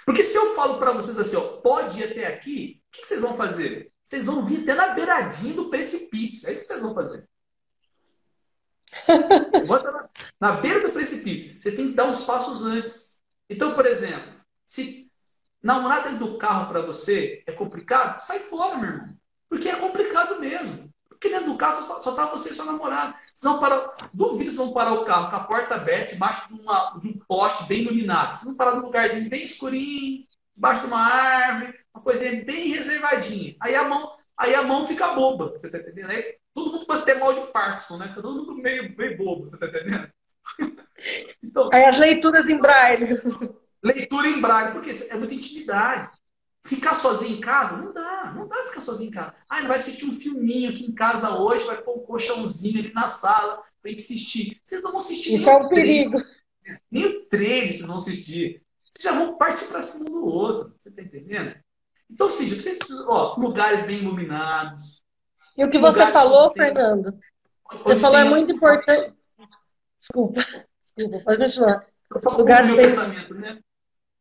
[0.05, 3.07] Porque se eu falo para vocês assim, ó, pode ir até aqui, o que, que,
[3.07, 3.91] vocês vão fazer?
[4.05, 6.47] Vocês vão vir até na beiradinha do precipício.
[6.47, 7.27] É isso que vocês vão fazer.
[9.09, 10.09] na,
[10.39, 11.59] na beira do precipício.
[11.59, 13.19] Vocês têm que dar uns passos antes.
[13.49, 15.11] Então, por exemplo, se
[15.63, 19.17] namorar dentro do carro para você é complicado, sai fora, meu irmão.
[19.49, 20.86] Porque é complicado mesmo.
[21.19, 23.15] Porque dentro do carro só, só tá você e sua namorada.
[23.35, 26.61] Vocês vão parar, duvido vocês vão parar o carro com a porta aberta, debaixo de,
[26.61, 28.33] uma, de um poste bem iluminado.
[28.33, 30.25] Vocês vão parar num lugarzinho bem escurinho,
[30.55, 33.55] debaixo de uma árvore, uma coisinha bem reservadinha.
[33.59, 36.11] Aí a mão, aí a mão fica boba, você tá entendendo?
[36.11, 38.07] Aí todo mundo pode ter mal de Parkinson, né?
[38.09, 40.11] Fica todo mundo meio, meio bobo, você tá entendendo?
[41.41, 43.19] então, aí as leituras em braille.
[43.83, 46.09] Leitura em braille, porque é muita intimidade.
[46.67, 47.77] Ficar sozinho em casa?
[47.77, 49.33] Não dá, não dá ficar sozinho em casa.
[49.49, 52.93] Ah, ele vai assistir um filminho aqui em casa hoje, vai pôr um colchãozinho ali
[52.93, 54.59] na sala para assistir.
[54.65, 56.21] Vocês não vão assistir Isso é um perigo.
[56.91, 58.61] Nem o trailer vocês vão assistir.
[58.83, 60.75] Vocês já vão partir para cima do outro.
[60.77, 61.55] Você está entendendo?
[62.11, 65.01] Então, ou seja, vocês precisam, ó, lugares bem iluminados.
[65.55, 67.17] E o que você falou, Fernando?
[67.85, 69.15] Você falou é muito importante.
[70.01, 70.45] Desculpa,
[70.83, 71.87] desculpa, pode continuar.
[72.37, 72.85] Lugares bem...
[72.85, 73.59] pensamento, né?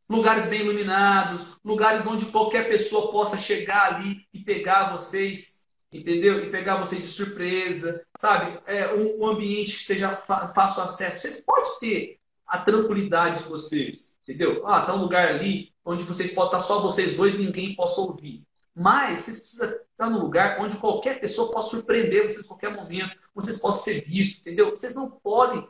[0.08, 6.44] Lugares bem iluminados, lugares onde qualquer pessoa possa chegar ali e pegar vocês, entendeu?
[6.44, 8.58] E pegar vocês de surpresa, sabe?
[8.66, 11.20] É um, um ambiente que esteja fácil acesso.
[11.20, 14.66] Vocês podem ter a tranquilidade de vocês, entendeu?
[14.66, 18.42] Ah, tá um lugar ali onde vocês podem estar só vocês dois, ninguém possa ouvir.
[18.74, 23.16] Mas vocês precisam estar num lugar onde qualquer pessoa possa surpreender vocês a qualquer momento,
[23.34, 24.70] onde vocês possam ser vistos, entendeu?
[24.70, 25.66] Vocês não podem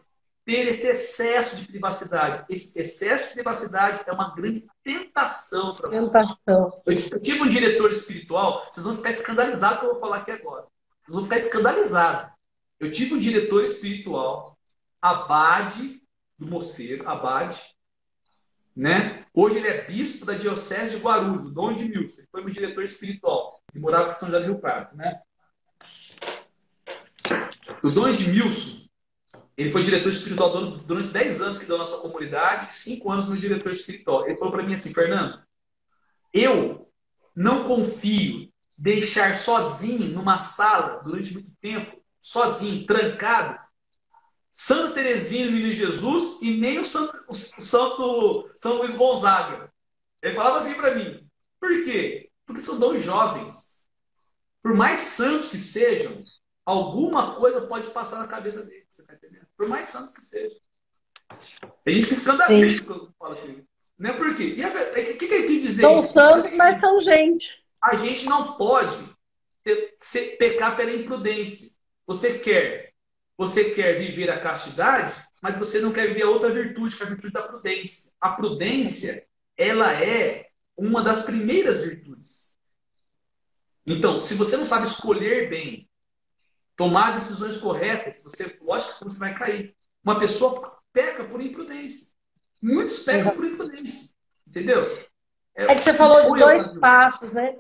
[0.46, 2.44] ter esse excesso de privacidade.
[2.48, 6.12] Esse excesso de privacidade é uma grande tentação para vocês.
[6.12, 6.82] Tentação.
[6.86, 10.64] Eu tive um diretor espiritual, vocês vão ficar escandalizados que eu vou falar aqui agora.
[11.02, 12.32] Vocês vão ficar escandalizados.
[12.78, 14.56] Eu tive um diretor espiritual,
[15.02, 16.00] Abade
[16.38, 17.60] do Mosteiro, Abade,
[18.74, 19.24] né?
[19.34, 22.20] Hoje ele é bispo da Diocese de Guarulhos, Dom de Milson.
[22.20, 23.60] Ele foi meu diretor espiritual.
[23.74, 25.20] Ele morava em São José do Rio Pardo, né?
[27.82, 28.75] O Dom de Milson
[29.56, 33.72] ele foi diretor espiritual durante 10 anos que deu nossa comunidade, 5 anos no diretor
[33.72, 34.26] espiritual.
[34.26, 35.42] Ele falou para mim assim, Fernando,
[36.32, 36.90] eu
[37.34, 43.58] não confio deixar sozinho numa sala durante muito tempo, sozinho, trancado,
[44.52, 49.70] Santa Teresinha Menino Jesus e nem o Santo, o Santo São Luís Gonzaga.
[50.22, 51.28] Ele falava assim para mim.
[51.60, 52.30] Por quê?
[52.46, 53.86] Porque são dois jovens.
[54.62, 56.24] Por mais santos que sejam,
[56.64, 58.86] alguma coisa pode passar na cabeça deles.
[58.90, 59.45] Você tá entendendo?
[59.56, 60.58] Por mais santos que sejam.
[61.84, 63.66] Tem gente que escandaliza quando fala aquilo.
[63.98, 64.56] Não é por quê?
[64.56, 65.82] O que, que ele quis dizer?
[65.82, 66.12] São isso?
[66.12, 67.46] santos, assim, mas são gente.
[67.82, 69.16] A gente não pode
[69.64, 71.70] ter, ser, pecar pela imprudência.
[72.06, 72.92] Você quer,
[73.36, 77.06] você quer viver a castidade, mas você não quer viver a outra virtude, que é
[77.06, 78.12] a virtude da prudência.
[78.20, 79.26] A prudência,
[79.56, 82.54] ela é uma das primeiras virtudes.
[83.86, 85.88] Então, se você não sabe escolher bem
[86.76, 89.74] tomar decisões corretas, você, lógico que você vai cair.
[90.04, 92.12] Uma pessoa peca por imprudência.
[92.62, 94.14] Muitos pecam por imprudência.
[94.46, 94.98] Entendeu?
[95.54, 97.56] É, é que você falou de dois passos, né?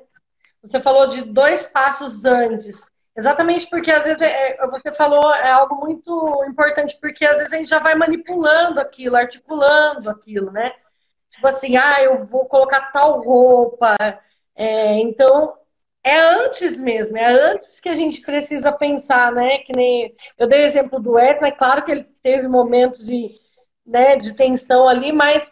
[0.62, 2.86] Você falou de dois passos antes.
[3.16, 7.52] Exatamente porque às vezes é, é, você falou é algo muito importante, porque às vezes
[7.52, 10.74] a gente já vai manipulando aquilo, articulando aquilo, né?
[11.30, 13.96] Tipo assim, ah, eu vou colocar tal roupa.
[14.54, 15.54] É, então,
[16.06, 19.58] é antes mesmo, é antes que a gente precisa pensar, né?
[19.58, 23.36] Que nem eu dei o exemplo do Edson, é claro que ele teve momentos de,
[23.84, 25.44] né, de tensão ali, mas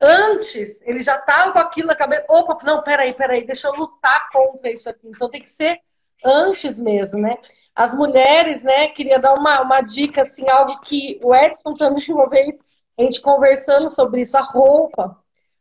[0.00, 2.24] antes ele já estava com aquilo na cabeça.
[2.28, 5.08] Opa, não, peraí, peraí, deixa eu lutar contra isso aqui.
[5.08, 5.78] Então tem que ser
[6.24, 7.36] antes mesmo, né?
[7.74, 8.88] As mulheres, né?
[8.88, 12.54] Queria dar uma, uma dica, assim, algo que o Edson também vez,
[12.98, 15.18] a gente conversando sobre isso, a roupa.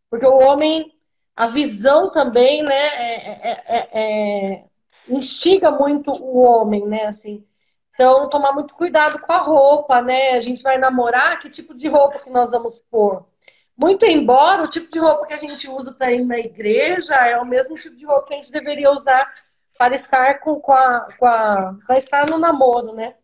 [0.10, 0.97] Porque o homem
[1.38, 4.64] a visão também, né, é, é, é,
[5.08, 7.46] instiga muito o homem, né, assim.
[7.94, 10.34] Então, tomar muito cuidado com a roupa, né?
[10.34, 13.26] A gente vai namorar, que tipo de roupa que nós vamos pôr?
[13.76, 17.40] Muito embora o tipo de roupa que a gente usa para ir na igreja é
[17.40, 19.32] o mesmo tipo de roupa que a gente deveria usar
[19.78, 23.16] para estar com, com a, com a para estar no namoro, né?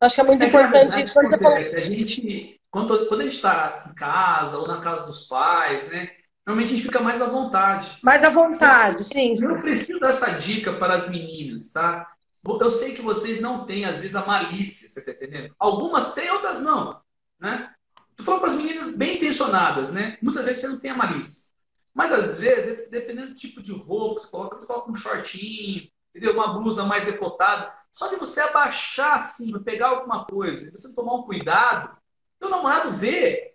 [0.00, 0.96] acho que é muito é importante.
[0.96, 1.46] Verdade, quando.
[1.46, 6.10] A gente, quando, quando a gente está em casa ou na casa dos pais, né?
[6.46, 7.98] Normalmente a gente fica mais à vontade.
[8.02, 9.36] Mais à vontade, sim.
[9.40, 12.08] Eu preciso dar essa dica para as meninas, tá?
[12.44, 15.54] Eu sei que vocês não têm, às vezes, a malícia, você tá entendendo?
[15.58, 17.00] Algumas têm, outras não,
[17.38, 17.72] né?
[18.16, 20.18] Tô falando para as meninas bem intencionadas, né?
[20.20, 21.52] Muitas vezes você não tem a malícia.
[21.94, 25.88] Mas, às vezes, dependendo do tipo de roupa que você coloca, você coloca um shortinho,
[26.10, 26.34] entendeu?
[26.34, 27.72] Uma blusa mais decotada.
[27.92, 31.96] Só de você abaixar assim, pegar alguma coisa, você tomar um cuidado,
[32.40, 33.51] teu namorado vê,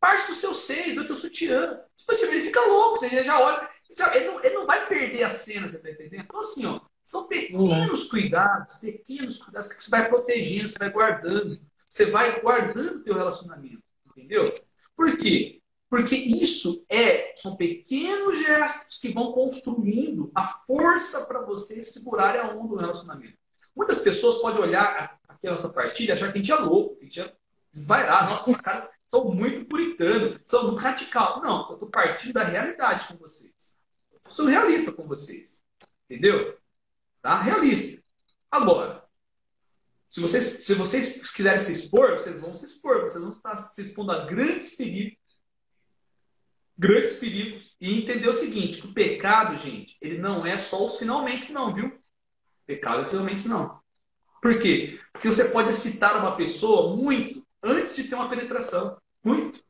[0.00, 1.78] parte do seu seio, do teu sutiã.
[1.96, 3.68] Tipo assim, ele fica louco, ele já olha.
[4.14, 6.22] Ele não, ele não vai perder a cena, você tá entendendo?
[6.22, 11.60] Então, assim, ó, são pequenos cuidados, pequenos cuidados que você vai protegendo, você vai guardando.
[11.84, 14.62] Você vai guardando o teu relacionamento, entendeu?
[14.96, 15.60] Por quê?
[15.88, 22.54] Porque isso é, são pequenos gestos que vão construindo a força para você segurar a
[22.54, 23.36] onda do relacionamento.
[23.74, 26.94] Muitas pessoas podem olhar aqui a nossa partilha e achar que a gente é louco,
[26.94, 27.34] que a gente é
[27.72, 28.30] desvairado.
[28.30, 31.42] Nossa, os caras sou muito puritano, sou muito radical.
[31.42, 33.52] Não, eu estou partindo da realidade com vocês.
[34.12, 35.62] Eu sou realista com vocês.
[36.08, 36.56] Entendeu?
[37.20, 37.40] Tá?
[37.40, 38.02] Realista.
[38.50, 39.04] Agora,
[40.08, 43.02] se vocês, se vocês quiserem se expor, vocês vão se expor.
[43.02, 45.18] Vocês vão estar se expondo a grandes perigos.
[46.78, 50.98] grandes perigos e entender o seguinte, que o pecado, gente, ele não é só os
[50.98, 52.00] finalmente não, viu?
[52.66, 53.80] Pecado é finalmente não.
[54.40, 54.98] Por quê?
[55.12, 58.96] Porque você pode citar uma pessoa muito antes de ter uma penetração.
[59.22, 59.62] Muito.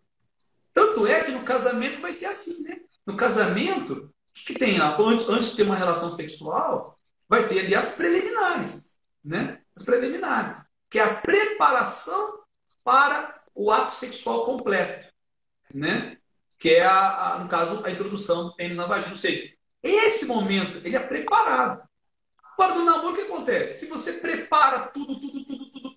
[0.73, 2.81] Tanto é que no casamento vai ser assim, né?
[3.05, 4.79] No casamento, o que, que tem?
[4.81, 6.99] Antes, antes de ter uma relação sexual,
[7.29, 9.61] vai ter ali as preliminares, né?
[9.77, 12.41] As preliminares, que é a preparação
[12.85, 15.13] para o ato sexual completo,
[15.75, 16.17] né?
[16.59, 19.13] Que é, a, a, no caso, a introdução do na vagina.
[19.13, 19.53] Ou seja,
[19.83, 21.83] esse momento, ele é preparado.
[22.53, 23.81] Agora, no namoro, o que acontece?
[23.81, 25.90] Se você prepara tudo, tudo, tudo, tudo,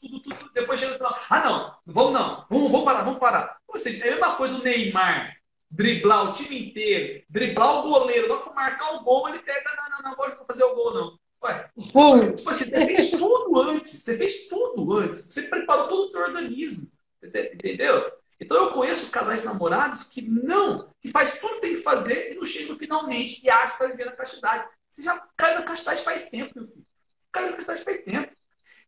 [0.53, 3.57] depois chega no final, ah, não, vamos não, vamos, vamos parar, vamos parar.
[3.67, 5.35] Ou seja, é a mesma coisa do Neymar
[5.73, 10.09] driblar o time inteiro, driblar o goleiro, vai marcar o gol, ele pega, não, não,
[10.11, 11.19] não, pode fazer o gol, não.
[11.43, 12.35] Ué, hum.
[12.35, 16.21] tipo assim, você fez tudo antes, você fez tudo antes, você preparou todo o teu
[16.21, 16.89] organismo,
[17.21, 18.11] entendeu?
[18.39, 22.31] Então eu conheço casais de namorados que não, que faz tudo que tem que fazer
[22.31, 24.69] e não chegam finalmente e acham que está vivendo a castidade.
[24.91, 26.85] Você já caiu na castidade faz tempo, meu filho.
[27.31, 28.31] Caiu na castidade faz tempo.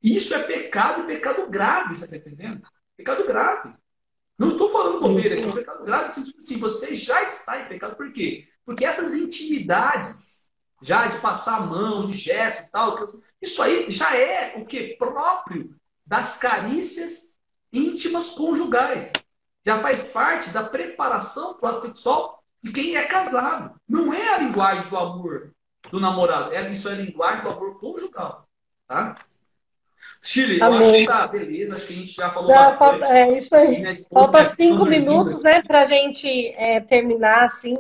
[0.06, 2.62] Isso é pecado, pecado grave, você está entendendo?
[2.96, 3.74] Pecado grave.
[4.38, 6.22] Não estou falando bobeira aqui, é pecado grave.
[6.38, 7.96] Assim, você já está em pecado.
[7.96, 8.48] Por quê?
[8.64, 12.96] Porque essas intimidades, já de passar a mão, de gesto e tal,
[13.42, 14.96] isso aí já é o que?
[14.96, 15.76] Próprio
[16.06, 17.36] das carícias
[17.74, 19.12] íntimas conjugais.
[19.66, 23.82] Já faz parte da preparação para o ato sexual de quem é casado.
[23.90, 25.56] Não é a linguagem do amor
[25.90, 26.54] do namorado.
[26.54, 28.48] É, isso é linguagem do amor conjugal.
[28.88, 29.26] Tá?
[30.22, 32.78] Chile, eu acho que tá, beleza, acho que a gente já falou já bastante.
[32.78, 33.84] Falta, é isso aí.
[34.12, 37.76] Falta cinco minutos, né, pra gente é, terminar, assim.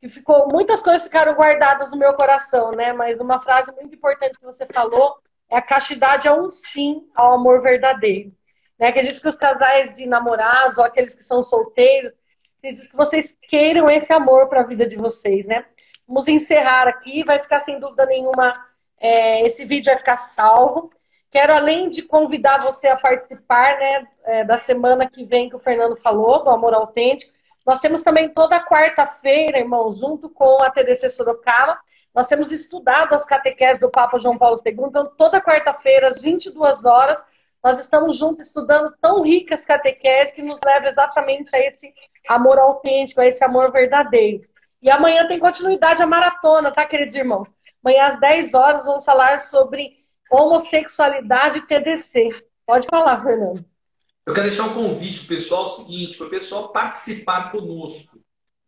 [0.00, 2.92] Que ficou, muitas coisas ficaram guardadas no meu coração, né?
[2.92, 5.16] Mas uma frase muito importante que você falou
[5.50, 8.32] é a castidade é um sim ao amor verdadeiro.
[8.78, 8.88] Né?
[8.88, 12.12] Acredito que os casais de namorados ou aqueles que são solteiros,
[12.58, 15.64] acredito que vocês queiram esse amor para a vida de vocês, né?
[16.06, 18.66] Vamos encerrar aqui, vai ficar sem dúvida nenhuma,
[19.00, 20.90] é, esse vídeo vai ficar salvo.
[21.30, 25.60] Quero, além de convidar você a participar né, é, da semana que vem que o
[25.60, 27.32] Fernando falou, do Amor Autêntico,
[27.66, 31.78] nós temos também toda quarta-feira, irmãos, junto com a TDC Sorocaba,
[32.14, 36.82] nós temos estudado as catequeses do Papa João Paulo II, então toda quarta-feira, às 22
[36.84, 37.22] horas,
[37.62, 41.92] nós estamos juntos estudando tão ricas catequeses que nos leva exatamente a esse
[42.28, 44.48] amor autêntico, a esse amor verdadeiro.
[44.80, 47.48] E amanhã tem continuidade a maratona, tá, queridos irmãos?
[47.84, 49.97] Amanhã às 10 horas vamos falar sobre
[50.30, 52.28] homossexualidade TDC.
[52.66, 53.64] Pode falar, Fernando.
[54.26, 58.20] Eu quero deixar um convite pessoal o seguinte, para o pessoal participar conosco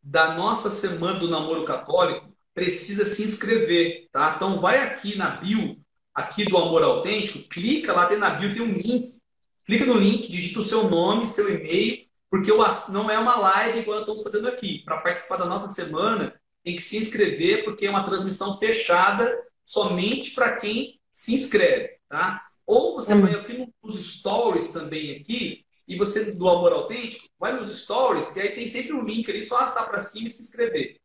[0.02, 4.32] da nossa semana do namoro católico, precisa se inscrever, tá?
[4.36, 5.76] Então vai aqui na bio,
[6.14, 9.20] aqui do Amor Autêntico, clica lá, tem na bio, tem um link.
[9.66, 12.52] Clica no link, digita o seu nome, seu e-mail porque
[12.90, 14.84] não é uma live igual estamos fazendo aqui.
[14.84, 16.32] Para participar da nossa semana,
[16.62, 19.28] tem que se inscrever, porque é uma transmissão fechada
[19.64, 22.46] somente para quem se inscreve, tá?
[22.66, 27.66] Ou você vai aqui nos stories também aqui, e você do Amor Autêntico, vai nos
[27.82, 31.00] stories, e aí tem sempre um link ali, só arrastar para cima e se inscrever.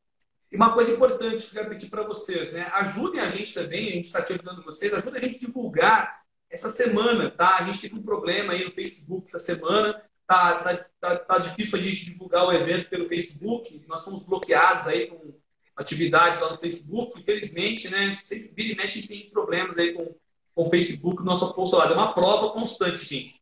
[0.52, 2.70] E uma coisa importante que eu quero pedir para vocês, né?
[2.74, 6.22] Ajudem a gente também, a gente está aqui ajudando vocês, ajudem a gente a divulgar
[6.52, 7.58] essa semana, tá?
[7.58, 11.80] A gente teve um problema aí no Facebook essa semana, tá, tá, tá, tá difícil
[11.80, 13.84] a gente divulgar o evento pelo Facebook.
[13.88, 15.34] Nós fomos bloqueados aí com
[15.76, 17.20] atividades lá no Facebook.
[17.20, 18.14] Infelizmente, né?
[18.14, 20.16] Sempre vira e mexe, a gente tem problemas aí com,
[20.54, 21.94] com o Facebook, nosso apostolado.
[21.94, 23.42] É uma prova constante, gente.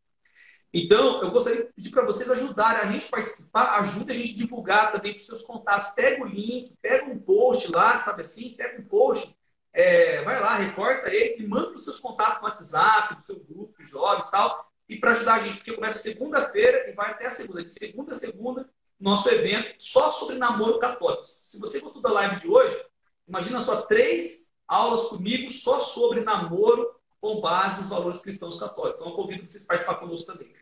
[0.72, 4.34] Então, eu gostaria de pedir para vocês ajudarem a gente a participar, ajude a gente
[4.34, 5.90] a divulgar também para os seus contatos.
[5.90, 8.54] Pega o link, pega um post lá, sabe assim?
[8.56, 9.32] Pega um post,
[9.72, 13.38] é, vai lá, recorta ele e manda para os seus contatos no WhatsApp, do seu
[13.38, 17.26] grupo jovens e tal e para ajudar a gente, porque começa segunda-feira e vai até
[17.26, 17.64] a segunda.
[17.64, 18.68] De segunda a segunda,
[19.04, 21.24] nosso evento só sobre namoro católico.
[21.24, 22.82] Se você gostou da live de hoje,
[23.28, 26.90] imagina só três aulas comigo só sobre namoro
[27.20, 28.98] com base nos valores cristãos católicos.
[28.98, 30.54] Então, eu convido vocês a participar conosco também.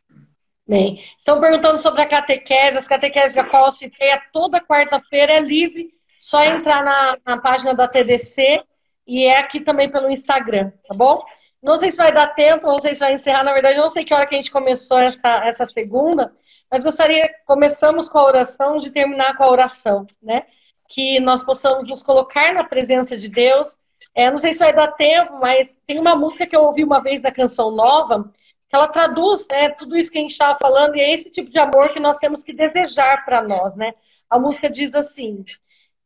[0.66, 2.78] Bem, estão perguntando sobre a catequese.
[2.78, 5.94] As catequeses da qual eu citei é toda quarta-feira, é livre.
[6.18, 8.60] Só entrar na, na página da TDC
[9.06, 11.24] e é aqui também pelo Instagram, tá bom?
[11.62, 13.44] Não sei se vai dar tempo, não sei se vai encerrar.
[13.44, 16.32] Na verdade, não sei que hora que a gente começou essa, essa segunda,
[16.72, 20.46] mas gostaria, começamos com a oração, de terminar com a oração, né?
[20.88, 23.76] Que nós possamos nos colocar na presença de Deus.
[24.14, 27.02] É, não sei se vai dar tempo, mas tem uma música que eu ouvi uma
[27.02, 28.32] vez da Canção Nova,
[28.70, 31.50] que ela traduz né, tudo isso que a gente estava falando, e é esse tipo
[31.50, 33.92] de amor que nós temos que desejar para nós, né?
[34.30, 35.44] A música diz assim: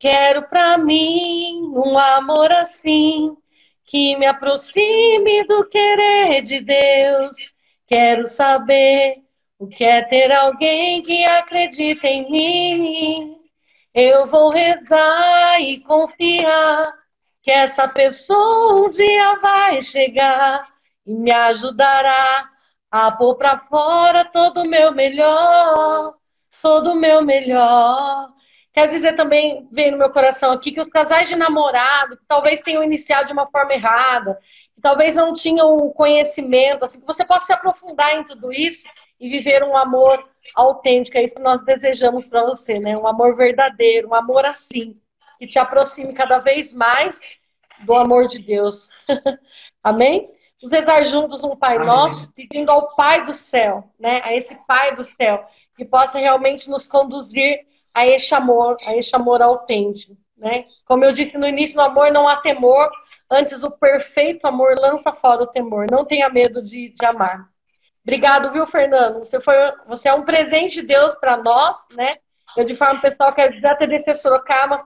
[0.00, 3.36] Quero para mim um amor assim
[3.84, 7.36] que me aproxime do querer de Deus.
[7.86, 9.25] Quero saber
[9.58, 13.36] o que é ter alguém que acredita em mim.
[13.94, 16.92] Eu vou rezar e confiar
[17.42, 20.68] que essa pessoa um dia vai chegar
[21.06, 22.50] e me ajudará
[22.90, 26.14] a pôr pra fora todo o meu melhor,
[26.62, 28.30] todo o meu melhor.
[28.74, 32.60] Quero dizer também, vem no meu coração aqui, que os casais de namorado, que talvez
[32.60, 34.38] tenham iniciado de uma forma errada,
[34.74, 38.86] que talvez não tinham o conhecimento, assim, que você pode se aprofundar em tudo isso
[39.18, 42.96] e viver um amor autêntico, é isso que nós desejamos para você, né?
[42.96, 44.98] Um amor verdadeiro, um amor assim,
[45.38, 47.20] que te aproxime cada vez mais
[47.84, 48.88] do amor de Deus.
[49.82, 50.30] Amém?
[50.60, 51.86] Vamos rezar juntos um Pai Amém.
[51.86, 54.20] Nosso, pedindo ao Pai do céu, né?
[54.24, 59.14] A esse Pai do céu, que possa realmente nos conduzir a esse amor, a esse
[59.14, 60.66] amor autêntico, né?
[60.84, 62.90] Como eu disse no início, no amor não há temor,
[63.30, 65.86] antes o perfeito amor lança fora o temor.
[65.90, 67.48] Não tenha medo de, de amar.
[68.06, 69.18] Obrigado, viu, Fernando?
[69.18, 69.56] Você, foi,
[69.88, 72.18] você é um presente de Deus para nós, né?
[72.56, 74.84] Eu, de forma pessoal, quero dizer, a TDC Sorocaba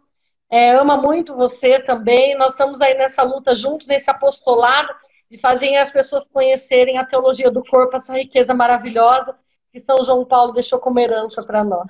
[0.50, 2.34] é, ama muito você também.
[2.34, 4.88] Nós estamos aí nessa luta junto, nesse apostolado,
[5.30, 9.36] de fazer as pessoas conhecerem a teologia do corpo, essa riqueza maravilhosa
[9.70, 11.86] que São João Paulo deixou como herança para nós.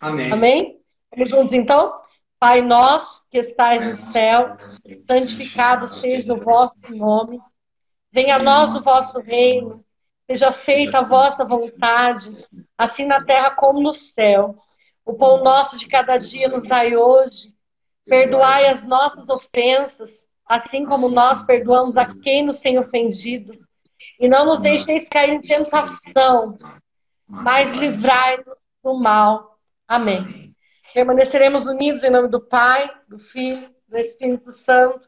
[0.00, 0.32] Amém.
[0.32, 0.80] Amém?
[1.14, 1.94] Vamos juntos, então?
[2.40, 4.56] Pai nosso, que estais no céu,
[5.06, 7.38] santificado seja o vosso nome.
[8.10, 9.84] Venha a nós o vosso reino.
[10.30, 12.30] Seja feita a vossa vontade,
[12.76, 14.56] assim na terra como no céu.
[15.04, 17.56] O pão nosso de cada dia nos dai hoje
[18.08, 23.52] Perdoai as nossas ofensas, assim como nós perdoamos a quem nos tem ofendido.
[24.18, 26.58] E não nos deixeis cair em tentação,
[27.26, 29.58] mas livrai-nos do mal.
[29.86, 30.54] Amém.
[30.94, 35.06] Permaneceremos unidos em nome do Pai, do Filho, do Espírito Santo.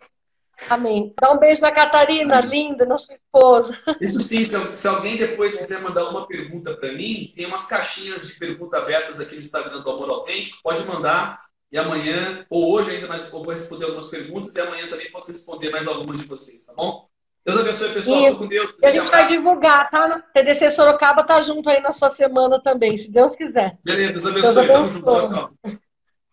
[0.69, 1.15] Amém.
[1.20, 3.77] Dá um beijo na Catarina, linda, nossa esposa.
[4.01, 8.27] Isso sim, se, se alguém depois quiser mandar uma pergunta para mim, tem umas caixinhas
[8.27, 11.41] de pergunta abertas aqui no Instagram do Amor Autêntico, pode mandar
[11.73, 15.31] e amanhã, ou hoje ainda mais, eu vou responder algumas perguntas e amanhã também posso
[15.31, 17.09] responder mais algumas de vocês, tá bom?
[17.45, 18.24] Deus abençoe, pessoal.
[18.24, 18.74] Fico com Deus.
[18.82, 20.23] E a gente vai divulgar, tá?
[20.35, 23.78] TDC Sorocaba tá junto aí na sua semana também, se Deus quiser.
[23.85, 24.43] Beleza, Deus abençoe.
[24.43, 24.77] Deus abençoe.
[24.77, 25.11] Tamo junto.
[25.11, 25.78] Tchau, tchau.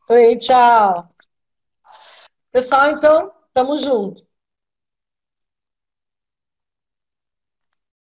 [0.10, 1.10] Oi, tchau.
[2.52, 4.27] Pessoal, então, tamo junto.